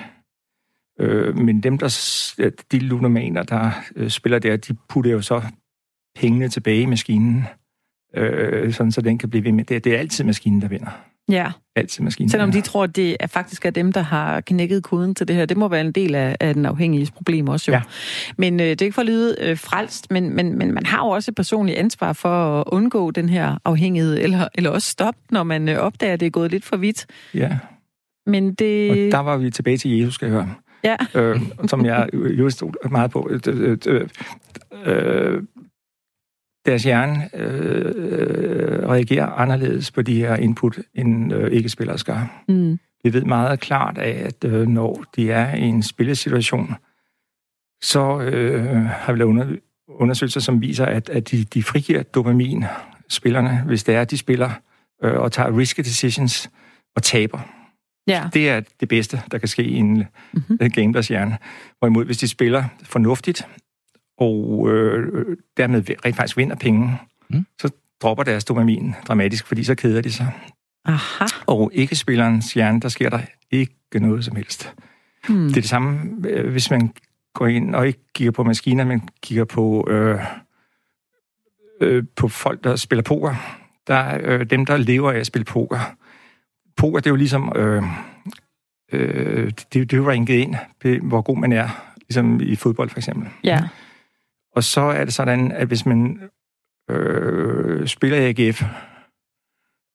Øh, 0.99 1.37
men 1.37 1.63
dem, 1.63 1.77
der, 1.77 2.49
de 2.71 2.79
ludomaner, 2.79 3.43
der 3.43 3.71
øh, 3.95 4.09
spiller 4.09 4.39
der, 4.39 4.57
de 4.57 4.73
putter 4.89 5.11
jo 5.11 5.21
så 5.21 5.41
pengene 6.15 6.49
tilbage 6.49 6.81
i 6.81 6.85
maskinen, 6.85 7.43
øh, 8.15 8.73
sådan 8.73 8.91
så 8.91 9.01
den 9.01 9.17
kan 9.17 9.29
blive 9.29 9.43
ved 9.43 9.51
med. 9.51 9.65
Det, 9.65 9.83
det 9.83 9.95
er 9.95 9.99
altid 9.99 10.23
maskinen, 10.23 10.61
der 10.61 10.67
vinder. 10.67 11.12
Ja, 11.31 11.51
Altid 11.75 12.03
maskinen. 12.03 12.29
selvom 12.29 12.51
de 12.51 12.61
tror, 12.61 12.83
at 12.83 12.95
det 12.95 13.17
er 13.19 13.27
faktisk 13.27 13.65
er 13.65 13.69
dem, 13.69 13.91
der 13.91 14.01
har 14.01 14.41
knækket 14.41 14.83
koden 14.83 15.15
til 15.15 15.27
det 15.27 15.35
her. 15.35 15.45
Det 15.45 15.57
må 15.57 15.67
være 15.67 15.81
en 15.81 15.91
del 15.91 16.15
af, 16.15 16.35
af 16.39 16.53
den 16.53 16.65
afhængige 16.65 17.11
problem 17.15 17.47
også 17.47 17.71
jo. 17.71 17.75
Ja. 17.75 17.81
Men 18.37 18.59
øh, 18.59 18.65
det 18.65 18.81
er 18.81 18.85
ikke 18.85 18.95
for 18.95 19.01
at 19.01 19.07
lyde 19.07 19.35
øh, 19.41 19.57
frelst, 19.57 20.11
men, 20.11 20.35
men, 20.35 20.57
men 20.57 20.73
man 20.73 20.85
har 20.85 21.05
jo 21.05 21.09
også 21.09 21.31
et 21.31 21.35
personligt 21.35 21.77
ansvar 21.77 22.13
for 22.13 22.61
at 22.61 22.63
undgå 22.67 23.11
den 23.11 23.29
her 23.29 23.57
afhængighed, 23.65 24.17
eller, 24.19 24.47
eller 24.55 24.69
også 24.69 24.89
stoppe, 24.89 25.19
når 25.29 25.43
man 25.43 25.69
øh, 25.69 25.77
opdager, 25.77 26.13
at 26.13 26.19
det 26.19 26.25
er 26.25 26.29
gået 26.29 26.51
lidt 26.51 26.65
for 26.65 26.77
vidt. 26.77 27.05
Ja. 27.33 27.57
Men 28.25 28.53
det... 28.53 28.91
Og 28.91 28.97
der 28.97 29.19
var 29.19 29.37
vi 29.37 29.49
tilbage 29.49 29.77
til 29.77 29.91
Jesus, 29.91 30.13
skal 30.13 30.25
jeg 30.25 30.33
høre. 30.33 30.55
Ja. 30.83 30.95
Øh, 31.15 31.41
som 31.67 31.85
jeg 31.85 32.09
jo 32.13 32.49
stod 32.49 32.89
meget 32.89 33.11
på. 33.11 33.29
Øh, 33.31 33.39
øh, 33.47 33.77
øh, 33.87 34.07
øh, 34.85 35.43
deres 36.65 36.83
hjerne 36.83 37.29
øh, 37.35 38.89
reagerer 38.89 39.25
anderledes 39.25 39.91
på 39.91 40.01
de 40.01 40.15
her 40.15 40.35
input, 40.35 40.79
end 40.95 41.33
øh, 41.33 41.51
ikke-spillere 41.51 41.97
skal. 41.97 42.17
Mm. 42.49 42.79
Vi 43.03 43.13
ved 43.13 43.23
meget 43.23 43.59
klart 43.59 43.97
af, 43.97 44.21
at 44.25 44.43
øh, 44.51 44.67
når 44.67 45.03
de 45.15 45.31
er 45.31 45.55
i 45.55 45.61
en 45.61 45.83
spillesituation, 45.83 46.75
så 47.83 48.19
øh, 48.21 48.85
har 48.85 49.13
vi 49.13 49.19
lavet 49.19 49.29
under, 49.29 49.55
undersøgelser, 49.87 50.39
som 50.39 50.61
viser, 50.61 50.85
at, 50.85 51.09
at 51.09 51.31
de, 51.31 51.43
de 51.43 51.63
frigiver 51.63 52.03
dopamin, 52.03 52.65
spillerne, 53.09 53.63
hvis 53.65 53.83
det 53.83 53.95
er, 53.95 54.01
at 54.01 54.11
de 54.11 54.17
spiller 54.17 54.49
øh, 55.03 55.13
og 55.13 55.31
tager 55.31 55.57
risky 55.57 55.79
decisions 55.79 56.49
og 56.95 57.03
taber. 57.03 57.39
Ja. 58.07 58.29
Det 58.33 58.49
er 58.49 58.61
det 58.79 58.89
bedste, 58.89 59.21
der 59.31 59.37
kan 59.37 59.47
ske 59.47 59.63
i 59.63 59.75
en 59.75 59.93
Mhm. 59.93 60.43
mm-hmm. 60.49 60.69
gamblers 60.71 61.07
hjerne. 61.07 61.37
Hvorimod, 61.79 62.05
hvis 62.05 62.17
de 62.17 62.27
spiller 62.27 62.63
fornuftigt, 62.83 63.47
og 64.17 64.67
øh, 64.71 65.37
dermed 65.57 65.83
rent 66.05 66.15
faktisk 66.15 66.37
vinder 66.37 66.55
penge, 66.55 66.99
Mm. 67.29 67.35
mm. 67.37 67.45
så 67.61 67.69
dropper 68.01 68.23
deres 68.23 68.45
dopamin 68.45 68.95
dramatisk, 69.07 69.47
fordi 69.47 69.63
så 69.63 69.75
keder 69.75 70.01
de 70.01 70.11
sig. 70.11 70.31
Aha. 70.85 71.25
Og 71.45 71.71
ikke-spillerens 71.73 72.53
hjerne, 72.53 72.81
der 72.81 72.89
sker 72.89 73.09
der 73.09 73.19
ikke 73.51 73.73
noget 73.95 74.25
som 74.25 74.35
helst. 74.35 74.73
Hmm. 75.27 75.47
Det 75.47 75.57
er 75.57 75.61
det 75.61 75.69
samme, 75.69 75.99
øh, 76.29 76.51
hvis 76.51 76.71
man 76.71 76.93
går 77.33 77.47
ind 77.47 77.75
og 77.75 77.87
ikke 77.87 77.99
kigger 78.15 78.31
på 78.31 78.43
maskiner, 78.43 78.83
men 78.83 79.09
kigger 79.21 79.45
på, 79.45 79.87
øh, 79.89 80.19
øh, 81.81 82.03
på 82.15 82.27
folk, 82.27 82.63
der 82.63 82.75
spiller 82.75 83.03
poker. 83.03 83.35
der 83.87 83.95
er 83.95 84.19
øh, 84.23 84.45
dem, 84.45 84.65
der 84.65 84.77
lever 84.77 85.11
af 85.11 85.17
at 85.19 85.25
spille 85.27 85.45
poker. 85.45 85.95
Poker, 86.77 86.99
det 86.99 87.05
er 87.07 87.11
jo 87.11 87.15
ligesom... 87.15 87.51
Øh, 87.55 87.83
øh, 88.91 89.45
det, 89.45 89.73
det 89.73 89.93
er 89.93 89.97
jo 89.97 90.09
ranket 90.09 90.33
ind, 90.33 90.55
hvor 91.01 91.21
god 91.21 91.37
man 91.37 91.51
er, 91.51 91.93
ligesom 92.09 92.41
i 92.41 92.55
fodbold 92.55 92.89
for 92.89 92.97
eksempel. 92.97 93.29
Ja. 93.43 93.59
Og 94.55 94.63
så 94.63 94.81
er 94.81 95.05
det 95.05 95.13
sådan, 95.13 95.51
at 95.51 95.67
hvis 95.67 95.85
man 95.85 96.29
øh, 96.89 97.87
spiller 97.87 98.17
i 98.17 98.29
AGF, 98.29 98.63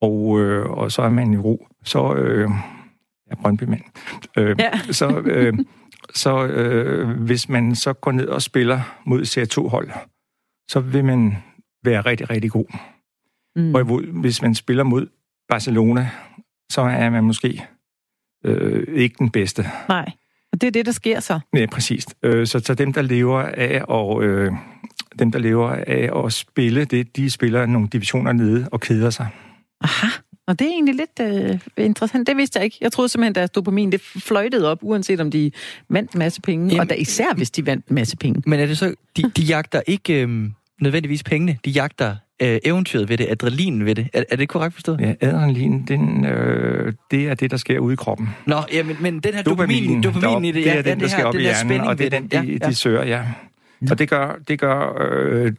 og, 0.01 0.41
øh, 0.41 0.71
og 0.71 0.93
så 0.93 1.03
er 1.03 1.11
man 1.11 1.33
i 1.33 1.37
ro, 1.37 1.67
så... 1.85 2.15
Øh, 2.15 2.51
ja, 3.31 3.35
brøndby 3.35 3.65
mand. 3.65 3.83
Øh, 4.39 4.57
Ja. 4.59 4.79
Så, 4.79 5.21
øh, 5.21 5.55
så 6.15 6.47
øh, 6.47 7.09
hvis 7.09 7.49
man 7.49 7.75
så 7.75 7.93
går 7.93 8.13
ned 8.13 8.29
og 8.29 8.43
spiller 8.43 9.01
mod 9.07 9.23
CR2-hold, 9.23 9.91
så 10.69 10.81
vil 10.81 11.05
man 11.05 11.37
være 11.85 12.01
rigtig, 12.01 12.31
rigtig 12.31 12.51
god. 12.51 12.65
Mm. 13.57 13.71
Hvorimod, 13.71 14.21
hvis 14.21 14.43
man 14.43 14.55
spiller 14.55 14.85
mod 14.85 15.07
Barcelona, 15.49 16.11
så 16.71 16.81
er 16.81 17.11
man 17.11 17.25
måske 17.25 17.67
øh, 18.45 18.87
ikke 18.95 19.17
den 19.19 19.31
bedste. 19.31 19.65
Nej. 19.89 20.13
Og 20.59 20.63
det 20.63 20.67
er 20.67 20.71
det, 20.71 20.87
der 20.87 20.93
sker 20.93 21.21
så. 21.21 21.41
Ja, 21.55 21.67
præcis. 21.67 22.07
Øh, 22.23 22.47
så, 22.47 22.59
så 22.59 22.75
dem, 22.75 22.93
der 22.93 23.03
lever 23.03 23.43
af 23.43 23.83
og 23.89 24.25
øh, 24.25 24.53
dem, 25.19 25.33
der 25.33 25.39
lever 25.39 25.71
af 25.71 26.25
at 26.25 26.33
spille, 26.33 26.85
det, 26.85 27.17
de 27.17 27.31
spiller 27.31 27.67
nogle 27.67 27.89
divisioner 27.89 28.33
nede 28.33 28.69
og 28.73 28.81
keder 28.81 29.11
sig. 29.11 29.29
Aha. 29.81 30.07
Og 30.47 30.59
det 30.59 30.67
er 30.67 30.71
egentlig 30.71 30.95
lidt 30.95 31.21
øh, 31.21 31.85
interessant. 31.85 32.27
Det 32.27 32.37
vidste 32.37 32.57
jeg 32.57 32.65
ikke. 32.65 32.77
Jeg 32.81 32.93
troede 32.93 33.09
simpelthen, 33.09 33.45
at 33.45 33.55
dopamin 33.55 33.93
det 33.93 34.01
fløjtede 34.01 34.71
op, 34.71 34.79
uanset 34.83 35.21
om 35.21 35.31
de 35.31 35.51
vandt 35.89 36.13
en 36.13 36.19
masse 36.19 36.41
penge. 36.41 36.69
Jamen- 36.69 36.81
og 36.81 36.91
da 36.91 36.95
især, 36.95 37.35
hvis 37.35 37.51
de 37.51 37.67
vandt 37.67 37.87
en 37.87 37.95
masse 37.95 38.17
penge. 38.17 38.43
Men 38.47 38.61
er 38.61 38.67
det 38.67 38.79
så, 38.79 38.95
de, 39.17 39.23
de 39.37 39.43
jagter 39.43 39.81
ikke 39.87 40.23
øhm, 40.23 40.53
nødvendigvis 40.81 41.23
pengene, 41.23 41.59
de 41.65 41.71
jagter 41.71 42.17
øh, 42.43 42.59
eventyret 42.65 43.09
ved 43.09 43.17
det, 43.19 43.27
adrenalinen 43.31 43.85
ved 43.85 43.95
det. 43.95 44.09
Er, 44.13 44.23
er 44.31 44.37
det 44.37 44.49
korrekt 44.49 44.75
forstået? 44.75 45.01
Ja, 45.01 45.15
adrenalin, 45.21 45.85
den, 45.89 46.25
øh, 46.25 46.93
det 47.11 47.29
er 47.29 47.35
det, 47.35 47.51
der 47.51 47.57
sker 47.57 47.79
ude 47.79 47.93
i 47.93 47.97
kroppen. 47.97 48.29
Nå, 48.47 48.57
ja, 48.73 48.83
men, 48.83 48.97
men 49.01 49.21
den 49.21 49.35
her 49.35 49.43
dopamin, 49.43 50.03
dopamin 50.03 50.45
i 50.45 50.47
det, 50.49 50.55
det 50.55 50.67
ja, 50.67 50.77
er 50.77 50.83
den, 50.83 51.01
der 51.01 51.09
skal 51.09 51.21
her, 51.21 51.27
op 51.29 51.35
i 51.35 51.41
hjernen, 51.41 51.81
og 51.81 51.99
det 51.99 52.07
er 52.07 52.11
den, 52.11 52.29
de, 52.29 52.37
ja, 52.37 52.43
ja. 52.43 52.69
de 52.69 52.75
søger, 52.75 53.05
ja. 53.05 53.23
Og 53.91 53.99
det 53.99 54.11
gør, 54.11 54.39
det 54.49 54.59
gør 54.61 54.97
øh, 55.11 55.53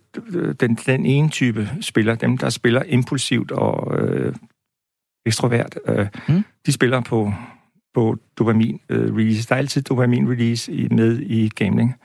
den, 0.60 0.76
den 0.76 1.06
ene 1.06 1.30
type 1.30 1.70
spiller, 1.82 2.16
dem 2.16 2.38
der 2.38 2.50
spiller 2.50 2.84
impulsivt 2.88 3.52
og 3.52 4.00
øh, 4.00 4.34
ekstrovert, 5.26 5.80
øh, 5.88 6.08
Mm. 6.28 6.44
de 6.66 6.72
spiller 6.72 7.02
på, 7.02 7.34
på 7.94 8.18
dopamin 8.38 8.80
øh, 8.90 9.16
release. 9.16 9.48
Der 9.50 9.56
er 9.56 9.60
altid 9.60 9.82
dopamin 9.82 10.30
release 10.30 10.72
i, 10.72 10.88
med 10.92 11.20
i 11.20 11.50
gambling. 11.56 11.96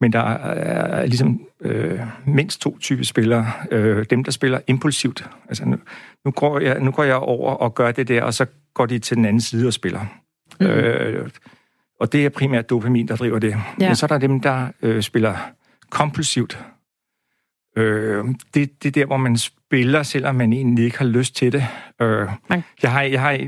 Men 0.00 0.12
der 0.12 0.20
er, 0.20 1.06
ligesom 1.06 1.40
øh, 1.60 2.00
mindst 2.26 2.60
to 2.60 2.78
typer 2.78 3.04
spillere. 3.04 3.52
Øh, 3.70 4.06
dem, 4.10 4.24
der 4.24 4.30
spiller 4.32 4.60
impulsivt. 4.66 5.30
Altså 5.48 5.64
nu, 5.64 5.76
nu, 6.24 6.30
går 6.30 6.60
jeg, 6.60 6.80
nu 6.80 6.90
går 6.90 7.04
jeg 7.04 7.14
over 7.16 7.54
og 7.54 7.74
gør 7.74 7.92
det 7.92 8.08
der, 8.08 8.22
og 8.22 8.34
så 8.34 8.46
går 8.74 8.86
de 8.86 8.98
til 8.98 9.16
den 9.16 9.24
anden 9.24 9.40
side 9.40 9.66
og 9.66 9.72
spiller. 9.72 10.00
Mm. 10.60 10.66
Øh, 10.66 11.30
og 12.00 12.12
det 12.12 12.24
er 12.24 12.28
primært 12.28 12.70
dopamin, 12.70 13.08
der 13.08 13.16
driver 13.16 13.38
det. 13.38 13.56
Ja. 13.80 13.88
Men 13.88 13.96
så 13.96 14.06
er 14.06 14.08
der 14.08 14.18
dem, 14.18 14.40
der 14.40 14.68
øh, 14.82 15.02
spiller 15.02 15.36
kompulsivt. 15.90 16.64
Øh, 17.76 18.24
det, 18.54 18.82
det 18.82 18.88
er 18.88 18.90
der, 18.90 19.06
hvor 19.06 19.16
man 19.16 19.36
spiller, 19.36 20.02
selvom 20.02 20.34
man 20.34 20.52
egentlig 20.52 20.84
ikke 20.84 20.98
har 20.98 21.04
lyst 21.04 21.36
til 21.36 21.52
det. 21.52 21.66
Øh, 22.00 22.28
Man- 22.50 22.62
jeg 22.82 22.92
har, 22.92 23.02
jeg 23.02 23.20
har 23.20 23.38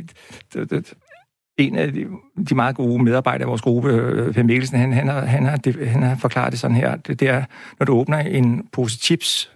en 1.58 1.76
af 1.76 1.92
de, 1.92 2.06
de 2.48 2.54
meget 2.54 2.76
gode 2.76 3.02
medarbejdere 3.02 3.46
i 3.46 3.48
vores 3.48 3.62
gruppe, 3.62 3.88
øh, 3.90 4.34
Per 4.34 4.42
Mikkelsen, 4.42 4.78
han, 4.78 4.92
han, 4.92 5.08
har, 5.08 5.20
han, 5.24 5.44
har, 5.46 5.56
det, 5.56 5.88
han 5.88 6.02
har 6.02 6.16
forklaret 6.16 6.50
det 6.52 6.60
sådan 6.60 6.76
her. 6.76 6.96
Det, 6.96 7.20
det 7.20 7.28
er, 7.28 7.44
når 7.78 7.86
du 7.86 7.92
åbner 7.94 8.18
en 8.18 8.66
pose 8.72 8.98
chips, 8.98 9.52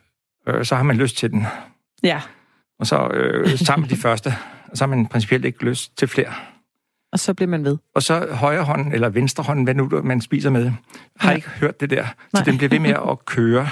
øh, 0.48 0.64
så 0.64 0.76
har 0.76 0.82
man 0.82 0.96
lyst 0.96 1.16
til 1.16 1.30
den. 1.30 1.46
Ja. 2.02 2.20
Og 2.78 2.86
så 2.86 3.08
øh, 3.08 3.58
sammen 3.58 3.90
de 3.90 3.96
første, 4.06 4.34
og 4.70 4.76
så 4.76 4.84
har 4.84 4.88
man 4.96 5.06
principielt 5.06 5.44
ikke 5.44 5.64
lyst 5.64 5.98
til 5.98 6.08
flere. 6.08 6.32
Og 7.12 7.18
så 7.18 7.34
bliver 7.34 7.48
man 7.50 7.64
ved. 7.64 7.76
Og 7.94 8.02
så 8.02 8.26
højre 8.32 8.62
hånden, 8.64 8.92
eller 8.92 9.08
venstre 9.08 9.44
hånden, 9.44 9.64
hvad 9.64 9.74
nu 9.74 9.90
man 10.04 10.20
spiser 10.20 10.50
med, 10.50 10.70
har 11.20 11.30
Ja. 11.30 11.36
ikke 11.36 11.48
hørt 11.48 11.80
det 11.80 11.90
der. 11.90 12.04
Så 12.04 12.12
Nej. 12.34 12.44
den 12.44 12.56
bliver 12.56 12.68
ved 12.70 12.78
med 12.80 12.90
at 12.90 13.24
køre. 13.36 13.68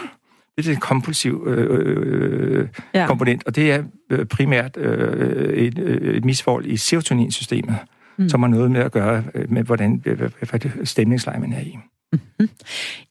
Det 0.57 0.67
er 0.67 0.71
den 0.73 0.81
kompulsiv 0.81 1.45
øh, 1.47 1.79
øh, 1.81 2.69
Ja. 2.95 3.01
ja. 3.01 3.07
komponent, 3.07 3.43
og 3.47 3.57
det 3.57 3.73
er 3.73 3.83
øh, 4.11 4.27
primært 4.27 4.77
øh, 4.77 5.53
et, 5.55 5.79
øh, 5.79 6.15
et 6.17 6.25
misforhold 6.25 6.67
i 6.67 6.77
serotoninsystemet, 6.77 7.77
Mm. 8.17 8.23
mm. 8.23 8.29
som 8.29 8.43
har 8.43 8.49
noget 8.49 8.71
med 8.71 8.81
at 8.81 8.93
gøre 8.93 9.25
øh, 9.35 9.53
med, 9.53 9.63
hvordan 9.63 9.99
det 9.99 10.73
stemningsleje, 10.85 11.41
man 11.41 11.53
er 11.53 11.61
i. 11.61 11.79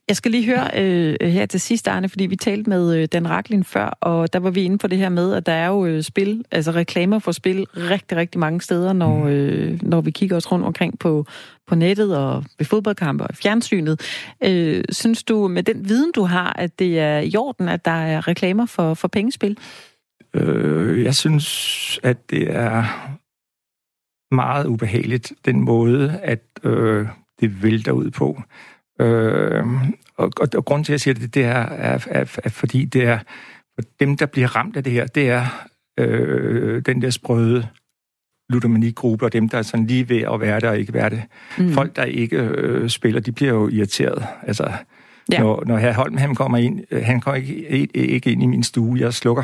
Jeg 0.08 0.16
skal 0.16 0.32
lige 0.32 0.46
høre 0.46 0.70
øh, 0.78 1.16
her 1.22 1.46
til 1.46 1.60
sidst, 1.60 1.88
Arne, 1.88 2.10
fordi 2.10 2.26
vi 2.26 2.36
talte 2.36 2.70
med 2.70 2.98
øh, 2.98 3.08
Dan 3.14 3.30
Raklin 3.30 3.64
før, 3.64 3.86
og 3.86 4.34
der 4.34 4.40
var 4.40 4.50
vi 4.50 4.64
inde 4.64 4.78
på 4.78 4.88
det 4.88 4.98
her 4.98 5.10
med, 5.10 5.34
at 5.34 5.46
der 5.46 5.52
er 5.52 5.68
jo 5.68 5.86
øh, 5.86 6.04
spil, 6.04 6.46
altså 6.52 6.72
reklamer 6.72 7.20
for 7.20 7.32
spil 7.32 7.68
rigtig, 7.76 8.18
rigtig 8.18 8.40
mange 8.40 8.62
steder, 8.62 8.94
når, 8.94 9.28
øh, 9.30 9.80
når 9.82 10.02
vi 10.02 10.12
kigger 10.12 10.38
os 10.38 10.52
rundt 10.52 10.66
omkring 10.66 11.00
på, 11.00 11.26
på 11.68 11.76
nettet 11.76 12.18
og 12.18 12.46
ved 12.58 12.66
fodboldkampe 12.66 13.24
og 13.24 13.36
fjernsynet. 13.36 14.02
Øh, 14.44 14.84
synes 14.90 15.24
du, 15.24 15.48
med 15.48 15.64
den 15.64 15.90
viden, 15.90 16.12
du 16.16 16.24
har, 16.24 16.54
at 16.54 16.80
det 16.80 17.00
er 17.00 17.20
i 17.20 17.36
orden, 17.36 17.70
at 17.70 17.86
der 17.86 17.92
er 17.92 18.28
reklamer 18.28 18.66
for, 18.66 18.94
for 18.94 19.08
pengespil? 19.08 19.58
Øh, 20.34 21.04
jeg 21.04 21.16
synes, 21.16 22.00
at 22.04 22.30
det 22.30 22.56
er 22.56 22.84
meget 24.34 24.68
ubehageligt, 24.68 25.34
den 25.46 25.62
måde, 25.62 26.20
at 26.24 26.44
øh, 26.64 27.08
det 27.40 27.64
vælter 27.64 27.92
ud 27.92 28.12
på. 28.12 28.42
Øh, 29.02 29.66
og, 30.18 30.32
og, 30.40 30.48
og 30.56 30.66
grunden 30.66 30.84
til, 30.84 30.92
at 30.92 30.94
jeg 30.94 31.00
siger 31.00 31.14
det, 31.14 31.34
det 31.34 31.44
er, 31.44 31.66
er, 31.66 32.06
er, 32.10 32.38
er 32.44 32.50
fordi 32.50 32.86
det 32.86 33.04
er, 33.04 33.20
for 33.76 33.82
dem, 34.00 34.18
der 34.18 34.26
bliver 34.26 34.56
ramt 34.56 34.78
af 34.78 34.84
det 34.84 34.94
her, 34.94 35.08
det 35.08 35.30
er 35.30 35.46
øh, 36.00 36.82
den 36.86 37.02
der 37.02 37.10
sprøde 37.10 37.68
ludomanigruppe, 38.50 39.26
og 39.26 39.34
dem, 39.34 39.50
der 39.50 39.58
er 39.58 39.62
sådan 39.62 39.88
lige 39.88 40.10
ved 40.10 40.22
at 40.22 40.42
være 40.42 40.60
der 40.60 40.70
og 40.70 40.80
ikke 40.80 40.94
være 40.94 41.10
det. 41.10 41.24
Mm. 41.58 41.64
Mm. 41.66 41.72
Folk, 41.72 41.96
der 41.96 42.04
ikke 42.04 42.38
øh, 42.38 42.90
spiller, 42.90 43.22
de 43.22 43.32
bliver 43.32 43.54
jo 43.54 43.70
irriteret. 43.70 44.28
Altså, 44.44 44.72
Ja. 45.32 45.36
ja. 45.36 45.44
når, 45.44 45.64
når 45.66 45.78
herr 45.78 45.94
Holm 45.94 46.18
han 46.18 46.36
kommer 46.36 46.58
ind, 46.58 46.82
øh, 46.92 47.04
han 47.06 47.22
kommer 47.22 47.36
ikke, 47.36 47.70
ikke, 47.70 48.08
ikke 48.08 48.32
ind 48.32 48.44
i 48.44 48.46
min 48.46 48.64
stue, 48.64 49.00
jeg 49.00 49.14
slukker. 49.14 49.44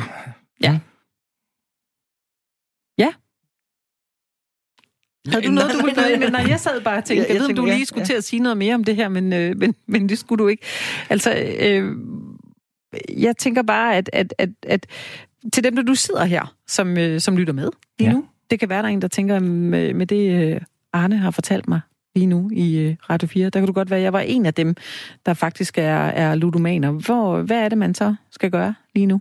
Ja. 2.98 3.12
Havde 5.28 5.46
du 5.46 5.50
noget, 5.50 5.72
du 5.72 5.76
ville 5.76 5.94
byde 5.94 6.12
ind 6.12 6.20
med? 6.20 6.30
Nej, 6.30 6.44
jeg 6.48 6.60
sad 6.60 6.80
bare 6.80 6.98
og 6.98 7.04
tænkte, 7.04 7.22
Ja, 7.22 7.28
jeg, 7.28 7.34
jeg 7.34 7.40
ved, 7.40 7.44
om 7.44 7.48
tænker, 7.48 7.62
du 7.62 7.68
ja, 7.68 7.74
lige 7.74 7.86
skulle 7.86 8.00
ja. 8.00 8.04
til 8.06 8.14
at 8.14 8.24
sige 8.24 8.40
noget 8.40 8.56
mere 8.56 8.74
om 8.74 8.84
det 8.84 8.96
her, 8.96 9.08
men, 9.08 9.32
øh, 9.32 9.58
men, 9.58 9.74
men 9.86 10.08
det 10.08 10.18
skulle 10.18 10.42
du 10.44 10.48
ikke. 10.48 10.62
Altså, 11.10 11.34
øh, 11.60 11.96
jeg 13.18 13.36
tænker 13.36 13.62
bare, 13.62 13.96
at, 13.96 14.10
at, 14.12 14.34
at, 14.38 14.48
at 14.66 14.86
til 15.52 15.64
dem, 15.64 15.76
der 15.76 15.82
du 15.82 15.94
sidder 15.94 16.24
her, 16.24 16.54
som, 16.68 16.98
øh, 16.98 17.20
som 17.20 17.36
lytter 17.36 17.52
med 17.52 17.68
lige 17.98 18.08
Ja. 18.08 18.14
nu, 18.14 18.24
det 18.50 18.60
kan 18.60 18.68
være, 18.68 18.82
der 18.82 18.88
er 18.88 18.92
en, 18.92 19.02
der 19.02 19.08
tænker, 19.08 19.38
med, 19.38 19.94
med 19.94 20.06
det 20.06 20.52
øh, 20.54 20.60
Arne 20.92 21.16
har 21.16 21.30
fortalt 21.30 21.68
mig 21.68 21.80
lige 22.14 22.26
nu 22.26 22.50
i 22.52 22.78
øh, 22.78 22.96
Radio 23.10 23.28
4, 23.28 23.50
der 23.50 23.60
kan 23.60 23.66
du 23.66 23.72
godt 23.72 23.90
være, 23.90 23.98
at 23.98 24.04
jeg 24.04 24.12
var 24.12 24.20
en 24.20 24.46
af 24.46 24.54
dem, 24.54 24.74
der 25.26 25.34
faktisk 25.34 25.78
er, 25.78 25.82
er 25.96 26.34
ludomaner. 26.34 26.90
Hvor, 26.90 27.42
hvad 27.42 27.58
er 27.58 27.68
det, 27.68 27.78
man 27.78 27.94
så 27.94 28.14
skal 28.30 28.50
gøre 28.50 28.74
lige 28.94 29.06
nu? 29.06 29.20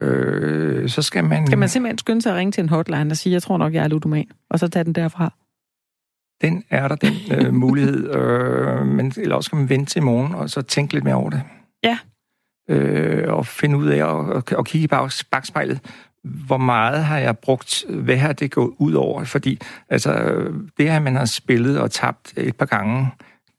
Øh, 0.00 0.88
så 0.88 1.02
skal 1.02 1.24
man... 1.24 1.46
Skal 1.46 1.58
man 1.58 1.68
simpelthen 1.68 1.98
skynde 1.98 2.22
sig 2.22 2.32
at 2.32 2.38
ringe 2.38 2.52
til 2.52 2.62
en 2.62 2.68
hotline 2.68 3.10
og 3.10 3.16
sige, 3.16 3.32
jeg 3.32 3.42
tror 3.42 3.58
nok, 3.58 3.74
jeg 3.74 3.84
er 3.84 3.88
ludoman, 3.88 4.26
og 4.50 4.58
så 4.58 4.68
tage 4.68 4.84
den 4.84 4.92
derfra? 4.92 5.32
Den 6.42 6.64
er 6.70 6.88
der, 6.88 6.94
den 6.96 7.12
øh, 7.32 7.54
mulighed. 7.64 8.14
Øh, 8.14 8.86
men 8.86 9.12
eller 9.16 9.36
også 9.36 9.48
skal 9.48 9.56
man 9.56 9.68
vente 9.68 9.92
til 9.92 10.02
morgen, 10.02 10.34
og 10.34 10.50
så 10.50 10.62
tænke 10.62 10.94
lidt 10.94 11.04
mere 11.04 11.14
over 11.14 11.30
det. 11.30 11.42
Ja. 11.84 11.98
Øh, 12.68 13.32
og 13.32 13.46
finde 13.46 13.76
ud 13.76 13.86
af 13.86 13.96
at 13.96 14.02
og, 14.02 14.42
og 14.52 14.66
kigge 14.66 14.84
i 14.84 14.86
bag, 14.86 15.10
bagspejlet. 15.30 15.80
Hvor 16.24 16.56
meget 16.56 17.04
har 17.04 17.18
jeg 17.18 17.38
brugt? 17.38 17.84
Hvad 17.88 18.16
har 18.16 18.32
det 18.32 18.50
gået 18.50 18.72
ud 18.78 18.92
over? 18.92 19.24
Fordi 19.24 19.58
altså, 19.88 20.14
øh, 20.14 20.54
det 20.78 20.90
her, 20.90 21.00
man 21.00 21.16
har 21.16 21.24
spillet 21.24 21.80
og 21.80 21.90
tabt 21.90 22.32
et 22.36 22.56
par 22.56 22.66
gange, 22.66 23.08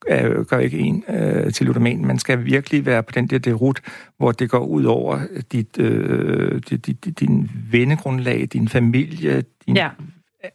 øh, 0.10 0.46
gør 0.46 0.58
ikke 0.58 0.80
en 0.80 1.04
øh, 1.10 1.54
til 1.54 1.66
ludoman. 1.66 2.06
Man 2.06 2.20
skal 2.20 2.46
virkelig 2.46 2.86
være 2.86 3.04
på 3.04 3.12
den 3.12 3.28
der 3.28 3.38
derut, 3.40 3.82
hvor 4.18 4.32
det 4.32 4.50
går 4.50 4.66
ud 4.66 4.84
over 4.84 5.20
dit, 5.52 5.80
øh, 5.80 6.62
dit, 6.70 6.86
dit, 6.86 7.20
din 7.20 7.50
vennegrundlag, 7.72 8.48
din 8.54 8.68
familie, 8.68 9.44
din 9.66 9.76
Ja. 9.76 9.90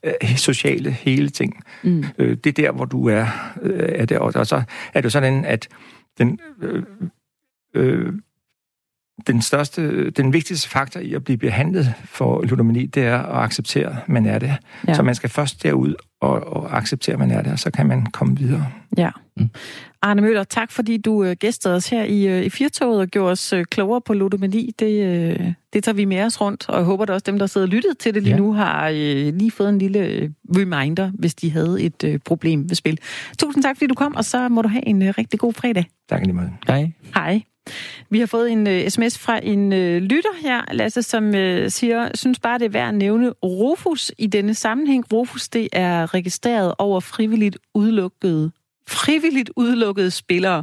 øh, 0.04 0.36
sociale 0.36 0.90
hele 0.90 1.28
ting. 1.28 1.62
Mm. 1.82 2.04
Øh, 2.18 2.36
det 2.44 2.46
er 2.58 2.62
der, 2.62 2.72
hvor 2.72 2.84
du 2.84 3.08
er. 3.08 3.26
Øh, 3.62 3.88
er 3.92 4.06
der, 4.06 4.18
og 4.18 4.46
så 4.46 4.62
er 4.94 5.00
det 5.00 5.12
sådan, 5.12 5.44
at 5.44 5.68
den, 6.18 6.38
øh, 6.62 6.82
øh, 7.74 8.12
den 9.26 9.42
største, 9.42 10.10
den 10.10 10.32
vigtigste 10.32 10.68
faktor 10.68 11.00
i 11.00 11.14
at 11.14 11.24
blive 11.24 11.36
behandlet 11.36 11.94
for 12.04 12.42
ludomani, 12.42 12.86
det 12.86 13.02
er 13.02 13.18
at 13.18 13.44
acceptere, 13.44 13.88
at 13.88 14.08
man 14.08 14.26
er 14.26 14.38
det. 14.38 14.56
Ja. 14.88 14.94
Så 14.94 15.02
man 15.02 15.14
skal 15.14 15.30
først 15.30 15.62
derud 15.62 15.94
og, 16.20 16.52
og 16.56 16.76
acceptere, 16.76 17.12
at 17.12 17.18
man 17.18 17.30
er 17.30 17.42
det, 17.42 17.52
og 17.52 17.58
så 17.58 17.70
kan 17.70 17.86
man 17.86 18.06
komme 18.06 18.36
videre. 18.38 18.66
Ja. 18.96 19.10
Mm. 19.36 19.50
Arne 20.02 20.22
Møller, 20.22 20.44
tak 20.44 20.72
fordi 20.72 20.96
du 20.96 21.24
øh, 21.24 21.36
gæstede 21.40 21.74
os 21.74 21.88
her 21.88 22.04
i, 22.04 22.26
øh, 22.26 22.44
i 22.44 22.48
Firtoget 22.48 23.00
og 23.00 23.08
gjorde 23.08 23.32
os 23.32 23.52
øh, 23.52 23.64
klogere 23.64 24.00
på 24.00 24.14
ludomani. 24.14 24.74
Det, 24.78 25.04
øh, 25.04 25.52
det 25.72 25.84
tager 25.84 25.96
vi 25.96 26.04
med 26.04 26.22
os 26.22 26.40
rundt, 26.40 26.68
og 26.68 26.76
jeg 26.76 26.84
håber, 26.84 27.02
at 27.02 27.10
også 27.10 27.24
dem, 27.26 27.38
der 27.38 27.46
sidder 27.46 27.66
og 27.66 27.70
lyttet 27.70 27.98
til 27.98 28.14
det 28.14 28.22
lige 28.22 28.32
Ja. 28.34 28.38
nu, 28.38 28.52
har 28.52 28.88
øh, 28.88 29.34
lige 29.34 29.50
fået 29.50 29.68
en 29.68 29.78
lille 29.78 29.98
øh, 29.98 30.30
reminder, 30.56 31.10
hvis 31.14 31.34
de 31.34 31.50
havde 31.50 31.82
et 31.82 32.04
øh, 32.04 32.18
problem 32.24 32.68
ved 32.68 32.76
spil. 32.76 32.98
Tusind 33.38 33.62
tak, 33.62 33.76
fordi 33.76 33.86
du 33.86 33.94
kom, 33.94 34.14
og 34.14 34.24
så 34.24 34.48
må 34.48 34.62
du 34.62 34.68
have 34.68 34.88
en 34.88 35.02
øh, 35.02 35.14
rigtig 35.18 35.40
god 35.40 35.52
fredag. 35.52 35.84
Tak 36.08 36.20
lige 36.22 36.32
måde. 36.32 36.50
Hej. 36.66 36.92
Hej. 37.14 37.42
Vi 38.10 38.18
har 38.18 38.26
fået 38.26 38.52
en 38.52 38.66
uh, 38.66 38.88
sms 38.88 39.18
fra 39.18 39.40
en 39.42 39.72
uh, 39.72 39.78
lytter 39.78 40.40
her, 40.42 40.62
Lasse, 40.72 41.02
som 41.02 41.28
uh, 41.28 41.32
siger, 41.68 42.08
synes 42.14 42.38
bare, 42.38 42.58
det 42.58 42.64
er 42.64 42.68
værd 42.70 42.88
at 42.88 42.94
nævne 42.94 43.30
Rufus 43.30 44.12
i 44.18 44.26
denne 44.26 44.54
sammenhæng. 44.54 45.12
Rufus, 45.12 45.48
det 45.48 45.68
er 45.72 46.14
registreret 46.14 46.74
over 46.78 47.00
frivilligt 47.00 47.58
udelukkede, 47.74 48.50
frivilligt 48.88 49.50
udelukkede 49.56 50.10
spillere. 50.10 50.62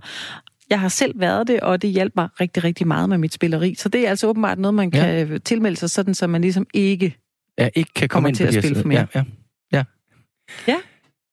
Jeg 0.69 0.79
har 0.79 0.89
selv 0.89 1.19
været 1.19 1.47
det, 1.47 1.59
og 1.59 1.81
det 1.81 1.89
hjalp 1.89 2.13
mig 2.15 2.29
rigtig, 2.41 2.63
rigtig 2.63 2.87
meget 2.87 3.09
med 3.09 3.17
mit 3.17 3.33
spilleri. 3.33 3.75
Så 3.75 3.89
det 3.89 4.05
er 4.05 4.09
altså 4.09 4.27
åbenbart 4.27 4.59
noget, 4.59 4.73
man 4.73 4.91
Ja. 4.93 5.25
kan 5.25 5.41
tilmelde 5.41 5.77
sig, 5.77 5.89
sådan 5.89 6.13
så 6.13 6.27
man 6.27 6.41
ligesom 6.41 6.67
ikke... 6.73 7.17
Ja, 7.57 7.69
ikke 7.75 7.93
kan 7.93 8.09
komme 8.09 8.25
Kommer 8.25 8.27
ind 8.29 8.35
til 8.35 8.43
at 8.43 8.53
spille 8.63 8.81
for 8.81 8.87
mere. 8.87 9.07
Ja, 9.15 9.19
ja. 9.19 9.23
ja. 9.77 9.83
Ja. 10.67 10.77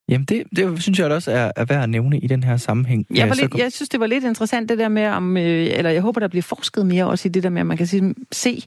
Jamen, 0.09 0.25
det, 0.25 0.43
det 0.57 0.83
synes 0.83 0.99
jeg 0.99 1.11
også 1.11 1.31
er, 1.33 1.53
er 1.57 1.65
værd 1.65 1.83
at 1.83 1.89
nævne 1.91 2.19
i 2.19 2.27
den 2.27 2.43
her 2.45 2.57
sammenhæng. 2.57 3.07
Jeg, 3.15 3.29
var 3.29 3.35
lidt, 3.35 3.55
jeg 3.55 3.73
synes, 3.73 3.89
det 3.89 4.01
var 4.01 4.07
lidt 4.07 4.25
interessant 4.25 4.69
det 4.69 4.79
der 4.79 4.89
med, 4.89 5.07
om, 5.07 5.37
øh, 5.37 5.43
eller 5.71 5.91
jeg 5.91 6.03
håber, 6.03 6.21
der 6.21 6.29
bliver 6.29 6.43
forsket 6.43 6.87
mere 6.87 7.07
også 7.07 7.29
i 7.29 7.31
det 7.31 7.43
der 7.43 7.49
med, 7.49 7.61
at 7.61 7.67
man 7.67 7.77
kan 7.77 7.87
sige, 7.87 8.15
se 8.33 8.63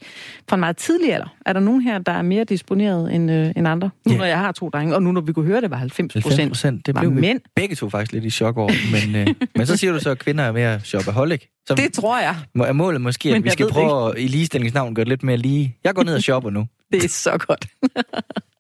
fra 0.49 0.55
en 0.55 0.59
meget 0.59 0.77
tidlig 0.77 1.13
alder. 1.13 1.35
Er 1.45 1.53
der 1.53 1.59
nogen 1.59 1.81
her, 1.81 1.97
der 1.99 2.11
er 2.11 2.21
mere 2.21 2.43
disponeret 2.43 3.15
end, 3.15 3.31
øh, 3.31 3.51
end 3.55 3.67
andre? 3.67 3.89
Nu 4.05 4.11
Ja. 4.11 4.17
når 4.17 4.25
jeg 4.25 4.37
har 4.39 4.51
to 4.51 4.69
drenge, 4.69 4.95
og 4.95 5.03
nu 5.03 5.11
når 5.11 5.21
vi 5.21 5.33
kunne 5.33 5.45
høre, 5.45 5.61
det 5.61 5.69
var 5.71 5.77
90 5.77 6.13
90 6.13 6.23
procent. 6.23 6.51
procent, 6.51 6.85
det 6.85 6.95
var 6.95 7.01
blev 7.01 7.15
vi 7.15 7.21
mænd. 7.21 7.39
begge 7.55 7.75
to 7.75 7.89
faktisk 7.89 8.11
lidt 8.13 8.25
i 8.25 8.29
chok 8.29 8.57
over. 8.57 8.71
Men, 8.91 9.15
øh, 9.15 9.35
men 9.55 9.65
så 9.65 9.77
siger 9.77 9.93
du 9.93 9.99
så, 9.99 10.09
at 10.09 10.19
kvinder 10.19 10.43
er 10.43 10.51
mere 10.51 10.79
shopaholic. 10.83 11.41
Så 11.67 11.75
Det 11.75 11.93
tror 11.93 12.19
jeg. 12.19 12.35
må- 12.55 12.63
er 12.63 12.73
målet 12.73 13.01
måske, 13.01 13.29
Men 13.29 13.35
at 13.37 13.43
vi 13.43 13.47
jeg 13.47 13.53
skal 13.53 13.69
prøve 13.69 14.09
at, 14.09 14.19
i 14.19 14.27
ligestillingsnavn 14.27 14.95
gøre 14.95 15.03
det 15.05 15.09
lidt 15.09 15.23
mere 15.23 15.37
lige. 15.37 15.77
Jeg 15.83 15.93
går 15.95 16.03
ned 16.03 16.15
og 16.15 16.21
shopper 16.21 16.49
nu. 16.49 16.67
Det 16.91 17.03
er 17.03 17.09
så 17.09 17.37
godt. 17.47 17.67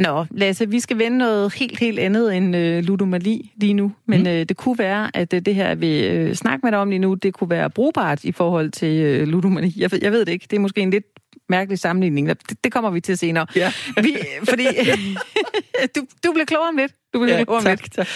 Nå, 0.00 0.26
Lasse, 0.30 0.70
vi 0.70 0.80
skal 0.80 0.98
vende 0.98 1.18
noget 1.18 1.54
helt, 1.54 1.78
helt 1.78 1.98
andet 1.98 2.36
end 2.36 2.56
øh, 2.56 2.84
ludomani 2.84 3.52
lige 3.56 3.74
nu. 3.74 3.92
Men 4.06 4.20
mm. 4.20 4.26
øh, 4.26 4.44
det 4.44 4.56
kunne 4.56 4.78
være, 4.78 5.10
at 5.16 5.34
øh, 5.34 5.40
det 5.40 5.54
her, 5.54 5.74
vi 5.74 6.06
øh, 6.06 6.34
snakker 6.34 6.66
med 6.66 6.72
dig 6.72 6.78
om 6.78 6.90
lige 6.90 6.98
nu, 6.98 7.14
det 7.14 7.34
kunne 7.34 7.50
være 7.50 7.70
brugbart 7.70 8.24
i 8.24 8.32
forhold 8.32 8.70
til 8.70 9.02
øh, 9.02 9.28
ludomani. 9.28 9.74
Jeg 9.76 9.92
ved, 9.92 9.98
jeg 10.02 10.12
ved 10.12 10.24
det 10.24 10.32
ikke. 10.32 10.46
Det 10.50 10.56
er 10.56 10.60
måske 10.60 10.80
en 10.80 10.90
lidt 10.90 11.04
mærkelig 11.48 11.78
sammenligning. 11.78 12.28
Det, 12.28 12.64
det 12.64 12.72
kommer 12.72 12.90
vi 12.90 13.00
til 13.00 13.18
senere. 13.18 13.46
Ja. 13.56 13.72
Vi, 14.02 14.16
fordi 14.48 14.66
du, 15.96 16.00
du 16.26 16.32
bliver 16.32 16.44
klogere 16.46 16.68
om 16.68 16.76
lidt. 16.76 16.92
Du 17.14 17.18
bliver 17.20 17.38
Ja, 17.38 17.44
klogere 17.44 17.58
om 17.58 17.64
tak, 17.64 17.80
lidt. 17.80 17.92
tak. 17.92 18.06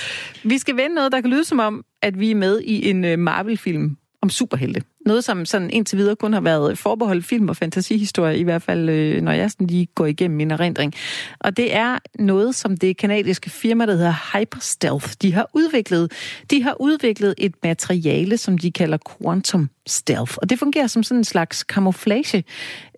Vi 0.45 0.59
skal 0.59 0.77
vende 0.77 0.95
noget, 0.95 1.13
der 1.13 1.21
kan 1.21 1.31
lyde 1.31 1.45
som 1.45 1.59
om, 1.59 1.85
at 2.03 2.21
vi 2.21 2.31
er 2.31 2.35
med 2.35 2.61
i 2.61 2.91
en 2.91 3.05
øh, 3.05 3.19
Marvel-film 3.19 3.97
om 4.23 4.31
superhelte. 4.31 4.83
Noget, 5.05 5.25
som 5.25 5.45
sådan 5.45 5.71
indtil 5.71 5.99
videre 5.99 6.17
kun 6.17 6.33
har 6.33 6.41
været 6.41 6.79
forbeholdt 6.79 7.25
film- 7.25 7.49
og 7.49 7.57
fantasihistorie, 7.57 8.39
i 8.39 8.43
hvert 8.43 8.63
fald 8.63 8.89
øh, 8.89 9.23
når 9.23 9.33
jeg 9.33 9.51
sådan 9.51 9.67
lige 9.67 9.87
går 9.95 10.07
igennem 10.07 10.37
min 10.37 10.51
erindring. 10.51 10.95
Og 11.41 11.57
det 11.57 11.75
er 11.75 11.99
noget, 12.19 12.55
som 12.55 12.77
det 12.77 12.97
kanadiske 12.97 13.51
firma, 13.51 13.87
der 13.87 13.93
hedder 13.93 14.39
Hyperstealth, 14.39 15.13
de 15.23 15.33
har 15.33 15.51
udviklet. 15.53 16.13
De 16.51 16.63
har 16.63 16.77
udviklet 16.81 17.35
et 17.39 17.55
materiale, 17.63 18.37
som 18.37 18.59
de 18.59 18.71
kalder 18.71 18.99
Quantum 19.19 19.71
Stealth. 19.87 20.35
Og 20.43 20.51
det 20.51 20.59
fungerer 20.59 20.87
som 20.87 21.03
sådan 21.03 21.19
en 21.19 21.25
slags 21.25 21.59
camouflage. 21.59 22.45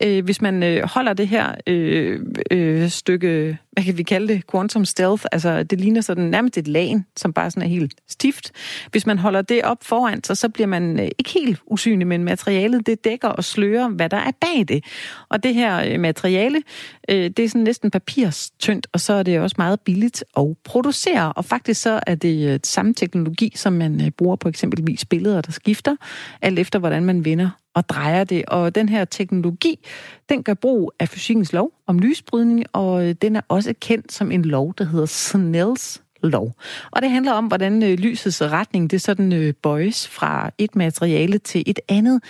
Øh, 0.02 0.24
hvis 0.24 0.42
man 0.42 0.62
øh, 0.62 0.88
holder 0.88 1.12
det 1.12 1.28
her 1.28 1.54
øh, 1.66 2.20
øh, 2.50 2.88
stykke, 2.88 3.58
hvad 3.72 3.84
kan 3.84 3.98
vi 3.98 4.02
kalde 4.02 4.34
det, 4.34 4.42
Quantum 4.50 4.84
Stealth, 4.84 5.24
altså 5.32 5.62
det 5.62 5.80
ligner 5.80 6.00
sådan 6.00 6.24
nærmest 6.24 6.58
et 6.58 6.68
lagen, 6.68 7.06
som 7.16 7.32
bare 7.32 7.50
sådan 7.50 7.62
er 7.62 7.66
helt 7.66 7.94
stift. 8.08 8.52
Hvis 8.90 9.06
man 9.06 9.18
holder 9.18 9.42
det 9.42 9.62
op 9.62 9.78
foran 9.82 10.24
sig, 10.24 10.36
så 10.36 10.48
bliver 10.48 10.66
man 10.66 11.00
øh, 11.00 11.08
ikke 11.18 11.30
helt 11.30 11.60
usynlig, 11.66 12.06
men 12.06 12.24
materialet 12.24 12.86
det 12.86 13.04
dækker 13.04 13.28
og 13.28 13.44
slører, 13.44 13.88
hvad 13.88 14.08
der 14.08 14.16
er 14.16 14.30
bag 14.40 14.64
det. 14.68 14.84
Og 15.28 15.42
det 15.42 15.54
her 15.54 15.92
øh, 15.92 16.00
materiale, 16.00 16.62
øh, 17.08 17.30
det 17.30 17.38
er 17.38 17.48
sådan 17.48 17.62
næsten 17.62 17.90
papirstyndt, 17.90 18.86
og 18.92 19.00
så 19.00 19.12
er 19.12 19.22
det 19.22 19.40
også 19.40 19.54
meget 19.58 19.80
billigt 19.80 20.24
at 20.36 20.46
producere. 20.64 21.32
Og 21.32 21.44
faktisk 21.44 21.82
så 21.82 22.00
er 22.06 22.14
det 22.14 22.48
øh, 22.48 22.60
samme 22.64 22.94
teknologi, 22.94 23.52
som 23.56 23.72
man 23.72 24.00
øh, 24.00 24.10
bruger 24.10 24.36
på 24.36 24.48
eksempelvis 24.48 25.04
billeder, 25.04 25.40
der 25.40 25.52
skifter, 25.52 25.96
alt 26.42 26.58
efter 26.58 26.78
hvordan 26.78 27.04
man 27.04 27.24
vender 27.24 27.50
og 27.76 27.88
drejer 27.88 28.24
det. 28.24 28.44
Og 28.48 28.74
den 28.74 28.88
her 28.88 29.04
teknologi, 29.04 29.86
den 30.28 30.42
gør 30.42 30.54
brug 30.54 30.92
af 31.00 31.08
fysikkens 31.08 31.52
lov 31.52 31.72
om 31.86 31.98
lysbrydning, 31.98 32.64
og 32.72 33.08
øh, 33.08 33.14
den 33.22 33.36
er 33.36 33.40
også 33.48 33.74
kendt 33.80 34.12
som 34.12 34.30
en 34.32 34.42
lov, 34.42 34.74
der 34.78 34.84
hedder 34.84 35.06
Snells 35.06 36.02
lov. 36.22 36.52
Og 36.90 37.02
det 37.02 37.10
handler 37.10 37.32
om, 37.32 37.46
hvordan 37.46 37.82
øh, 37.82 37.98
lysets 37.98 38.42
retning, 38.42 38.90
det 38.90 39.02
sådan 39.02 39.32
øh, 39.32 39.54
bøjes 39.54 40.08
fra 40.08 40.50
et 40.58 40.76
materiale 40.76 41.38
til 41.38 41.62
et 41.66 41.80
andet. 41.88 42.22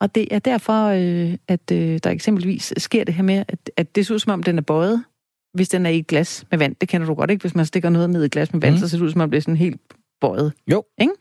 Og 0.00 0.14
det 0.14 0.28
er 0.30 0.38
derfor, 0.38 0.86
at 1.48 1.68
der 1.68 2.10
eksempelvis 2.10 2.72
sker 2.76 3.04
det 3.04 3.14
her 3.14 3.22
med, 3.22 3.44
at, 3.76 3.94
det 3.96 4.06
ser 4.06 4.14
ud 4.14 4.18
som 4.18 4.32
om, 4.32 4.42
den 4.42 4.58
er 4.58 4.62
bøjet, 4.62 5.04
hvis 5.54 5.68
den 5.68 5.86
er 5.86 5.90
i 5.90 5.98
et 5.98 6.06
glas 6.06 6.44
med 6.50 6.58
vand. 6.58 6.76
Det 6.80 6.88
kender 6.88 7.06
du 7.06 7.14
godt, 7.14 7.30
ikke? 7.30 7.40
Hvis 7.40 7.54
man 7.54 7.66
stikker 7.66 7.90
noget 7.90 8.10
ned 8.10 8.22
i 8.22 8.24
et 8.24 8.32
glas 8.32 8.52
med 8.52 8.60
vand, 8.60 8.74
mm. 8.74 8.78
så 8.78 8.88
ser 8.88 8.98
det 8.98 9.04
ud 9.04 9.10
som 9.10 9.20
om, 9.20 9.30
det 9.30 9.36
er 9.36 9.42
sådan 9.42 9.56
helt 9.56 9.80
bøjet. 10.20 10.52
Jo. 10.70 10.84
Ikke? 11.00 11.12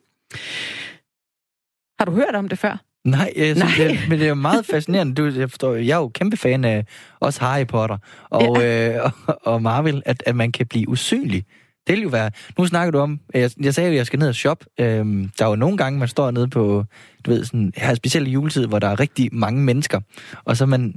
Har 1.99 2.05
du 2.05 2.11
hørt 2.11 2.35
om 2.35 2.49
det 2.49 2.59
før? 2.59 2.88
Nej, 3.05 3.33
jeg 3.35 3.55
synes, 3.55 3.79
Nej. 3.79 3.87
Det, 3.87 3.99
men 4.09 4.19
det 4.19 4.25
er 4.25 4.29
jo 4.29 4.35
meget 4.35 4.65
fascinerende. 4.65 5.15
Du, 5.15 5.25
jeg, 5.25 5.49
forstår, 5.49 5.75
jeg 5.75 5.93
er 5.93 5.97
jo 5.97 6.07
kæmpe 6.07 6.37
fan 6.37 6.65
af 6.65 6.85
også 7.19 7.41
Harry 7.41 7.65
Potter 7.67 7.97
og, 8.29 8.61
ja. 8.61 8.97
øh, 8.97 9.11
og, 9.27 9.39
og 9.43 9.61
Marvel, 9.61 10.03
at, 10.05 10.23
at 10.25 10.35
man 10.35 10.51
kan 10.51 10.67
blive 10.67 10.89
usynlig. 10.89 11.45
Det 11.87 11.95
vil 11.95 12.03
jo 12.03 12.09
være... 12.09 12.31
Nu 12.57 12.65
snakker 12.65 12.91
du 12.91 12.99
om... 12.99 13.19
Jeg, 13.33 13.51
jeg 13.61 13.73
sagde 13.73 13.89
jo, 13.89 13.93
at 13.93 13.97
jeg 13.97 14.05
skal 14.05 14.19
ned 14.19 14.27
og 14.27 14.35
shoppe. 14.35 14.65
Øhm, 14.79 15.29
der 15.39 15.45
er 15.45 15.49
jo 15.49 15.55
nogle 15.55 15.77
gange, 15.77 15.99
man 15.99 16.07
står 16.07 16.31
nede 16.31 16.47
på... 16.47 16.85
Du 17.25 17.31
ved, 17.31 17.45
sådan... 17.45 17.73
Her 17.77 17.93
specielt 17.93 18.27
i 18.27 18.31
juletid, 18.31 18.65
hvor 18.65 18.79
der 18.79 18.87
er 18.87 18.99
rigtig 18.99 19.29
mange 19.31 19.61
mennesker. 19.61 19.99
Og 20.45 20.57
så 20.57 20.65
man... 20.65 20.93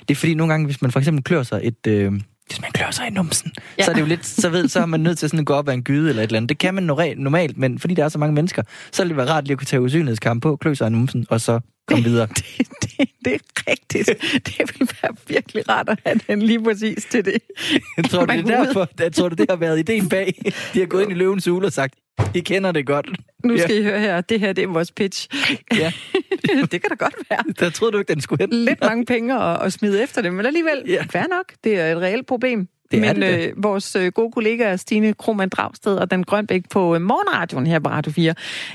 Det 0.00 0.10
er 0.10 0.14
fordi 0.14 0.34
nogle 0.34 0.52
gange, 0.52 0.66
hvis 0.66 0.82
man 0.82 0.90
for 0.90 0.98
eksempel 0.98 1.24
klør 1.24 1.42
sig 1.42 1.60
et... 1.62 1.86
Øh, 1.86 2.12
hvis 2.50 2.60
man 2.60 2.70
klør 2.72 2.90
sig 2.90 3.06
i 3.06 3.10
numsen, 3.10 3.52
ja. 3.78 3.84
Så 3.84 3.90
er 3.90 3.94
det 3.94 4.00
jo 4.00 4.06
lidt, 4.06 4.26
så 4.26 4.48
ved, 4.48 4.68
så 4.68 4.80
er 4.80 4.86
man 4.86 5.00
nødt 5.00 5.18
til 5.18 5.28
sådan 5.28 5.40
at 5.40 5.46
gå 5.46 5.54
op 5.54 5.68
ad 5.68 5.74
en 5.74 5.82
gyde 5.82 6.08
eller 6.08 6.22
et 6.22 6.26
eller 6.26 6.36
andet. 6.36 6.48
Det 6.48 6.58
kan 6.58 6.74
man 6.74 6.82
normalt, 7.16 7.58
men 7.58 7.78
fordi 7.78 7.94
der 7.94 8.04
er 8.04 8.08
så 8.08 8.18
mange 8.18 8.34
mennesker, 8.34 8.62
så 8.92 9.02
vil 9.02 9.08
det 9.08 9.16
være 9.16 9.26
rart 9.30 9.44
lige 9.44 9.52
at 9.52 9.58
kunne 9.58 9.66
tage 9.66 9.80
usynlighedskamp 9.80 10.42
på, 10.42 10.56
klø 10.56 10.74
sig 10.74 10.86
i 10.86 10.90
numsen, 10.90 11.26
og 11.30 11.40
så 11.40 11.60
komme 11.86 12.04
videre. 12.04 12.26
Det, 12.36 12.68
det, 12.98 13.08
det 13.24 13.34
er 13.34 13.70
rigtigt. 13.70 14.06
Det 14.46 14.58
vil 14.58 14.88
være 15.02 15.12
virkelig 15.26 15.68
rart 15.68 15.88
at 15.88 15.98
have 16.06 16.20
den 16.28 16.42
lige 16.42 16.64
præcis 16.64 17.04
til 17.10 17.24
det. 17.24 17.38
Jeg 17.96 18.04
tror, 18.04 18.26
det 18.26 18.38
er 18.38 18.64
derfor, 18.64 18.88
jeg 18.98 19.12
tror, 19.12 19.28
det 19.28 19.46
har 19.50 19.56
været 19.56 19.78
ideen 19.78 20.08
bag. 20.08 20.34
De 20.74 20.78
har 20.78 20.86
gået 20.86 21.02
ind 21.02 21.10
i 21.12 21.14
løvens 21.14 21.46
hule 21.46 21.66
og 21.66 21.72
sagt, 21.72 21.94
I 22.34 22.40
kender 22.40 22.72
det 22.72 22.86
godt. 22.86 23.08
Nu 23.44 23.54
Ja. 23.54 23.62
skal 23.62 23.76
I 23.78 23.82
høre 23.82 24.00
her, 24.00 24.20
det 24.20 24.40
her 24.40 24.52
det 24.52 24.64
er 24.64 24.68
vores 24.68 24.92
pitch. 24.92 25.28
Ja. 25.78 25.92
det 26.70 26.70
kan 26.70 26.90
da 26.90 26.94
godt 26.94 27.14
være. 27.30 27.42
Der 27.60 27.70
troede 27.70 27.92
du 27.92 27.98
ikke, 27.98 28.12
den 28.14 28.20
skulle 28.20 28.42
hen. 28.42 28.52
Lidt 28.64 28.80
mange 28.80 29.04
penge 29.04 29.42
at, 29.42 29.62
at 29.62 29.72
smide 29.72 30.02
efter 30.02 30.22
det, 30.22 30.32
men 30.34 30.46
alligevel, 30.46 30.82
Ja. 30.86 30.92
ja. 30.92 31.02
fair 31.10 31.26
nok. 31.30 31.44
Det 31.64 31.80
er 31.80 31.92
et 31.92 31.98
reelt 32.02 32.26
problem. 32.26 32.68
Det 32.90 33.00
men 33.00 33.16
det 33.22 33.46
øh, 33.48 33.52
vores 33.64 33.96
øh, 33.96 34.12
gode 34.12 34.32
kollegaer 34.32 34.76
Stine 34.76 35.14
Krohmann 35.14 35.48
Dragsted 35.48 35.96
og 35.96 36.10
Dan 36.10 36.22
Grønbæk 36.22 36.68
på 36.70 36.94
øh, 36.94 37.00
Morgenradioen 37.00 37.66
her 37.66 37.78
på 37.78 37.88
Radio 37.90 38.12
4, 38.12 38.34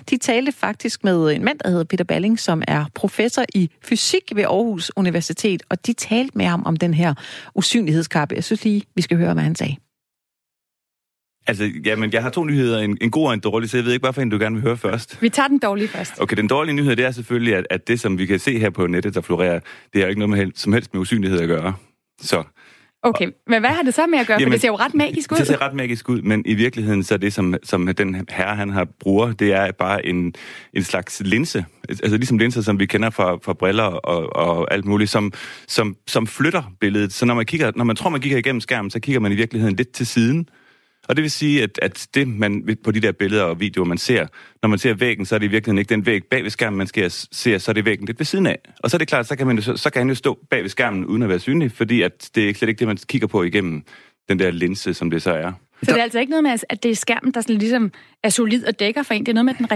de 0.10 0.18
talte 0.18 0.52
faktisk 0.52 1.04
med 1.04 1.32
en 1.36 1.44
mand, 1.46 1.60
der 1.60 1.70
hedder 1.70 1.84
Peter 1.84 2.04
Balling, 2.04 2.40
som 2.40 2.64
er 2.68 2.86
professor 2.94 3.44
i 3.56 3.70
fysik 3.84 4.22
ved 4.36 4.44
Aarhus 4.44 4.92
Universitet, 4.96 5.64
og 5.70 5.88
de 5.88 5.94
talte 5.94 6.38
med 6.38 6.46
ham 6.46 6.64
om 6.66 6.76
den 6.78 6.94
her 6.94 7.14
usynlighedskappe. 7.56 8.36
Jeg 8.36 8.44
synes 8.44 8.64
lige, 8.64 8.84
vi 8.96 9.02
skal 9.02 9.18
høre, 9.18 9.34
hvad 9.34 9.44
han 9.44 9.56
sagde. 9.56 9.76
Altså, 11.48 11.72
jamen, 11.86 12.14
jeg 12.14 12.24
har 12.24 12.30
to 12.30 12.44
nyheder, 12.44 12.80
en, 12.80 12.98
en 13.02 13.12
god 13.12 13.28
og 13.28 13.34
en 13.34 13.40
dårlig, 13.40 13.70
så 13.70 13.78
jeg 13.78 13.86
ved 13.86 13.94
ikke, 13.94 14.04
hvorfor 14.04 14.22
en 14.22 14.30
du 14.30 14.38
gerne 14.40 14.56
vil 14.56 14.64
høre 14.64 14.78
først. 14.78 15.22
Vi 15.22 15.30
tager 15.30 15.48
den 15.48 15.60
dårlige 15.60 15.88
først. 15.88 16.14
Okay, 16.22 16.38
den 16.38 16.48
dårlige 16.48 16.76
nyhed, 16.76 16.96
det 16.96 17.06
er 17.06 17.12
selvfølgelig, 17.12 17.56
at, 17.56 17.68
at 17.70 17.88
det, 17.88 18.00
som 18.00 18.18
vi 18.18 18.26
kan 18.26 18.40
se 18.40 18.60
her 18.60 18.70
på 18.70 18.88
nettet, 18.88 19.16
der 19.16 19.22
florerer, 19.22 19.60
det 19.94 20.02
har 20.02 20.08
ikke 20.08 20.20
noget 20.20 20.30
med, 20.30 20.38
hel- 20.38 20.52
som 20.56 20.74
helst 20.74 20.94
med 20.94 21.02
usynlighed 21.02 21.40
at 21.40 21.48
gøre. 21.48 21.74
Så 22.22 22.44
Okay, 23.06 23.28
men 23.48 23.60
hvad 23.60 23.70
har 23.70 23.84
det 23.84 23.94
så 23.94 24.08
med 24.08 24.20
at 24.20 24.28
gøre? 24.28 24.36
For 24.36 24.40
Jamen, 24.42 24.54
det 24.54 24.62
ser 24.62 24.68
jo 24.68 24.76
ret 24.76 24.94
magisk 24.94 25.32
ud. 25.32 25.38
det 25.38 25.48
ser 25.48 25.62
ret 25.62 25.74
magisk 25.74 26.10
ud, 26.10 26.22
men 26.22 26.44
i 26.46 26.54
virkeligheden, 26.54 27.04
så 27.04 27.14
er 27.14 27.18
det, 27.18 27.34
som, 27.34 27.56
som 27.64 27.88
den 27.98 28.26
herre, 28.30 28.56
han 28.56 28.70
har 28.70 28.88
bruger, 29.00 29.32
det 29.34 29.54
er 29.54 29.72
bare 29.72 30.06
en, 30.06 30.34
en 30.74 30.84
slags 30.84 31.22
linse. 31.26 31.66
Altså 31.90 32.18
ligesom 32.18 32.38
linser, 32.38 32.62
som 32.62 32.80
vi 32.80 32.86
kender 32.86 33.10
fra, 33.10 33.38
fra 33.44 33.54
briller 33.54 33.84
og, 33.84 34.36
og 34.36 34.74
alt 34.74 34.86
muligt, 34.86 35.10
som, 35.10 35.34
som, 35.68 35.96
som 36.08 36.28
flytter 36.28 36.64
billedet. 36.80 37.14
Så 37.14 37.26
når 37.26 37.34
man, 37.34 37.46
kigger, 37.46 37.72
når 37.76 37.84
man 37.84 37.96
tror, 37.96 38.10
man 38.10 38.22
kigger 38.22 38.38
igennem 38.38 38.62
skærmen, 38.62 38.92
så 38.92 39.00
kigger 39.00 39.20
man 39.20 39.32
i 39.32 39.36
virkeligheden 39.36 39.76
lidt 39.76 39.92
til 39.92 40.08
siden. 40.08 40.50
Og 41.08 41.16
det 41.16 41.22
vil 41.24 41.32
sige, 41.32 41.64
at, 41.64 41.80
at 41.82 42.08
det 42.14 42.28
man 42.28 42.78
på 42.84 42.92
de 42.92 43.00
der 43.00 43.12
billeder 43.12 43.44
og 43.44 43.60
videoer, 43.60 43.86
man 43.86 43.98
ser, 43.98 44.28
når 44.62 44.70
man 44.70 44.80
ser 44.80 44.94
væggen, 44.94 45.26
så 45.26 45.36
er 45.36 45.40
det 45.40 45.46
i 45.46 45.50
virkeligheden 45.50 45.80
ikke 45.80 45.90
den 45.90 46.06
væg 46.06 46.24
bag 46.24 46.44
ved 46.44 46.50
skærmen, 46.50 46.78
man 46.78 46.88
skal 46.88 47.12
se, 47.12 47.60
så 47.60 47.72
er 47.72 47.74
det 47.74 47.86
væggen 47.86 48.06
lidt 48.08 48.20
ved 48.20 48.26
siden 48.26 48.46
af. 48.46 48.60
Og 48.80 48.90
så 48.90 48.98
er 48.98 49.00
det 49.00 49.08
klart, 49.08 49.28
så 49.28 49.36
kan, 49.36 49.48
man, 49.48 49.56
jo- 49.56 49.62
så, 49.62 49.78
så 49.78 49.90
kan 49.90 50.00
han 50.00 50.10
jo 50.10 50.16
stå 50.16 50.40
bag 50.50 50.62
ved 50.62 50.70
skærmen 50.70 51.06
uden 51.06 51.24
at 51.24 51.30
være 51.30 51.40
synlig, 51.40 51.72
fordi 51.72 52.02
at 52.02 52.30
det 52.36 52.50
er 52.50 52.54
slet 52.54 52.70
ikke 52.70 52.80
det, 52.80 52.88
man 52.88 52.98
kigger 52.98 53.28
på 53.28 53.44
igennem 53.44 53.84
den 54.30 54.40
der 54.40 54.52
linse, 54.52 54.94
som 54.94 55.10
det 55.10 55.22
så 55.22 55.32
er. 55.32 55.52
Så 55.84 55.92
det 55.92 56.00
er 56.00 56.04
altså 56.04 56.20
ikke 56.20 56.30
noget 56.30 56.44
med, 56.44 56.52
at 56.70 56.84
det 56.84 56.92
er 56.92 56.96
skærmen, 56.96 57.34
der 57.34 57.42
sådan 57.42 57.58
ligesom 57.58 57.92
er 58.26 58.30
solid 58.30 58.66
og 58.66 58.80
dækker 58.80 59.04
for 59.04 59.14
en. 59.14 59.26
Det 59.26 59.30
er 59.30 59.34
noget 59.34 59.46
med, 59.46 59.54
at 59.54 59.60
den 59.60 59.72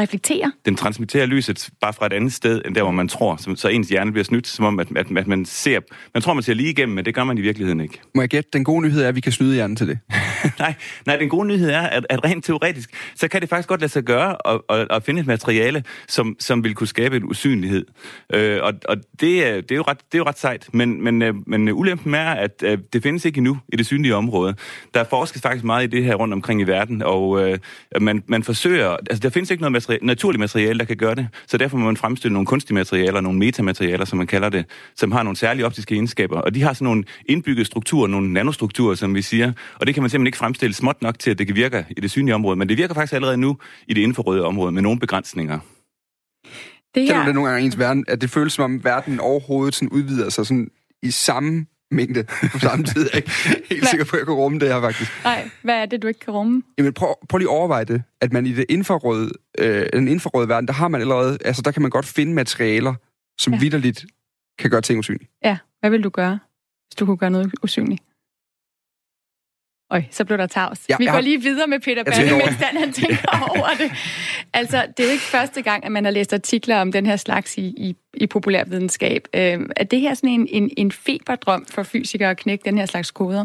reflekterer. 0.00 0.50
Den 0.64 0.76
transmitterer 0.76 1.26
lyset 1.26 1.70
bare 1.80 1.92
fra 1.92 2.06
et 2.06 2.12
andet 2.12 2.32
sted, 2.32 2.62
end 2.64 2.74
der, 2.74 2.82
hvor 2.82 2.90
man 2.90 3.08
tror. 3.08 3.36
Så, 3.36 3.54
så 3.56 3.68
ens 3.68 3.88
hjerne 3.88 4.12
bliver 4.12 4.24
snydt, 4.24 4.46
som 4.46 4.64
om, 4.64 4.80
at, 4.80 4.88
at, 4.96 5.06
at 5.16 5.26
man 5.26 5.44
ser... 5.44 5.80
Man 6.14 6.22
tror, 6.22 6.34
man 6.34 6.42
ser 6.42 6.54
lige 6.54 6.70
igennem, 6.70 6.94
men 6.94 7.04
det 7.04 7.14
gør 7.14 7.24
man 7.24 7.38
i 7.38 7.40
virkeligheden 7.40 7.80
ikke. 7.80 8.00
Må 8.14 8.22
jeg 8.22 8.28
gætte, 8.28 8.50
den 8.52 8.64
gode 8.64 8.82
nyhed 8.82 9.02
er, 9.02 9.08
at 9.08 9.14
vi 9.14 9.20
kan 9.20 9.32
snyde 9.32 9.54
hjernen 9.54 9.76
til 9.76 9.88
det. 9.88 9.98
nej, 10.58 10.74
nej, 11.06 11.16
den 11.16 11.28
gode 11.28 11.46
nyhed 11.46 11.70
er, 11.70 11.80
at, 11.80 12.06
at 12.10 12.24
rent 12.24 12.44
teoretisk, 12.44 12.90
så 13.14 13.28
kan 13.28 13.40
det 13.40 13.48
faktisk 13.48 13.68
godt 13.68 13.80
lade 13.80 13.92
sig 13.92 14.02
gøre 14.02 14.36
at, 14.44 14.60
at, 14.68 14.86
at 14.90 15.02
finde 15.02 15.20
et 15.20 15.26
materiale, 15.26 15.84
som, 16.08 16.36
som 16.40 16.64
vil 16.64 16.74
kunne 16.74 16.86
skabe 16.86 17.16
en 17.16 17.24
usynlighed. 17.24 17.86
Øh, 18.34 18.58
og 18.62 18.72
og 18.88 18.96
det, 19.20 19.46
er, 19.46 19.60
det, 19.60 19.70
er 19.70 19.76
jo 19.76 19.82
ret, 19.82 19.98
det 19.98 20.14
er 20.14 20.18
jo 20.18 20.24
ret 20.24 20.38
sejt, 20.38 20.68
men, 20.72 21.04
men, 21.04 21.22
øh, 21.22 21.34
men 21.46 21.68
ulempen 21.68 22.14
er, 22.14 22.30
at 22.30 22.62
øh, 22.62 22.78
det 22.92 23.02
findes 23.02 23.24
ikke 23.24 23.38
endnu 23.38 23.58
i 23.72 23.76
det 23.76 23.86
synlige 23.86 24.14
område. 24.14 24.54
Der 24.94 25.04
forskes 25.04 25.42
faktisk 25.42 25.64
meget 25.64 25.84
i 25.84 25.86
det 25.86 26.04
her 26.04 26.14
rundt 26.14 26.34
omkring 26.34 26.60
i 26.60 26.64
verden, 26.64 27.02
og 27.02 27.42
øh, 27.42 27.58
man, 28.00 28.22
man 28.26 28.42
forsøger, 28.42 28.88
altså 28.88 29.20
der 29.22 29.28
findes 29.28 29.50
ikke 29.50 29.62
noget 29.62 29.82
materi- 29.82 29.98
naturligt 30.02 30.40
materiale, 30.40 30.78
der 30.78 30.84
kan 30.84 30.96
gøre 30.96 31.14
det, 31.14 31.28
så 31.46 31.56
derfor 31.56 31.76
må 31.76 31.84
man 31.84 31.96
fremstille 31.96 32.32
nogle 32.32 32.46
kunstige 32.46 32.74
materialer, 32.74 33.20
nogle 33.20 33.38
metamaterialer, 33.38 34.04
som 34.04 34.18
man 34.18 34.26
kalder 34.26 34.48
det, 34.48 34.64
som 34.96 35.12
har 35.12 35.22
nogle 35.22 35.36
særlige 35.36 35.66
optiske 35.66 35.94
egenskaber, 35.94 36.40
og 36.40 36.54
de 36.54 36.62
har 36.62 36.72
sådan 36.72 36.84
nogle 36.84 37.04
indbyggede 37.26 37.64
strukturer, 37.64 38.06
nogle 38.06 38.32
nanostrukturer, 38.32 38.94
som 38.94 39.14
vi 39.14 39.22
siger, 39.22 39.52
og 39.80 39.86
det 39.86 39.94
kan 39.94 40.02
man 40.02 40.10
simpelthen 40.10 40.26
ikke 40.26 40.38
fremstille 40.38 40.74
småt 40.74 41.02
nok 41.02 41.18
til, 41.18 41.30
at 41.30 41.38
det 41.38 41.46
kan 41.46 41.56
virke 41.56 41.84
i 41.90 42.00
det 42.00 42.10
synlige 42.10 42.34
område, 42.34 42.56
men 42.56 42.68
det 42.68 42.78
virker 42.78 42.94
faktisk 42.94 43.12
allerede 43.12 43.36
nu 43.36 43.58
i 43.88 43.94
det 43.94 44.00
infrarøde 44.00 44.44
område 44.44 44.72
med 44.72 44.82
nogle 44.82 45.00
begrænsninger. 45.00 45.58
Det 46.94 47.06
Kender 47.06 47.14
du 47.14 47.18
her, 47.18 47.24
det 47.26 47.34
nogle 47.34 47.50
gange 47.50 47.64
ens 47.66 47.78
verden, 47.78 48.04
at 48.08 48.20
det 48.20 48.30
føles 48.30 48.52
som 48.52 48.64
om 48.64 48.84
verden 48.84 49.20
overhovedet 49.20 49.74
sådan 49.74 49.88
udvider 49.88 50.30
sig 50.30 50.46
sådan 50.46 50.70
i 51.02 51.10
samme 51.10 51.66
mængde 51.94 52.24
på 52.52 52.58
samme 52.58 52.84
tid? 52.94 53.02
Jeg 53.02 53.10
er 53.12 53.16
ikke 53.16 53.30
helt 53.68 53.80
Hvad? 53.80 53.88
sikker 53.88 54.04
på, 54.04 54.16
at 54.16 54.18
jeg 54.20 54.26
kan 54.26 54.34
rumme 54.34 54.58
det 54.58 54.68
her 54.68 54.80
faktisk. 54.80 55.10
nej, 55.24 55.50
hvad 55.62 55.74
er 55.74 55.86
det, 55.86 56.02
du 56.02 56.06
ikke 56.06 56.20
kan 56.20 56.32
rumme? 56.34 56.62
Jamen 56.78 56.92
prøv, 56.92 57.14
prøv 57.28 57.38
lige 57.38 57.48
at 57.48 57.52
overveje 57.52 57.84
det, 57.84 58.02
at 58.20 58.32
man 58.32 58.46
i 58.46 58.52
det 58.52 58.64
infrarøde, 58.68 59.30
øh, 59.58 59.86
den 59.92 60.08
infrarøde 60.08 60.48
verden, 60.48 60.66
der 60.66 60.72
har 60.74 60.88
man 60.88 61.00
allerede, 61.00 61.38
altså 61.44 61.62
der 61.62 61.70
kan 61.70 61.82
man 61.82 61.90
godt 61.90 62.06
finde 62.06 62.34
materialer, 62.34 62.94
som 63.38 63.52
Ja. 63.52 63.58
vidderligt 63.58 64.04
kan 64.58 64.70
gøre 64.70 64.80
ting 64.80 64.98
usynlige. 64.98 65.28
Ja, 65.44 65.58
hvad 65.80 65.90
vil 65.90 66.04
du 66.04 66.08
gøre, 66.10 66.38
hvis 66.88 66.94
du 66.98 67.06
kunne 67.06 67.16
gøre 67.16 67.30
noget 67.30 67.52
usynligt? 67.62 68.02
Øj, 69.90 70.02
så 70.10 70.24
blev 70.24 70.38
der 70.38 70.46
tavs. 70.46 70.80
Ja, 70.88 70.96
Vi 70.98 71.04
går 71.04 71.12
har- 71.12 71.20
lige 71.20 71.42
videre 71.42 71.66
med 71.66 71.80
Peter 71.80 72.04
Balle, 72.04 72.32
mens 72.36 72.56
Dan 72.60 72.76
han 72.80 72.92
tænker 72.92 73.48
over 73.56 73.68
det. 73.78 73.90
Altså, 74.52 74.86
det 74.96 75.02
er 75.02 75.04
jo 75.04 75.10
ikke 75.12 75.22
første 75.24 75.62
gang, 75.62 75.84
at 75.84 75.92
man 75.92 76.04
har 76.04 76.12
læst 76.12 76.32
artikler 76.32 76.76
om 76.80 76.92
den 76.92 77.06
her 77.06 77.16
slags 77.16 77.58
i, 77.58 77.62
i, 77.66 77.96
i 78.14 78.26
populærvidenskab. 78.26 79.28
Øh, 79.34 79.60
er 79.76 79.84
det 79.84 80.00
her 80.00 80.14
sådan 80.14 80.30
en, 80.30 80.46
en, 80.50 80.70
en 80.76 80.92
feberdrøm 80.92 81.66
for 81.70 81.82
fysikere 81.82 82.30
at 82.30 82.36
knække 82.36 82.62
den 82.64 82.78
her 82.78 82.86
slags 82.86 83.10
koder? 83.10 83.44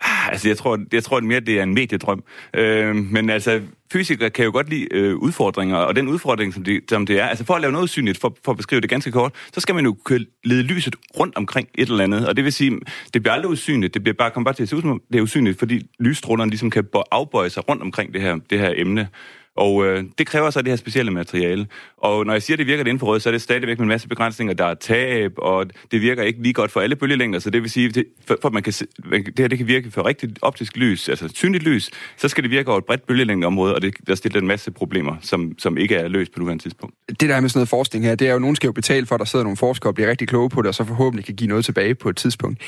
Ah, 0.00 0.28
altså, 0.28 0.48
jeg 0.48 0.56
tror, 0.56 0.78
jeg 0.92 1.04
tror 1.04 1.20
mere, 1.20 1.40
det 1.40 1.58
er 1.58 1.62
en 1.62 1.74
mediedrøm. 1.74 2.24
Øh, 2.56 2.96
men 2.96 3.30
altså, 3.30 3.60
fysikere 3.92 4.30
kan 4.30 4.44
jo 4.44 4.50
godt 4.52 4.70
lide 4.70 4.88
øh, 4.90 5.16
udfordringer, 5.16 5.76
og 5.76 5.96
den 5.96 6.08
udfordring, 6.08 6.54
som 6.54 6.64
det, 6.64 6.80
som 6.88 7.06
det 7.06 7.20
er, 7.20 7.26
altså 7.26 7.44
for 7.44 7.54
at 7.54 7.60
lave 7.60 7.72
noget 7.72 7.84
usynligt, 7.84 8.20
for, 8.20 8.36
for 8.44 8.52
at 8.52 8.56
beskrive 8.56 8.80
det 8.80 8.90
ganske 8.90 9.12
kort, 9.12 9.34
så 9.52 9.60
skal 9.60 9.74
man 9.74 9.84
jo 9.84 9.96
kunne 10.04 10.26
lede 10.44 10.62
lyset 10.62 10.96
rundt 11.18 11.36
omkring 11.36 11.68
et 11.74 11.88
eller 11.88 12.04
andet, 12.04 12.28
og 12.28 12.36
det 12.36 12.44
vil 12.44 12.52
sige, 12.52 12.80
det 13.14 13.22
bliver 13.22 13.34
aldrig 13.34 13.50
usynligt, 13.50 13.94
det 13.94 14.02
bliver 14.02 14.14
bare, 14.18 14.30
kommer 14.30 14.44
bare 14.44 14.54
til 14.54 14.62
at 14.62 14.68
se 14.68 14.76
ud 14.76 14.82
som 14.82 15.02
det 15.12 15.18
er 15.18 15.22
usynligt, 15.22 15.58
fordi 15.58 15.86
lysstrålerne 16.00 16.50
ligesom 16.50 16.70
kan 16.70 16.84
afbøje 17.10 17.50
sig 17.50 17.68
rundt 17.68 17.82
omkring 17.82 18.14
det 18.14 18.22
her, 18.22 18.38
det 18.50 18.58
her 18.58 18.72
emne. 18.76 19.08
Og 19.56 19.86
øh, 19.86 20.04
det 20.18 20.26
kræver 20.26 20.50
så 20.50 20.62
det 20.62 20.68
her 20.68 20.76
specielle 20.76 21.10
materiale. 21.10 21.66
Og 21.96 22.26
når 22.26 22.32
jeg 22.32 22.42
siger, 22.42 22.54
at 22.54 22.58
det 22.58 22.66
virker 22.66 22.84
det 22.84 22.90
infrarøde, 22.90 23.20
så 23.20 23.28
er 23.28 23.30
det 23.30 23.42
stadigvæk 23.42 23.78
med 23.78 23.84
en 23.84 23.88
masse 23.88 24.08
begrænsninger. 24.08 24.54
Der 24.54 24.64
er 24.64 24.74
tab, 24.74 25.32
og 25.36 25.66
det 25.90 26.00
virker 26.00 26.22
ikke 26.22 26.42
lige 26.42 26.52
godt 26.52 26.70
for 26.70 26.80
alle 26.80 26.96
bølgelængder. 26.96 27.38
Så 27.38 27.50
det 27.50 27.62
vil 27.62 27.70
sige, 27.70 27.88
det, 27.88 28.04
for, 28.26 28.38
for 28.42 28.48
at 28.48 28.52
man 28.52 28.62
kan, 28.62 28.72
se- 28.72 28.86
det 29.12 29.38
her 29.38 29.48
det 29.48 29.58
kan 29.58 29.66
virke 29.66 29.90
for 29.90 30.06
rigtigt 30.06 30.38
optisk 30.42 30.76
lys, 30.76 31.08
altså 31.08 31.28
synligt 31.34 31.64
lys, 31.64 31.90
så 32.16 32.28
skal 32.28 32.42
det 32.42 32.50
virke 32.50 32.68
over 32.68 32.78
et 32.78 32.84
bredt 32.84 33.06
bølgelængdeområde, 33.06 33.74
og 33.74 33.82
det, 33.82 33.94
der 34.06 34.14
stiller 34.14 34.40
en 34.40 34.46
masse 34.46 34.70
problemer, 34.70 35.16
som, 35.20 35.54
som 35.58 35.78
ikke 35.78 35.94
er 35.94 36.08
løst 36.08 36.32
på 36.32 36.40
nuværende 36.40 36.64
tidspunkt. 36.64 36.94
Det 37.08 37.28
der 37.28 37.40
med 37.40 37.48
sådan 37.48 37.58
noget 37.58 37.68
forskning 37.68 38.04
her, 38.04 38.14
det 38.14 38.28
er 38.28 38.32
jo, 38.32 38.38
nogen 38.38 38.56
skal 38.56 38.68
jo 38.68 38.72
betale 38.72 39.06
for, 39.06 39.14
at 39.14 39.18
der 39.18 39.24
sidder 39.24 39.42
nogle 39.42 39.56
forskere 39.56 39.90
og 39.90 39.94
bliver 39.94 40.10
rigtig 40.10 40.28
kloge 40.28 40.50
på 40.50 40.62
det, 40.62 40.68
og 40.68 40.74
så 40.74 40.84
forhåbentlig 40.84 41.24
kan 41.24 41.34
give 41.34 41.48
noget 41.48 41.64
tilbage 41.64 41.94
på 41.94 42.08
et 42.08 42.16
tidspunkt. 42.16 42.60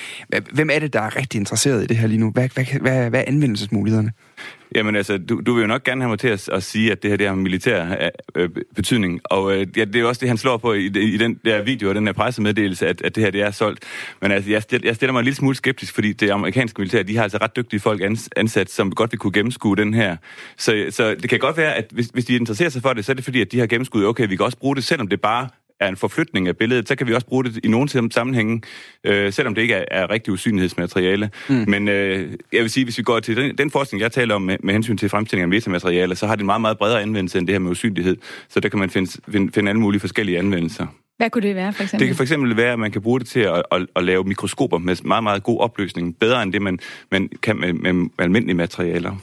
Hvem 0.53 0.71
er 0.73 0.79
det, 0.79 0.93
der 0.93 1.01
er 1.01 1.17
rigtig 1.17 1.39
interesseret 1.39 1.85
i 1.85 1.87
det 1.87 1.97
her 1.97 2.07
lige 2.07 2.21
nu? 2.21 2.31
Hvad, 2.31 2.49
hvad, 2.55 2.65
hvad, 2.81 3.11
hvad 3.11 3.21
er 3.21 3.25
anvendelsesmulighederne? 3.27 4.13
Jamen 4.75 4.97
altså, 4.97 5.19
du, 5.19 5.41
du 5.47 5.55
vil 5.55 5.61
jo 5.61 5.67
nok 5.67 5.85
gerne 5.85 6.01
have 6.01 6.09
mig 6.09 6.19
til 6.19 6.29
at, 6.29 6.49
at 6.49 6.63
sige, 6.63 6.93
at 6.93 7.03
det 7.03 7.11
her 7.11 7.17
det 7.17 7.27
har 7.27 7.35
militær 7.35 7.87
øh, 8.01 8.11
øh, 8.35 8.49
betydning. 8.75 9.21
Og 9.25 9.53
øh, 9.53 9.67
ja, 9.77 9.85
det 9.85 9.97
er 9.97 10.01
jo 10.01 10.09
også 10.09 10.21
det, 10.21 10.29
han 10.29 10.39
slår 10.39 10.57
på 10.57 10.73
i, 10.73 10.87
i 10.87 11.17
den 11.17 11.41
der 11.45 11.63
video 11.63 11.89
og 11.89 11.95
den 11.95 12.07
der 12.07 12.13
pressemeddelelse, 12.13 12.87
at, 12.87 13.03
at 13.03 13.15
det 13.15 13.25
her 13.25 13.31
det 13.31 13.43
er 13.43 13.51
solgt. 13.51 13.85
Men 14.21 14.33
altså, 14.33 14.51
jeg, 14.51 14.85
jeg 14.85 14.97
stiller 14.97 15.13
mig 15.13 15.19
en 15.21 15.25
lille 15.25 15.37
smule 15.37 15.57
skeptisk, 15.57 15.95
fordi 15.95 16.13
det 16.13 16.31
amerikanske 16.31 16.81
militær, 16.81 17.03
de 17.03 17.17
har 17.17 17.23
altså 17.23 17.39
ret 17.39 17.57
dygtige 17.57 17.81
folk 17.81 18.03
ans, 18.03 18.29
ansat, 18.37 18.71
som 18.71 18.91
godt 18.91 19.13
vil 19.13 19.19
kunne 19.19 19.33
gennemskue 19.33 19.77
den 19.77 19.95
her. 19.95 20.17
Så, 20.57 20.87
så 20.91 21.15
det 21.15 21.31
kan 21.31 21.39
godt 21.39 21.57
være, 21.57 21.75
at 21.75 21.87
hvis, 21.91 22.07
hvis 22.07 22.25
de 22.25 22.37
interesserer 22.37 22.69
sig 22.69 22.83
for 22.83 22.93
det, 22.93 23.05
så 23.05 23.13
er 23.13 23.15
det 23.15 23.25
fordi, 23.25 23.41
at 23.41 23.53
de 23.53 23.59
har 23.59 23.67
gennemskuet, 23.67 24.07
okay, 24.07 24.29
vi 24.29 24.37
kan 24.37 24.47
også 24.47 24.59
bruge 24.59 24.77
det, 24.77 24.85
selvom 24.85 25.09
det 25.09 25.21
bare 25.21 25.49
er 25.83 25.89
en 25.89 25.97
forflytning 25.97 26.49
af 26.49 26.57
billedet, 26.57 26.89
så 26.89 26.97
kan 26.97 27.07
vi 27.07 27.15
også 27.15 27.27
bruge 27.27 27.45
det 27.45 27.61
i 27.65 27.69
nogle 27.69 28.11
sammenhænge, 28.13 28.63
øh, 29.05 29.33
selvom 29.33 29.55
det 29.55 29.63
ikke 29.63 29.75
er, 29.75 29.85
er 29.91 30.11
rigtig 30.11 30.33
usynlighedsmateriale. 30.33 31.31
Mm. 31.49 31.65
Men 31.69 31.89
øh, 31.89 32.33
jeg 32.53 32.63
vil 32.63 32.71
sige, 32.71 32.85
hvis 32.85 32.99
vi 32.99 33.03
går 33.03 33.21
til 33.21 33.37
den, 33.37 33.59
den 33.59 33.71
forskning, 33.71 34.01
jeg 34.01 34.13
taler 34.13 34.35
om 34.35 34.43
med, 34.43 34.57
med 34.63 34.73
hensyn 34.75 34.97
til 34.97 35.09
fremstilling 35.09 35.43
af 35.43 35.49
metamaterialer, 35.49 36.15
så 36.15 36.27
har 36.27 36.35
det 36.35 36.41
en 36.41 36.47
meget, 36.47 36.61
meget 36.61 36.79
bredere 36.79 37.03
anvendelse 37.03 37.39
end 37.39 37.47
det 37.47 37.55
her 37.55 37.61
med 37.61 37.71
usynlighed. 37.71 38.17
Så 38.49 38.61
der 38.61 38.69
kan 38.69 38.79
man 38.79 38.91
finde, 38.91 39.11
finde, 39.29 39.53
finde 39.53 39.69
alle 39.69 39.81
mulige 39.81 40.01
forskellige 40.01 40.39
anvendelser. 40.39 40.87
Hvad 41.17 41.31
kunne 41.31 41.49
det 41.49 41.57
være, 41.57 41.73
for 41.73 41.83
eksempel? 41.83 42.01
Det 42.01 42.09
kan 42.09 42.17
for 42.17 42.23
eksempel 42.23 42.57
være, 42.57 42.73
at 42.73 42.79
man 42.79 42.91
kan 42.91 43.03
bruge 43.03 43.21
det 43.21 43.29
til 43.29 43.41
at, 43.41 43.63
at, 43.73 43.87
at 43.97 44.05
lave 44.05 44.25
mikroskoper 44.25 44.79
med 44.79 44.97
meget, 45.05 45.23
meget 45.23 45.43
god 45.43 45.61
opløsning. 45.61 46.19
Bedre 46.19 46.43
end 46.43 46.53
det, 46.53 46.63
man, 46.63 46.79
man 47.13 47.29
kan 47.43 47.61
med, 47.61 47.73
med, 47.73 47.93
med 47.93 48.09
almindelige 48.19 48.57
materialer. 48.57 49.17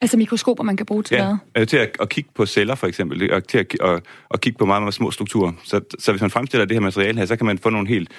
Altså 0.00 0.16
mikroskoper, 0.16 0.64
man 0.64 0.76
kan 0.76 0.86
bruge 0.86 1.02
til 1.02 1.16
hvad? 1.16 1.36
Ja, 1.56 1.60
øh, 1.60 1.66
til 1.66 1.76
at, 1.76 1.96
at 2.00 2.08
kigge 2.08 2.30
på 2.34 2.46
celler 2.46 2.74
for 2.74 2.86
eksempel, 2.86 3.32
og 3.32 3.48
til 3.48 3.58
at, 3.58 3.66
at, 3.80 4.02
at 4.30 4.40
kigge 4.40 4.58
på 4.58 4.66
meget, 4.66 4.82
meget 4.82 4.94
små 4.94 5.10
strukturer. 5.10 5.52
Så, 5.64 5.80
så 5.98 6.12
hvis 6.12 6.20
man 6.20 6.30
fremstiller 6.30 6.64
det 6.64 6.74
her 6.74 6.80
materiale 6.80 7.18
her, 7.18 7.26
så 7.26 7.36
kan 7.36 7.46
man 7.46 7.58
få 7.58 7.70
nogle 7.70 7.88
helt 7.88 8.10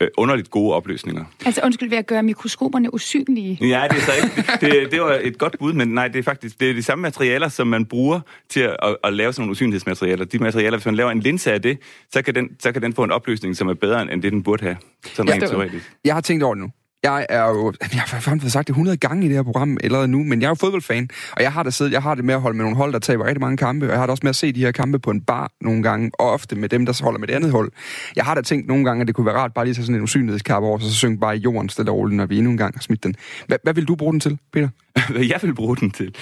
øh, 0.00 0.08
underligt 0.16 0.50
gode 0.50 0.74
opløsninger. 0.74 1.24
Altså 1.44 1.60
undskyld, 1.64 1.88
ved 1.88 1.98
at 1.98 2.06
gøre 2.06 2.22
mikroskoperne 2.22 2.94
usynlige? 2.94 3.58
Ja, 3.60 3.86
det 3.90 3.96
er 3.96 4.00
så 4.00 4.12
ikke. 4.22 4.66
Det, 4.66 4.92
det 4.92 5.00
var 5.00 5.18
et 5.22 5.38
godt 5.38 5.58
bud, 5.58 5.72
men 5.72 5.88
nej, 5.88 6.08
det 6.08 6.18
er 6.18 6.22
faktisk 6.22 6.60
det 6.60 6.70
er 6.70 6.74
de 6.74 6.82
samme 6.82 7.02
materialer, 7.02 7.48
som 7.48 7.66
man 7.66 7.86
bruger 7.86 8.20
til 8.48 8.60
at, 8.60 8.76
at, 8.82 8.96
at 9.04 9.12
lave 9.12 9.32
sådan 9.32 9.42
nogle 9.42 9.50
usynlighedsmaterialer. 9.50 10.24
De 10.24 10.38
materialer, 10.38 10.78
hvis 10.78 10.86
man 10.86 10.94
laver 10.94 11.10
en 11.10 11.20
linse 11.20 11.52
af 11.52 11.62
det, 11.62 11.78
så 12.12 12.22
kan 12.22 12.34
den, 12.34 12.48
så 12.60 12.72
kan 12.72 12.82
den 12.82 12.92
få 12.92 13.04
en 13.04 13.10
opløsning, 13.10 13.56
som 13.56 13.68
er 13.68 13.74
bedre 13.74 14.12
end 14.12 14.22
det, 14.22 14.32
den 14.32 14.42
burde 14.42 14.64
have. 14.64 14.76
Sådan 15.14 15.32
rent 15.32 15.48
teoretisk. 15.48 15.92
Jeg 16.04 16.14
har 16.14 16.20
tænkt 16.20 16.42
over 16.42 16.54
det 16.54 16.62
nu. 16.62 16.70
Jeg 17.06 17.26
er 17.28 17.48
jo, 17.48 17.72
jeg 17.94 18.00
har 18.00 18.20
fandme 18.20 18.50
sagt 18.50 18.68
det 18.68 18.72
100 18.72 18.96
gange 18.96 19.24
i 19.24 19.28
det 19.28 19.36
her 19.36 19.42
program 19.42 19.78
allerede 19.84 20.08
nu, 20.08 20.24
men 20.24 20.40
jeg 20.40 20.46
er 20.46 20.50
jo 20.50 20.54
fodboldfan, 20.54 21.08
og 21.32 21.42
jeg 21.42 21.52
har 21.52 21.62
det, 21.62 21.74
siddet, 21.74 21.92
jeg 21.92 22.02
har 22.02 22.14
det 22.14 22.24
med 22.24 22.34
at 22.34 22.40
holde 22.40 22.56
med 22.56 22.64
nogle 22.64 22.76
hold, 22.76 22.92
der 22.92 22.98
taber 22.98 23.24
rigtig 23.24 23.40
mange 23.40 23.56
kampe, 23.56 23.86
og 23.86 23.90
jeg 23.90 23.98
har 23.98 24.06
det 24.06 24.10
også 24.10 24.20
med 24.22 24.30
at 24.30 24.36
se 24.36 24.52
de 24.52 24.60
her 24.60 24.72
kampe 24.72 24.98
på 24.98 25.10
en 25.10 25.20
bar 25.20 25.50
nogle 25.60 25.82
gange, 25.82 26.10
og 26.14 26.30
ofte 26.30 26.56
med 26.56 26.68
dem, 26.68 26.86
der 26.86 26.92
så 26.92 27.04
holder 27.04 27.18
med 27.18 27.28
det 27.28 27.34
andet 27.34 27.50
hold. 27.50 27.72
Jeg 28.16 28.24
har 28.24 28.34
da 28.34 28.40
tænkt 28.40 28.68
nogle 28.68 28.84
gange, 28.84 29.00
at 29.00 29.06
det 29.06 29.14
kunne 29.14 29.26
være 29.26 29.34
rart 29.34 29.54
bare 29.54 29.64
lige 29.64 29.72
at 29.72 29.76
tage 29.76 29.86
sådan 29.86 29.96
en 29.96 30.02
usynlighedskappe 30.02 30.68
over, 30.68 30.78
så 30.78 30.94
synge 30.94 31.18
bare 31.18 31.36
i 31.36 31.40
jorden 31.40 31.68
stille 31.68 31.90
og 31.90 31.96
roligt, 31.96 32.16
når 32.16 32.26
vi 32.26 32.38
endnu 32.38 32.50
en 32.50 32.58
gang 32.58 32.74
har 32.74 32.82
smidt 32.82 33.04
den. 33.04 33.14
Hvad, 33.46 33.58
hvad 33.62 33.74
vil 33.74 33.84
du 33.84 33.94
bruge 33.94 34.12
den 34.12 34.20
til, 34.20 34.38
Peter? 34.52 34.68
Hvad 35.10 35.24
jeg 35.32 35.38
vil 35.42 35.54
bruge 35.54 35.76
den 35.76 35.90
til? 35.90 36.14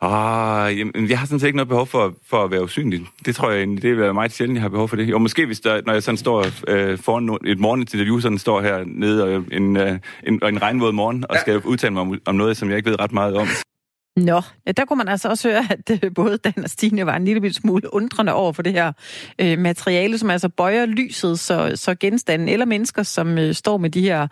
Oh, 0.00 0.78
jamen, 0.78 1.10
jeg 1.10 1.18
har 1.18 1.26
sådan 1.26 1.40
set 1.40 1.46
ikke 1.46 1.56
noget 1.56 1.68
behov 1.68 1.86
for, 1.86 2.14
for 2.26 2.44
at 2.44 2.50
være 2.50 2.62
usynlig. 2.62 3.00
Det 3.26 3.36
tror 3.36 3.50
jeg 3.50 3.58
egentlig, 3.58 3.82
det 3.82 4.06
er 4.06 4.12
meget 4.12 4.32
sjældent, 4.32 4.56
jeg 4.56 4.62
har 4.62 4.68
behov 4.68 4.88
for 4.88 4.96
det. 4.96 5.14
Og 5.14 5.20
måske 5.20 5.46
hvis 5.46 5.60
der, 5.60 5.80
når 5.86 5.92
jeg 5.92 6.02
sådan 6.02 6.18
står 6.18 6.46
øh, 6.68 6.98
foran 6.98 7.38
et 7.46 7.58
morgeninterview, 7.58 8.20
sådan 8.20 8.38
står 8.38 8.60
her 8.60 8.84
nede 8.86 9.24
og 9.24 9.44
en, 9.52 9.76
øh, 9.76 9.98
en, 10.26 10.42
og 10.42 10.48
en 10.48 10.62
regnvåd 10.62 10.92
morgen, 10.92 11.24
og 11.28 11.36
skal 11.40 11.58
udtale 11.58 11.92
mig 11.92 12.00
om, 12.00 12.18
om 12.26 12.34
noget, 12.34 12.56
som 12.56 12.68
jeg 12.68 12.76
ikke 12.76 12.90
ved 12.90 13.00
ret 13.00 13.12
meget 13.12 13.36
om. 13.36 13.46
Nå, 14.16 14.42
ja, 14.66 14.72
der 14.72 14.84
kunne 14.84 14.96
man 14.96 15.08
altså 15.08 15.28
også 15.28 15.48
høre, 15.48 15.66
at 15.70 16.04
øh, 16.04 16.14
både 16.14 16.36
Dan 16.36 16.64
og 16.64 16.70
Stine 16.70 17.06
var 17.06 17.16
en 17.16 17.24
lille 17.24 17.52
smule 17.52 17.94
undrende 17.94 18.32
over 18.32 18.52
for 18.52 18.62
det 18.62 18.72
her 18.72 18.92
øh, 19.38 19.58
materiale, 19.58 20.18
som 20.18 20.30
altså 20.30 20.48
bøjer 20.48 20.86
lyset, 20.86 21.38
så, 21.38 21.72
så 21.74 21.94
genstande 21.94 22.52
eller 22.52 22.66
mennesker, 22.66 23.02
som 23.02 23.38
øh, 23.38 23.54
står 23.54 23.76
med 23.78 23.90
de 23.90 24.00
her 24.00 24.28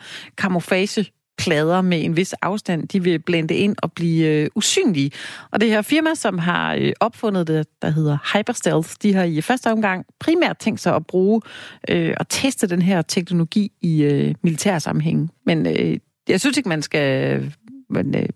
plader 1.39 1.81
med 1.81 2.05
en 2.05 2.17
vis 2.17 2.33
afstand, 2.33 2.89
de 2.89 3.03
vil 3.03 3.19
blende 3.19 3.55
ind 3.55 3.77
og 3.83 3.93
blive 3.93 4.29
øh, 4.29 4.49
usynlige. 4.55 5.11
Og 5.51 5.61
det 5.61 5.69
her 5.69 5.83
firma, 5.83 6.15
som 6.15 6.39
har 6.39 6.75
øh, 6.75 6.93
opfundet 7.01 7.47
det, 7.47 7.67
der 7.83 7.91
hedder 7.91 8.37
Hyperstealth, 8.39 8.91
de 9.03 9.15
har 9.15 9.25
i 9.25 9.41
første 9.41 9.73
omgang 9.73 10.07
primært 10.21 10.59
tænkt 10.59 10.81
sig 10.81 10.95
at 10.95 11.07
bruge 11.07 11.41
øh, 11.89 12.15
og 12.21 12.29
teste 12.29 12.67
den 12.67 12.83
her 12.83 13.03
teknologi 13.03 13.73
i 13.83 14.03
øh, 14.03 14.35
militær 14.43 14.79
sammenhæng. 14.79 15.31
Men 15.47 15.67
øh, 15.67 15.99
jeg 16.29 16.41
synes 16.41 16.57
ikke, 16.57 16.69
man 16.69 16.83
skal... 16.83 17.53
Men, 17.91 18.15
øh, 18.17 18.29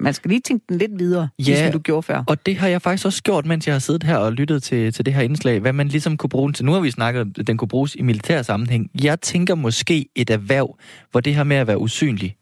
man 0.00 0.14
skal 0.14 0.28
lige 0.28 0.40
tænke 0.40 0.64
den 0.68 0.78
lidt 0.78 0.98
videre, 0.98 1.28
ja, 1.38 1.44
ligesom 1.44 1.72
du 1.72 1.78
gjorde 1.78 2.02
før. 2.02 2.22
og 2.26 2.46
det 2.46 2.56
har 2.56 2.68
jeg 2.68 2.82
faktisk 2.82 3.06
også 3.06 3.22
gjort, 3.22 3.46
mens 3.46 3.66
jeg 3.66 3.74
har 3.74 3.78
siddet 3.80 4.02
her 4.02 4.16
og 4.16 4.32
lyttet 4.32 4.62
til, 4.62 4.92
til 4.92 5.06
det 5.06 5.14
her 5.14 5.22
indslag, 5.22 5.60
hvad 5.60 5.72
man 5.72 5.88
ligesom 5.88 6.16
kunne 6.16 6.30
bruge 6.30 6.48
den 6.48 6.54
til. 6.54 6.64
Nu 6.64 6.72
har 6.72 6.80
vi 6.80 6.90
snakket 6.90 7.38
at 7.38 7.46
den 7.46 7.56
kunne 7.56 7.68
bruges 7.68 7.94
i 7.94 8.02
militær 8.02 8.42
sammenhæng. 8.42 8.90
Jeg 9.02 9.20
tænker 9.20 9.54
måske 9.54 10.06
et 10.14 10.30
erhverv, 10.30 10.78
hvor 11.10 11.20
det 11.20 11.34
her 11.34 11.44
med 11.44 11.56
at 11.56 11.66
være 11.66 11.78
usynlig 11.78 12.36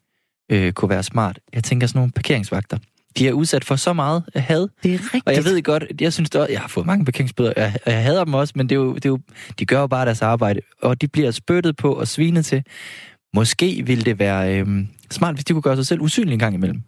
øh, 0.53 0.72
kunne 0.72 0.89
være 0.89 1.03
smart. 1.03 1.39
Jeg 1.55 1.64
tænker 1.64 1.86
sådan 1.86 1.99
nogle 1.99 2.12
parkeringsvagter. 2.12 2.78
De 3.18 3.28
er 3.28 3.32
udsat 3.32 3.64
for 3.64 3.76
så 3.76 3.93
meget 3.93 4.22
had. 4.34 4.68
Det 4.82 4.95
er 4.95 4.99
rigtigt. 4.99 5.22
Og 5.26 5.34
jeg 5.34 5.45
ved 5.45 5.62
godt, 5.62 5.84
jeg 6.01 6.12
synes 6.12 6.30
det 6.30 6.41
også, 6.41 6.53
jeg 6.53 6.61
har 6.61 6.68
fået 6.68 6.86
mange 6.86 7.05
parkeringsbøder, 7.05 7.53
jeg, 7.57 7.74
og 7.86 7.93
jeg 7.93 8.03
hader 8.03 8.24
dem 8.24 8.34
også, 8.34 8.53
men 8.57 8.68
det 8.68 8.74
er, 8.74 8.80
jo, 8.80 8.95
det 8.95 9.05
er 9.05 9.09
jo, 9.09 9.18
de 9.59 9.66
gør 9.66 9.80
jo 9.80 9.86
bare 9.86 10.05
deres 10.05 10.22
arbejde, 10.22 10.61
og 10.82 11.01
de 11.01 11.09
bliver 11.09 11.30
spyttet 11.30 11.76
på 11.76 11.93
og 11.93 12.09
svinet 12.09 12.45
til. 12.45 12.62
Måske 13.34 13.82
ville 13.86 14.05
det 14.05 14.18
være 14.18 14.61
øh, 14.61 14.66
smart, 15.11 15.34
hvis 15.34 15.45
de 15.45 15.53
kunne 15.53 15.62
gøre 15.62 15.76
sig 15.76 15.86
selv 15.86 16.01
usynlige 16.01 16.32
en 16.32 16.39
gang 16.39 16.55
imellem. 16.55 16.82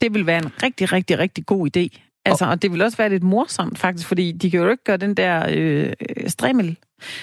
Det 0.00 0.14
vil 0.14 0.26
være 0.26 0.38
en 0.38 0.62
rigtig, 0.62 0.92
rigtig, 0.92 1.18
rigtig 1.18 1.46
god 1.46 1.76
idé. 1.76 1.98
Altså, 2.24 2.44
og 2.44 2.62
det 2.62 2.72
vil 2.72 2.82
også 2.82 2.96
være 2.96 3.08
lidt 3.08 3.22
morsomt 3.22 3.78
faktisk, 3.78 4.08
fordi 4.08 4.32
de 4.32 4.50
kan 4.50 4.60
jo 4.60 4.70
ikke 4.70 4.84
gøre 4.84 4.96
den 4.96 5.14
der 5.14 5.46
øh, 5.50 5.92
strimmel 6.26 6.76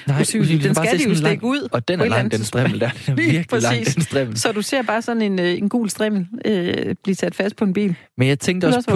Nej, 0.07 0.21
usynlig. 0.21 0.43
usynlig. 0.43 0.63
Den 0.63 0.76
skal 0.76 0.99
de 0.99 1.09
jo 1.09 1.15
stikke 1.15 1.43
ud. 1.43 1.67
og 1.71 1.88
den 1.88 2.01
er 2.01 2.05
lang, 2.05 2.32
den 2.32 2.43
strimmel 2.43 2.80
der. 2.80 2.89
Den 3.05 3.11
er 3.11 3.15
virkelig 3.15 3.61
lang, 3.61 3.86
den 3.95 4.01
strimmel. 4.01 4.38
Så 4.38 4.51
du 4.51 4.61
ser 4.61 4.82
bare 4.82 5.01
sådan 5.01 5.21
en, 5.21 5.39
øh, 5.39 5.57
en 5.57 5.69
gul 5.69 5.89
strimmel 5.89 6.28
øh, 6.45 6.95
blive 7.03 7.15
sat 7.15 7.36
fast 7.36 7.55
på 7.55 7.65
en 7.65 7.73
bil. 7.73 7.95
Men 8.17 8.28
jeg 8.28 8.39
tænkte 8.39 8.65
også 8.65 8.76
også 8.78 8.89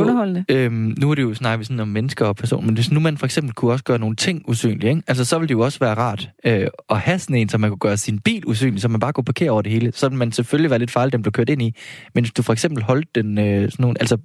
på, 0.46 0.54
øhm, 0.54 0.96
nu 0.98 1.12
er 1.12 1.16
det 1.16 1.22
jo 1.22 1.34
snakket 1.34 1.68
sådan 1.68 1.80
om 1.80 1.88
mennesker 1.88 2.26
og 2.26 2.36
personer, 2.36 2.66
men 2.66 2.76
hvis 2.76 2.92
nu 2.92 3.00
man 3.00 3.18
for 3.18 3.26
eksempel 3.26 3.54
kunne 3.54 3.72
også 3.72 3.84
gøre 3.84 4.00
nogle 4.00 4.16
ting 4.16 4.44
usynlige, 4.48 4.90
ikke? 4.90 5.02
altså 5.08 5.26
så 5.26 5.40
ville 5.40 5.48
det 5.48 5.54
jo 5.54 5.60
også 5.60 5.80
være 5.80 5.94
rart 5.94 6.30
øh, 6.46 6.68
at 6.90 7.00
have 7.00 7.20
sådan 7.20 7.36
en, 7.36 7.50
så 7.50 7.58
man 7.58 7.70
kunne 7.70 7.78
gøre 7.78 7.98
sin 7.98 8.20
bil 8.20 8.44
usynlig, 8.48 8.82
så 8.82 8.88
man 8.88 9.00
bare 9.00 9.14
kunne 9.14 9.24
parkere 9.24 9.52
over 9.52 9.62
det 9.62 9.72
hele. 9.72 9.92
Så 9.96 10.10
man 10.10 10.32
selvfølgelig 10.32 10.70
være 10.70 10.80
lidt 10.80 10.92
farlig, 10.92 11.14
den 11.14 11.22
blev 11.22 11.32
kørt 11.32 11.50
ind 11.50 11.62
i. 11.62 11.76
Men 12.16 12.24
hvis 12.24 12.32
du 12.34 12.42
for 12.42 12.54
eksempel 12.54 12.84
holdt 12.84 13.16
den 13.16 13.38
øh, 13.38 13.46
sådan 13.46 13.72
nogle, 13.80 13.96
altså 14.00 14.18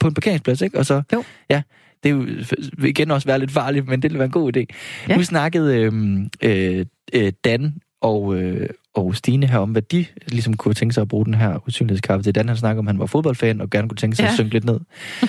på 0.00 0.08
en 0.08 0.14
parkeringsplads, 0.14 0.60
ikke? 0.62 0.78
og 0.78 0.86
så, 0.86 1.02
Jo. 1.12 1.24
ja, 1.50 1.62
det 2.04 2.16
vil 2.78 2.90
igen 2.90 3.10
også 3.10 3.26
være 3.26 3.38
lidt 3.38 3.50
farligt, 3.50 3.88
men 3.88 4.02
det 4.02 4.10
ville 4.10 4.18
være 4.18 4.26
en 4.26 4.32
god 4.32 4.56
idé. 4.56 4.64
Ja. 5.08 5.16
Nu 5.16 5.22
snakkede 5.22 5.76
øh, 5.76 5.92
øh, 6.42 6.86
øh, 7.14 7.32
Dan 7.44 7.74
og, 8.00 8.36
øh, 8.36 8.68
og 8.94 9.16
Stine 9.16 9.46
her 9.46 9.58
om, 9.58 9.70
hvad 9.70 9.82
de 9.82 10.06
ligesom 10.28 10.56
kunne 10.56 10.74
tænke 10.74 10.94
sig 10.94 11.02
at 11.02 11.08
bruge 11.08 11.24
den 11.24 11.34
her 11.34 11.68
usynlighedskaffe 11.68 12.22
til. 12.22 12.34
Dan 12.34 12.48
han 12.48 12.56
snakkede 12.56 12.78
om, 12.78 12.88
at 12.88 12.94
han 12.94 13.00
var 13.00 13.06
fodboldfan 13.06 13.60
og 13.60 13.70
gerne 13.70 13.88
kunne 13.88 13.96
tænke 13.96 14.16
sig 14.16 14.22
ja. 14.22 14.28
At 14.28 14.34
synke 14.34 14.52
lidt 14.52 14.64
ned. 14.64 14.80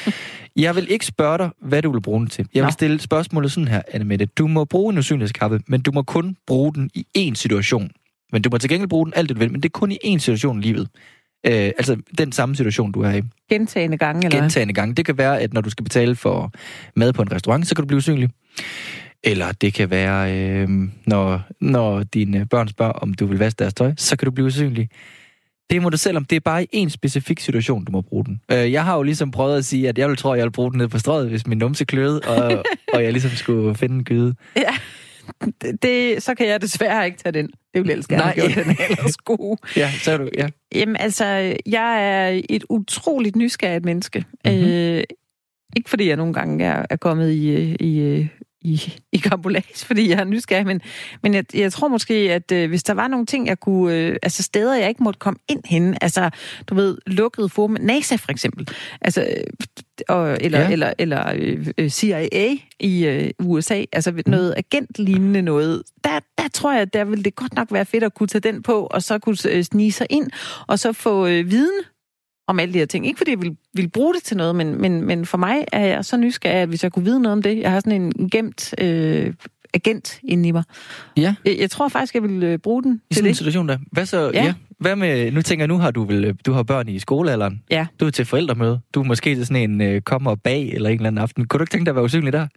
jeg 0.65 0.75
vil 0.75 0.91
ikke 0.91 1.05
spørge 1.05 1.37
dig, 1.37 1.49
hvad 1.61 1.81
du 1.81 1.91
vil 1.91 2.01
bruge 2.01 2.19
den 2.19 2.27
til. 2.27 2.47
Jeg 2.53 2.61
vil 2.61 2.67
Nå. 2.67 2.71
stille 2.71 2.99
spørgsmålet 2.99 3.51
sådan 3.51 3.67
her, 3.67 3.81
Anne 3.91 4.05
Mette. 4.05 4.25
Du 4.25 4.47
må 4.47 4.65
bruge 4.65 4.93
en 4.93 4.97
usynlighedskaffe, 4.97 5.59
men 5.67 5.81
du 5.81 5.91
må 5.91 6.01
kun 6.01 6.37
bruge 6.47 6.73
den 6.73 6.89
i 6.93 7.05
én 7.17 7.33
situation. 7.33 7.89
Men 8.31 8.41
du 8.41 8.49
må 8.51 8.57
til 8.57 8.69
gengæld 8.69 8.89
bruge 8.89 9.05
den 9.05 9.13
alt 9.15 9.29
det 9.29 9.35
du 9.35 9.39
vil, 9.39 9.51
men 9.51 9.61
det 9.61 9.69
er 9.69 9.73
kun 9.79 9.91
i 9.91 9.97
én 10.05 10.17
situation 10.17 10.59
i 10.59 10.61
livet. 10.61 10.87
Øh, 11.45 11.53
altså 11.53 11.97
den 12.17 12.31
samme 12.31 12.55
situation, 12.55 12.91
du 12.91 13.01
er 13.01 13.11
i. 13.11 13.21
Gentagende 13.49 13.97
gange, 13.97 14.25
eller? 14.25 14.41
Gentagende 14.41 14.73
gange. 14.73 14.95
Det 14.95 15.05
kan 15.05 15.17
være, 15.17 15.39
at 15.41 15.53
når 15.53 15.61
du 15.61 15.69
skal 15.69 15.83
betale 15.83 16.15
for 16.15 16.51
mad 16.95 17.13
på 17.13 17.21
en 17.21 17.31
restaurant, 17.31 17.67
så 17.67 17.75
kan 17.75 17.81
du 17.81 17.87
blive 17.87 17.97
usynlig. 17.97 18.29
Eller 19.23 19.51
det 19.51 19.73
kan 19.73 19.89
være, 19.89 20.33
øh, 20.33 20.69
når, 21.05 21.41
når 21.61 22.03
dine 22.03 22.45
børn 22.45 22.67
spørger, 22.67 22.91
om 22.93 23.13
du 23.13 23.25
vil 23.25 23.39
vaske 23.39 23.59
deres 23.59 23.73
tøj, 23.73 23.93
så 23.97 24.17
kan 24.17 24.25
du 24.25 24.31
blive 24.31 24.45
usynlig. 24.45 24.89
Det 25.69 25.81
må 25.81 25.89
du 25.89 25.97
selv 25.97 26.17
om. 26.17 26.25
Det 26.25 26.35
er 26.35 26.39
bare 26.39 26.63
i 26.63 26.67
en 26.71 26.89
specifik 26.89 27.39
situation, 27.39 27.85
du 27.85 27.91
må 27.91 28.01
bruge 28.01 28.25
den. 28.25 28.41
Øh, 28.51 28.71
jeg 28.71 28.83
har 28.83 28.95
jo 28.95 29.03
ligesom 29.03 29.31
prøvet 29.31 29.57
at 29.57 29.65
sige, 29.65 29.89
at 29.89 29.97
jeg 29.97 30.09
vil 30.09 30.17
tro, 30.17 30.31
at 30.31 30.37
jeg 30.37 30.45
vil 30.45 30.51
bruge 30.51 30.71
den 30.71 30.77
ned 30.77 30.87
på 30.87 30.99
strøget, 30.99 31.29
hvis 31.29 31.47
min 31.47 31.57
numse 31.57 31.85
kløede, 31.85 32.21
og, 32.21 32.63
og 32.93 33.03
jeg 33.03 33.11
ligesom 33.11 33.31
skulle 33.31 33.75
finde 33.75 33.95
en 33.95 34.03
gyde. 34.03 34.35
Ja, 34.55 34.75
det, 35.83 36.23
så 36.23 36.35
kan 36.35 36.47
jeg 36.47 36.61
desværre 36.61 37.05
ikke 37.05 37.17
tage 37.17 37.33
den. 37.33 37.47
Det 37.47 37.81
vil 37.81 37.85
jeg 37.85 37.91
ellers 37.91 38.07
gerne 38.07 38.23
Nej. 38.23 38.33
have 38.35 38.53
gjort, 38.53 38.65
den 38.65 38.75
er 38.79 38.85
ellers 38.89 39.17
god. 39.17 39.57
Ja, 39.77 39.91
så 39.91 40.11
er 40.11 40.17
du, 40.17 40.29
ja. 40.37 40.47
Jamen 40.75 40.95
altså, 40.95 41.25
jeg 41.65 42.09
er 42.09 42.41
et 42.49 42.63
utroligt 42.69 43.35
nysgerrigt 43.35 43.85
menneske. 43.85 44.25
Mhm. 44.45 44.53
Mm-hmm. 44.53 44.71
Øh, 44.71 45.03
ikke 45.75 45.89
fordi 45.89 46.07
jeg 46.07 46.17
nogle 46.17 46.33
gange 46.33 46.65
er, 46.65 46.85
er 46.89 46.95
kommet 46.95 47.31
i, 47.31 47.49
øh, 47.49 47.75
i, 47.79 47.99
øh, 47.99 48.27
i, 48.65 48.93
i 49.11 49.17
kampolage, 49.17 49.85
fordi 49.85 50.09
jeg 50.09 50.19
er 50.19 50.23
nysgerrig, 50.23 50.65
men, 50.65 50.81
men 51.23 51.33
jeg, 51.33 51.55
jeg 51.55 51.73
tror 51.73 51.87
måske, 51.87 52.13
at 52.13 52.51
øh, 52.51 52.69
hvis 52.69 52.83
der 52.83 52.93
var 52.93 53.07
nogle 53.07 53.25
ting, 53.25 53.47
jeg 53.47 53.59
kunne... 53.59 53.95
Øh, 53.95 54.17
altså 54.23 54.43
steder, 54.43 54.75
jeg 54.75 54.89
ikke 54.89 55.03
måtte 55.03 55.19
komme 55.19 55.39
ind 55.49 55.61
hen, 55.65 55.97
altså, 56.01 56.29
du 56.67 56.75
ved, 56.75 56.97
lukkede 57.07 57.49
forum, 57.49 57.77
NASA 57.79 58.15
for 58.15 58.31
eksempel, 58.31 58.67
altså, 59.01 59.21
øh, 59.21 59.43
og, 60.07 60.37
eller, 60.41 60.59
Ja. 60.59 60.71
eller, 60.71 60.93
eller 60.99 61.33
øh, 61.77 61.89
CIA 61.89 62.57
i 62.79 63.05
øh, 63.05 63.29
USA, 63.39 63.83
altså 63.91 64.23
noget 64.25 64.53
agentlignende 64.57 65.41
noget, 65.41 65.83
der, 66.03 66.19
der 66.37 66.47
tror 66.53 66.73
jeg, 66.73 66.93
der 66.93 67.03
ville 67.03 67.23
det 67.23 67.35
godt 67.35 67.55
nok 67.55 67.71
være 67.71 67.85
fedt 67.85 68.03
at 68.03 68.13
kunne 68.13 68.27
tage 68.27 68.41
den 68.41 68.63
på, 68.63 68.87
og 68.91 69.03
så 69.03 69.19
kunne 69.19 69.37
øh, 69.49 69.63
snige 69.63 69.91
sig 69.91 70.07
ind, 70.09 70.29
og 70.67 70.79
så 70.79 70.93
få 70.93 71.27
øh, 71.27 71.51
viden 71.51 71.83
om 72.47 72.59
alle 72.59 72.73
de 72.73 72.77
her 72.77 72.85
ting. 72.85 73.07
Ikke 73.07 73.17
fordi 73.17 73.31
jeg 73.31 73.41
vil, 73.41 73.57
vil 73.73 73.89
bruge 73.89 74.13
det 74.13 74.23
til 74.23 74.37
noget, 74.37 74.55
men, 74.55 74.81
men, 74.81 75.01
men 75.01 75.25
for 75.25 75.37
mig 75.37 75.65
er 75.71 75.85
jeg 75.85 76.05
så 76.05 76.17
nysgerrig, 76.17 76.57
at 76.57 76.67
hvis 76.67 76.83
jeg 76.83 76.91
kunne 76.91 77.05
vide 77.05 77.21
noget 77.21 77.33
om 77.33 77.41
det, 77.41 77.59
jeg 77.59 77.71
har 77.71 77.79
sådan 77.79 78.01
en 78.01 78.29
gemt 78.29 78.73
øh, 78.81 79.33
agent 79.73 80.19
inde 80.23 80.49
i 80.49 80.51
mig. 80.51 80.63
Ja. 81.17 81.35
Jeg, 81.45 81.57
jeg 81.59 81.71
tror 81.71 81.87
faktisk, 81.87 82.13
jeg 82.13 82.23
vil 82.23 82.43
øh, 82.43 82.57
bruge 82.59 82.83
den 82.83 83.01
I 83.09 83.13
til 83.13 83.15
sådan 83.15 83.25
en 83.25 83.29
det. 83.29 83.37
situation 83.37 83.69
der. 83.69 83.77
Hvad 83.91 84.05
så? 84.05 84.31
Ja. 84.33 84.43
Ja. 84.43 84.53
Hvad 84.79 84.95
med, 84.95 85.31
nu 85.31 85.41
tænker 85.41 85.63
jeg, 85.63 85.67
nu 85.67 85.77
har 85.77 85.91
du 85.91 86.03
vel, 86.03 86.25
øh, 86.25 86.33
du 86.45 86.51
har 86.53 86.63
børn 86.63 86.89
i 86.89 86.99
skolealderen. 86.99 87.61
Ja. 87.71 87.87
Du 87.99 88.05
er 88.05 88.09
til 88.09 88.25
forældremøde. 88.25 88.79
Du 88.93 88.99
er 89.01 89.03
måske 89.05 89.35
til 89.35 89.45
sådan 89.45 89.71
en 89.71 89.81
øh, 89.81 90.01
kommer 90.01 90.31
og 90.31 90.41
bag 90.41 90.69
eller 90.73 90.89
en 90.89 90.95
eller 90.95 91.07
anden 91.07 91.21
aften. 91.21 91.47
Kunne 91.47 91.57
du 91.57 91.63
ikke 91.63 91.71
tænke 91.71 91.85
dig 91.85 91.91
at 91.91 91.95
være 91.95 92.05
usynlig 92.05 92.33
der? 92.33 92.47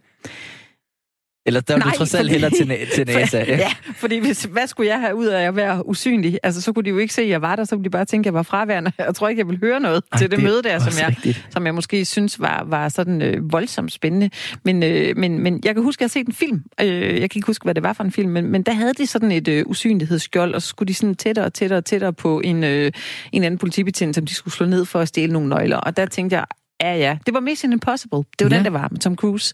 Eller 1.45 1.61
der 1.61 1.75
er 1.75 1.79
du 1.79 1.89
trods 1.89 2.13
alt 2.13 2.21
fordi- 2.21 2.31
hellere 2.31 2.51
til, 2.51 2.87
til 2.95 3.07
NASA. 3.17 3.39
For, 3.43 3.45
ja, 3.51 3.71
fordi 3.95 4.17
hvis, 4.17 4.43
hvad 4.43 4.67
skulle 4.67 4.89
jeg 4.89 4.99
have 4.99 5.15
ud 5.15 5.25
af 5.25 5.47
at 5.47 5.55
være 5.55 5.87
usynlig? 5.87 6.39
Altså, 6.43 6.61
så 6.61 6.73
kunne 6.73 6.83
de 6.85 6.89
jo 6.89 6.97
ikke 6.97 7.13
se, 7.13 7.21
at 7.21 7.29
jeg 7.29 7.41
var 7.41 7.55
der, 7.55 7.63
så 7.63 7.75
kunne 7.75 7.83
de 7.83 7.89
bare 7.89 8.05
tænke, 8.05 8.21
at 8.21 8.25
jeg 8.25 8.33
var 8.33 8.43
fraværende. 8.43 8.91
Jeg 9.05 9.15
tror 9.15 9.27
ikke, 9.29 9.39
jeg 9.39 9.47
ville 9.47 9.59
høre 9.59 9.79
noget 9.79 10.03
Ej, 10.11 10.17
til 10.17 10.31
det, 10.31 10.37
det 10.37 10.43
møde 10.45 10.63
der, 10.63 10.79
som 10.79 10.93
jeg, 10.99 11.07
rigtigt. 11.09 11.45
som 11.49 11.65
jeg 11.65 11.75
måske 11.75 12.05
synes 12.05 12.39
var, 12.39 12.63
var 12.67 12.89
sådan 12.89 13.21
øh, 13.21 13.51
voldsomt 13.51 13.91
spændende. 13.91 14.29
Men, 14.65 14.83
øh, 14.83 15.17
men, 15.17 15.39
men 15.43 15.61
jeg 15.65 15.73
kan 15.75 15.83
huske, 15.83 15.99
at 15.99 16.01
jeg 16.01 16.05
har 16.05 16.21
set 16.21 16.27
en 16.27 16.33
film. 16.33 16.63
Øh, 16.81 16.87
jeg 17.21 17.29
kan 17.29 17.37
ikke 17.37 17.45
huske, 17.47 17.63
hvad 17.63 17.75
det 17.75 17.83
var 17.83 17.93
for 17.93 18.03
en 18.03 18.11
film, 18.11 18.29
men, 18.29 18.47
men 18.51 18.63
der 18.63 18.71
havde 18.73 18.93
de 18.93 19.07
sådan 19.07 19.31
et 19.31 19.47
øh, 19.47 19.63
usynlighedsskjold, 19.67 20.53
og 20.55 20.61
så 20.61 20.67
skulle 20.67 20.87
de 20.87 20.93
sådan 20.93 21.15
tættere 21.15 21.45
og 21.45 21.53
tættere 21.53 21.77
og 21.77 21.85
tættere 21.85 22.13
på 22.13 22.39
en, 22.43 22.63
øh, 22.63 22.91
en 23.31 23.43
anden 23.43 23.57
politibetjent, 23.57 24.15
som 24.15 24.25
de 24.25 24.33
skulle 24.35 24.53
slå 24.53 24.65
ned 24.65 24.85
for 24.85 24.99
at 24.99 25.07
stjæle 25.07 25.33
nogle 25.33 25.49
nøgler. 25.49 25.77
Og 25.77 25.97
der 25.97 26.05
tænkte 26.05 26.35
jeg, 26.35 26.45
ja 26.81 26.95
ja, 26.95 27.17
det 27.25 27.33
var 27.33 27.39
Mission 27.39 27.71
Impossible. 27.73 28.17
Det 28.39 28.45
var 28.45 28.49
Ja. 28.49 28.55
den, 28.57 28.65
der 28.65 28.71
var 28.71 28.87
med 28.91 28.99
Tom 28.99 29.15
Cruise. 29.15 29.53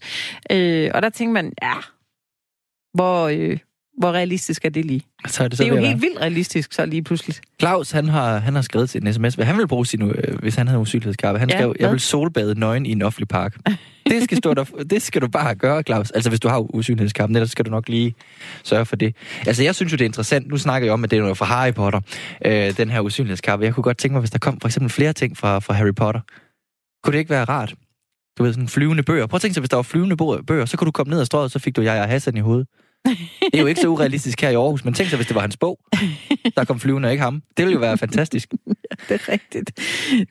Øh, 0.50 0.90
og 0.94 1.02
der 1.02 1.10
tænkte 1.10 1.32
man, 1.32 1.52
ja, 1.62 1.72
hvor, 2.94 3.28
øh, 3.28 3.58
hvor 3.98 4.12
realistisk 4.12 4.64
er 4.64 4.68
det 4.68 4.84
lige? 4.84 5.02
Så 5.26 5.44
er 5.44 5.48
det, 5.48 5.50
Det 5.50 5.58
så 5.58 5.64
er 5.64 5.68
jo 5.68 5.74
helt 5.74 5.86
være. 5.88 6.00
vildt 6.00 6.20
realistisk, 6.20 6.72
så 6.72 6.86
lige 6.86 7.02
pludselig. 7.02 7.36
Claus, 7.60 7.90
han 7.90 8.08
har, 8.08 8.38
han 8.38 8.54
har 8.54 8.62
skrevet 8.62 8.90
til 8.90 9.02
en 9.06 9.12
sms, 9.12 9.34
hvad 9.34 9.44
han 9.46 9.58
vil 9.58 9.68
bruge 9.68 9.86
sin, 9.86 10.02
øh, 10.02 10.38
hvis 10.38 10.54
han 10.54 10.66
havde 10.68 10.76
en 10.78 10.82
usynlighedskappe. 10.82 11.38
Han 11.38 11.50
Ja, 11.50 11.56
skrev, 11.56 11.74
jeg 11.80 11.90
vil 11.90 12.00
solbade 12.00 12.60
nøgen 12.60 12.86
i 12.86 12.90
en 12.92 13.02
offentlig 13.02 13.28
park. 13.28 13.56
Det 14.10 14.22
skal, 14.24 14.38
stå 14.38 14.54
der, 14.54 14.64
det 14.64 15.02
skal 15.02 15.22
du 15.22 15.28
bare 15.28 15.54
gøre, 15.54 15.82
Claus. 15.82 16.10
Altså, 16.10 16.30
hvis 16.30 16.40
du 16.40 16.48
har 16.48 16.74
usynlighedskappen, 16.74 17.36
ellers 17.36 17.50
skal 17.50 17.64
du 17.64 17.70
nok 17.70 17.88
lige 17.88 18.14
sørge 18.64 18.86
for 18.86 18.96
det. 18.96 19.16
Altså, 19.46 19.62
jeg 19.62 19.74
synes 19.74 19.92
jo, 19.92 19.96
det 19.96 20.00
er 20.04 20.06
interessant. 20.06 20.48
Nu 20.48 20.56
snakker 20.56 20.86
jeg 20.86 20.92
om, 20.92 21.04
at 21.04 21.10
det 21.10 21.16
er 21.16 21.20
noget 21.20 21.38
fra 21.38 21.46
Harry 21.46 21.72
Potter, 21.74 22.00
øh, 22.44 22.76
den 22.76 22.90
her 22.90 23.00
usynlighedskappe. 23.00 23.64
Jeg 23.64 23.74
kunne 23.74 23.84
godt 23.84 23.98
tænke 23.98 24.12
mig, 24.12 24.20
hvis 24.20 24.30
der 24.30 24.38
kom 24.38 24.60
for 24.60 24.68
eksempel 24.68 24.90
flere 24.90 25.12
ting 25.12 25.36
fra, 25.36 25.58
fra 25.58 25.74
Harry 25.74 25.94
Potter. 25.96 26.20
Kunne 27.06 27.12
det 27.12 27.18
ikke 27.18 27.30
være 27.30 27.44
rart? 27.44 27.74
Du 28.38 28.42
ved, 28.42 28.52
sådan 28.52 28.68
flyvende 28.68 29.02
bøger. 29.02 29.26
Prøv 29.26 29.36
at 29.36 29.42
tænke 29.42 29.54
sig, 29.54 29.60
hvis 29.60 29.70
der 29.70 29.76
var 29.76 29.82
flyvende 29.82 30.16
bøger, 30.46 30.64
så 30.64 30.76
kunne 30.76 30.86
du 30.86 30.90
komme 30.92 31.10
ned 31.10 31.20
ad 31.20 31.26
strøget, 31.26 31.52
så 31.52 31.58
fik 31.58 31.76
du 31.76 31.82
jeg 31.82 32.00
og 32.00 32.08
Hassan 32.08 32.36
i 32.36 32.40
hovedet. 32.40 32.66
Det 33.06 33.54
er 33.54 33.60
jo 33.60 33.66
ikke 33.66 33.80
så 33.80 33.88
urealistisk 33.88 34.40
her 34.40 34.50
i 34.50 34.54
Aarhus, 34.54 34.84
men 34.84 34.94
tænk 34.94 35.08
sig, 35.10 35.16
hvis 35.16 35.26
det 35.26 35.34
var 35.34 35.40
hans 35.40 35.56
bog, 35.56 35.78
der 36.56 36.64
kom 36.64 36.80
flyvende 36.80 37.06
og 37.06 37.12
ikke 37.12 37.24
ham. 37.24 37.42
Det 37.56 37.64
ville 37.64 37.72
jo 37.74 37.80
være 37.80 37.98
fantastisk. 37.98 38.48
Det 39.08 39.14
er 39.14 39.28
rigtigt. 39.32 39.72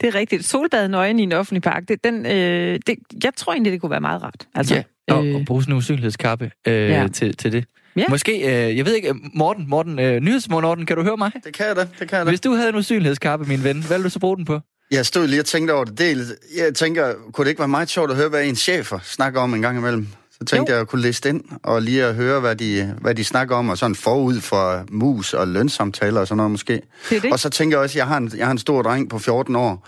Det 0.01 0.03
er 0.03 0.15
rigtigt. 0.15 0.45
Solbad 0.45 0.88
nøgen 0.88 1.19
i 1.19 1.23
en 1.23 1.32
offentlig 1.32 1.61
park, 1.61 1.84
det, 1.88 2.03
den, 2.03 2.26
øh, 2.26 2.80
det, 2.88 2.95
jeg 3.23 3.32
tror 3.38 3.53
egentlig, 3.53 3.71
det 3.73 3.82
kunne 3.82 3.89
være 3.89 4.01
meget 4.01 4.23
rart. 4.23 4.47
Altså, 4.55 4.76
Ja, 4.76 5.13
og, 5.13 5.19
og 5.19 5.41
bruge 5.45 5.61
sådan 5.63 5.73
en 5.73 5.78
usynlighedskappe 5.78 6.51
øh, 6.67 6.73
Ja. 6.73 7.01
ja. 7.01 7.07
til, 7.07 7.38
til 7.38 7.51
det. 7.51 7.65
Ja. 7.95 8.03
Måske, 8.09 8.32
øh, 8.38 8.78
jeg 8.78 8.86
ved 8.86 8.95
ikke, 8.95 9.09
øh, 9.09 9.15
Morten, 9.34 9.69
Morten 9.69 9.99
øh, 9.99 10.19
Nyhedsmorgen, 10.19 10.86
kan 10.86 10.97
du 10.97 11.03
høre 11.03 11.17
mig? 11.17 11.32
Det 11.43 11.53
kan 11.53 11.65
jeg 11.65 11.76
da, 11.76 11.82
det 11.99 12.09
kan 12.09 12.17
jeg 12.17 12.26
da. 12.26 12.32
Hvis 12.32 12.41
du 12.41 12.53
havde 12.53 12.69
en 12.69 12.76
usynlighedskappe, 12.76 13.45
min 13.45 13.63
ven, 13.63 13.84
hvad 13.84 13.97
ville 13.97 14.03
du 14.03 14.09
så 14.09 14.19
bruge 14.19 14.38
den 14.38 14.45
på? 14.45 14.59
Jeg 14.92 15.06
stod 15.06 15.28
lige 15.28 15.42
og 15.42 15.46
tænkte 15.46 15.72
over 15.72 15.84
det. 15.84 15.98
Del. 15.98 16.36
Jeg 16.58 16.76
tænker, 16.76 17.14
kunne 17.34 17.46
det 17.46 17.50
ikke 17.50 17.60
være 17.60 17.68
meget 17.68 17.90
sjovt 17.90 18.12
at 18.12 18.18
høre, 18.18 18.30
hvad 18.30 18.44
en 18.44 18.56
chefer 18.56 19.00
snakker 19.04 19.42
om 19.42 19.54
en 19.54 19.62
gang 19.62 19.78
imellem? 19.78 20.08
Så 20.32 20.46
tænkte 20.46 20.72
Jo. 20.72 20.76
jeg, 20.76 20.82
at 20.82 20.88
kunne 20.88 21.02
læse 21.02 21.30
ind 21.30 21.42
og 21.64 21.82
lige 21.82 22.04
at 22.06 22.16
høre, 22.16 22.40
hvad 22.40 22.56
de, 22.56 22.96
hvad 23.02 23.16
de 23.16 23.24
snakker 23.24 23.56
om, 23.56 23.70
og 23.70 23.78
sådan 23.78 23.96
forud 23.96 24.42
for 24.42 24.84
mus 24.92 25.34
og 25.34 25.48
lønsamtaler 25.48 26.20
og 26.20 26.28
sådan 26.28 26.38
noget 26.38 26.52
måske. 26.52 26.82
Det 27.10 27.22
det. 27.24 27.32
Og 27.32 27.40
så 27.40 27.50
tænker 27.50 27.78
jeg 27.78 27.84
også, 27.84 27.94
at 27.94 27.96
jeg 27.98 28.08
har, 28.08 28.18
en, 28.18 28.32
jeg 28.38 28.46
har 28.46 28.52
en 28.52 28.58
stor 28.58 28.82
dreng 28.82 29.10
på 29.10 29.20
14 29.20 29.56
år, 29.56 29.88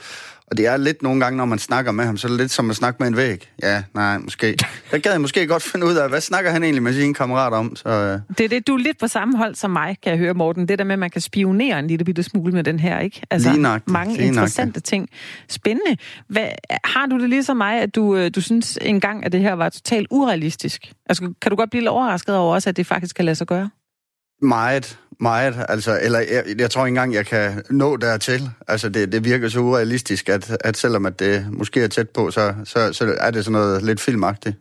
og 0.52 0.58
det 0.58 0.66
er 0.68 0.78
lidt 0.78 1.02
nogle 1.04 1.20
gange, 1.20 1.38
når 1.38 1.46
man 1.46 1.60
snakker 1.60 1.92
med 1.92 2.06
ham, 2.06 2.18
så 2.18 2.28
er 2.28 2.30
det 2.30 2.38
lidt 2.40 2.52
som 2.52 2.70
at 2.70 2.76
snakke 2.76 2.98
med 3.00 3.08
en 3.08 3.18
væg. 3.18 3.50
Ja, 3.64 3.84
nej, 3.94 4.18
måske. 4.18 4.58
Der 4.92 4.98
gad 4.98 5.12
jeg 5.12 5.22
måske 5.22 5.48
godt 5.48 5.64
finde 5.64 5.86
ud 5.86 5.96
af, 5.96 6.10
hvad 6.10 6.22
snakker 6.22 6.52
han 6.52 6.64
egentlig 6.64 6.84
med 6.84 6.94
sine 6.94 7.14
kammerater 7.14 7.58
om? 7.58 7.76
Så, 7.76 7.90
øh, 7.90 8.20
Det 8.38 8.44
er 8.44 8.50
det, 8.50 8.68
du 8.68 8.74
er 8.74 8.78
lidt 8.78 9.00
på 9.00 9.08
samme 9.08 9.38
hold 9.38 9.56
som 9.56 9.72
mig, 9.72 9.98
kan 10.04 10.12
jeg 10.12 10.20
høre, 10.20 10.34
Morten. 10.34 10.68
Det 10.68 10.80
der 10.80 10.86
med, 10.86 10.94
at 10.94 11.00
man 11.00 11.10
kan 11.10 11.22
spionere 11.22 11.80
en 11.80 11.88
lille 11.88 12.06
bitte 12.06 12.24
smule 12.24 12.54
med 12.54 12.64
den 12.64 12.80
her, 12.80 13.00
ikke? 13.00 13.22
Altså, 13.32 13.50
Lige 13.50 13.62
nøjagtigt, 13.62 13.92
mange 13.92 14.14
lige 14.14 14.18
nøjagtigt. 14.32 14.38
interessante 14.38 14.80
ting. 14.80 15.10
Spændende. 15.50 15.98
Hvad, 16.30 16.48
har 16.84 17.06
du 17.06 17.20
det 17.20 17.30
ligesom 17.30 17.58
mig, 17.58 17.82
at 17.82 17.96
du, 17.96 18.16
øh, 18.16 18.32
du 18.36 18.42
synes 18.42 18.78
engang, 18.82 19.26
at 19.26 19.32
det 19.32 19.42
her 19.42 19.54
var 19.54 19.70
totalt 19.70 20.08
urealistisk? 20.12 20.92
Altså, 21.10 21.34
kan 21.42 21.50
du 21.50 21.56
godt 21.56 21.70
blive 21.70 21.82
lidt 21.82 21.90
overrasket 21.90 22.36
over 22.36 22.54
også, 22.56 22.70
at 22.70 22.78
det 22.78 22.88
faktisk 22.88 23.16
kan 23.16 23.26
lade 23.26 23.36
sig 23.36 23.48
gøre? 23.48 23.70
Meget, 24.42 25.00
meget. 25.20 25.66
Altså, 25.70 26.00
eller 26.02 26.20
jeg, 26.20 26.44
jeg 26.58 26.72
tror 26.72 26.86
ikke 26.86 26.90
engang, 26.90 27.14
jeg 27.14 27.26
kan 27.26 27.64
nå 27.70 27.98
dertil. 27.98 28.50
Altså, 28.68 28.90
det, 28.90 29.12
det 29.12 29.26
virker 29.26 29.50
så 29.50 29.60
urealistisk, 29.60 30.30
at, 30.30 30.58
at 30.64 30.78
selvom 30.78 31.06
at 31.06 31.20
det 31.20 31.48
måske 31.52 31.84
er 31.84 31.88
tæt 31.88 32.10
på, 32.10 32.32
så, 32.32 32.54
så, 32.64 32.94
så 32.94 33.16
er 33.20 33.32
det 33.32 33.46
sådan 33.46 33.60
noget 33.60 33.84
lidt 33.84 34.00
filmagtigt. 34.00 34.56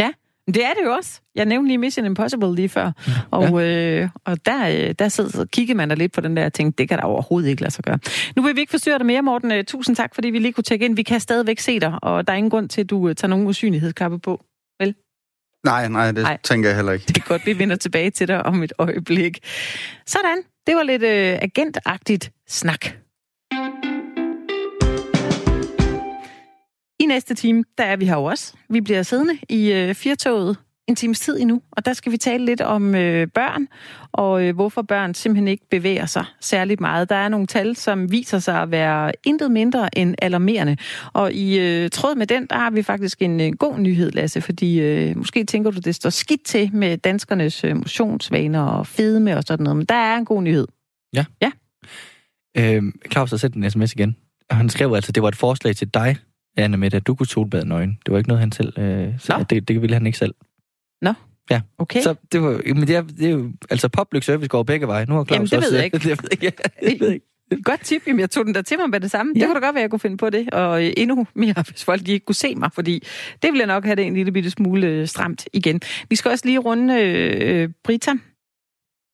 Ja, 0.00 0.10
det 0.46 0.64
er 0.64 0.74
det 0.74 0.84
jo 0.84 0.90
også. 0.90 1.20
Jeg 1.34 1.46
nævnte 1.46 1.68
lige 1.68 1.78
Mission 1.78 2.06
Impossible 2.06 2.54
lige 2.54 2.68
før, 2.68 2.92
og, 3.30 3.66
øh, 3.66 4.08
og 4.24 4.46
der, 4.46 4.68
øh, 4.68 4.94
der 4.98 5.08
sidder, 5.08 5.44
kigger 5.44 5.74
man 5.74 5.88
da 5.88 5.94
lidt 5.94 6.12
på 6.12 6.20
den 6.20 6.36
der 6.36 6.44
og 6.44 6.52
tænker, 6.52 6.76
det 6.78 6.88
kan 6.88 6.98
der 6.98 7.04
overhovedet 7.04 7.48
ikke 7.48 7.62
lade 7.62 7.74
sig 7.74 7.84
gøre. 7.84 7.98
Nu 8.36 8.42
vil 8.42 8.56
vi 8.56 8.60
ikke 8.60 8.70
forstyrre 8.70 8.98
dig 8.98 9.06
mere, 9.06 9.22
Morten. 9.22 9.52
Øh, 9.52 9.64
Tusind 9.64 9.96
tak, 9.96 10.14
fordi 10.14 10.30
vi 10.30 10.38
lige 10.38 10.52
kunne 10.52 10.64
tjekke 10.64 10.84
ind. 10.84 10.96
Vi 10.96 11.02
kan 11.02 11.20
stadigvæk 11.20 11.58
se 11.58 11.80
dig, 11.80 11.98
og 12.02 12.26
der 12.26 12.32
er 12.32 12.36
ingen 12.36 12.50
grund 12.50 12.68
til, 12.68 12.80
at 12.80 12.90
du 12.90 13.08
øh, 13.08 13.14
tager 13.14 13.28
nogen 13.28 13.46
usynlighedskappe 13.46 14.18
på. 14.18 14.44
Nej, 15.64 15.88
nej, 15.88 16.12
det 16.12 16.22
Nej. 16.22 16.38
tænker 16.44 16.68
jeg 16.68 16.76
heller 16.76 16.92
ikke. 16.92 17.04
Det 17.08 17.16
er 17.16 17.28
godt, 17.28 17.46
vi 17.46 17.58
vender 17.58 17.76
tilbage 17.76 18.10
til 18.10 18.28
dig 18.28 18.46
om 18.46 18.62
et 18.62 18.72
øjeblik. 18.78 19.38
Sådan, 20.06 20.42
det 20.66 20.76
var 20.76 20.82
lidt 20.82 21.02
øh, 21.02 21.38
agentagtigt 21.42 22.32
snak. 22.48 22.86
I 27.00 27.06
næste 27.06 27.34
time, 27.34 27.64
der 27.78 27.84
er 27.84 27.96
vi 27.96 28.04
her 28.06 28.16
også. 28.16 28.54
Vi 28.68 28.80
bliver 28.80 29.02
siddende 29.02 29.38
i 29.48 29.72
øh, 29.72 29.94
firtoget 29.94 30.56
en 30.88 30.96
times 30.96 31.20
tid 31.20 31.40
endnu, 31.40 31.62
og 31.72 31.84
der 31.86 31.92
skal 31.92 32.12
vi 32.12 32.16
tale 32.16 32.44
lidt 32.44 32.60
om 32.60 32.94
øh, 32.94 33.26
børn, 33.34 33.68
og 34.18 34.44
øh, 34.44 34.54
hvorfor 34.54 34.82
børn 34.82 35.14
simpelthen 35.14 35.48
ikke 35.48 35.66
bevæger 35.70 36.06
sig 36.06 36.24
særligt 36.40 36.80
meget. 36.80 37.08
Der 37.08 37.14
er 37.14 37.28
nogle 37.28 37.46
tal, 37.46 37.76
som 37.76 38.12
viser 38.12 38.38
sig 38.38 38.62
at 38.62 38.70
være 38.70 39.12
intet 39.24 39.50
mindre 39.50 39.98
end 39.98 40.14
alarmerende. 40.18 40.76
Og 41.12 41.32
i 41.32 41.58
øh, 41.58 41.90
tråd 41.90 42.14
med 42.14 42.26
den, 42.26 42.46
der 42.46 42.56
har 42.56 42.70
vi 42.70 42.82
faktisk 42.82 43.22
en 43.22 43.40
øh, 43.40 43.52
god 43.52 43.78
nyhed, 43.78 44.10
Lasse, 44.10 44.40
fordi 44.40 44.80
øh, 44.80 45.16
måske 45.16 45.44
tænker 45.44 45.70
du, 45.70 45.78
det 45.78 45.94
står 45.94 46.10
skidt 46.10 46.44
til 46.44 46.70
med 46.72 46.98
danskernes 46.98 47.64
øh, 47.64 47.76
motionsvaner 47.76 48.62
og 48.62 48.86
fedme 48.86 49.36
og 49.36 49.42
sådan 49.42 49.64
noget, 49.64 49.76
men 49.76 49.86
der 49.86 49.94
er 49.94 50.16
en 50.16 50.24
god 50.24 50.42
nyhed. 50.42 50.66
Ja. 51.14 51.24
Ja. 51.42 51.50
Øh, 52.58 52.82
Claus 53.12 53.30
har 53.30 53.36
sendt 53.36 53.56
en 53.56 53.70
sms 53.70 53.92
igen. 53.92 54.16
Og 54.50 54.56
han 54.56 54.68
skrev 54.68 54.94
altså, 54.94 55.12
det 55.12 55.22
var 55.22 55.28
et 55.28 55.36
forslag 55.36 55.76
til 55.76 55.88
dig, 55.94 56.16
Anne 56.56 56.76
Mette, 56.76 56.96
at 56.96 57.06
du 57.06 57.14
kunne 57.14 57.26
solbade 57.26 57.68
nøgen. 57.68 57.98
Det 58.06 58.12
var 58.12 58.18
ikke 58.18 58.28
noget, 58.28 58.40
han 58.40 58.52
selv... 58.52 58.78
Øh, 58.78 59.18
så 59.18 59.44
det, 59.50 59.68
det 59.68 59.82
ville 59.82 59.94
han 59.94 60.06
ikke 60.06 60.18
selv. 60.18 60.34
Nå. 61.02 61.12
Ja. 61.50 61.60
Okay. 61.78 62.00
Så 62.00 62.14
det 62.32 62.42
var, 62.42 62.60
men 62.74 62.88
det 62.88 62.96
er, 62.96 63.02
det 63.02 63.26
er 63.26 63.30
jo, 63.30 63.50
altså 63.70 63.88
public 63.88 64.24
service 64.24 64.48
går 64.48 64.62
begge 64.62 64.86
veje. 64.86 65.06
Nu 65.06 65.14
har 65.14 65.24
Claus 65.24 65.36
Jamen, 65.36 65.46
det 65.46 65.58
også, 65.58 65.70
ved 65.70 65.76
jeg 65.76 65.84
ikke. 65.84 65.98
det 65.98 66.06
ved 66.06 66.28
jeg, 66.42 67.00
ved 67.00 67.12
ikke. 67.12 67.26
Godt 67.64 67.80
tip. 67.80 68.02
Jamen, 68.06 68.20
jeg 68.20 68.30
tog 68.30 68.46
den 68.46 68.54
der 68.54 68.62
til 68.62 68.78
mig 68.78 68.90
med 68.90 69.00
det 69.00 69.10
samme. 69.10 69.32
Ja. 69.36 69.40
Det 69.40 69.46
kunne 69.48 69.60
da 69.60 69.66
godt 69.66 69.74
være, 69.74 69.82
jeg 69.82 69.90
kunne 69.90 70.00
finde 70.00 70.16
på 70.16 70.30
det. 70.30 70.50
Og 70.54 70.84
øh, 70.84 70.92
endnu 70.96 71.26
mere, 71.34 71.64
hvis 71.70 71.84
folk 71.84 72.06
de 72.06 72.12
ikke 72.12 72.26
kunne 72.26 72.34
se 72.34 72.54
mig, 72.54 72.70
fordi 72.74 73.02
det 73.42 73.52
ville 73.52 73.58
jeg 73.58 73.66
nok 73.66 73.84
have 73.84 73.96
det 73.96 74.06
en 74.06 74.14
lille 74.14 74.32
bitte 74.32 74.50
smule 74.50 74.86
øh, 74.86 75.06
stramt 75.06 75.48
igen. 75.52 75.80
Vi 76.08 76.16
skal 76.16 76.30
også 76.30 76.46
lige 76.46 76.58
runde 76.58 77.02
øh, 77.02 77.68
Brita. 77.84 78.12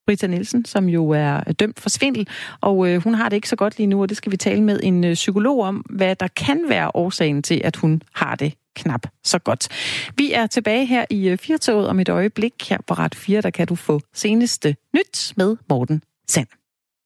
Brita 0.06 0.26
Nielsen, 0.26 0.64
som 0.64 0.88
jo 0.88 1.10
er 1.10 1.40
dømt 1.40 1.80
for 1.80 1.88
svindel, 1.88 2.28
og 2.60 2.88
øh, 2.88 3.02
hun 3.02 3.14
har 3.14 3.28
det 3.28 3.36
ikke 3.36 3.48
så 3.48 3.56
godt 3.56 3.78
lige 3.78 3.86
nu, 3.86 4.02
og 4.02 4.08
det 4.08 4.16
skal 4.16 4.32
vi 4.32 4.36
tale 4.36 4.62
med 4.62 4.80
en 4.82 5.04
øh, 5.04 5.14
psykolog 5.14 5.62
om, 5.62 5.76
hvad 5.76 6.16
der 6.16 6.28
kan 6.28 6.60
være 6.68 6.90
årsagen 6.94 7.42
til, 7.42 7.60
at 7.64 7.76
hun 7.76 8.02
har 8.14 8.34
det 8.34 8.54
knap 8.76 9.06
så 9.24 9.38
godt. 9.38 9.68
Vi 10.16 10.32
er 10.32 10.46
tilbage 10.46 10.86
her 10.86 11.04
i 11.10 11.28
øh, 11.28 11.38
Firtoget 11.38 11.88
om 11.88 12.00
et 12.00 12.08
øjeblik. 12.08 12.68
Her 12.68 12.78
på 12.86 12.94
Ret 12.94 13.14
4, 13.14 13.40
der 13.40 13.50
kan 13.50 13.66
du 13.66 13.74
få 13.74 14.00
seneste 14.14 14.76
nyt 14.94 15.32
med 15.36 15.56
Morten 15.68 16.02
Sand. 16.28 16.63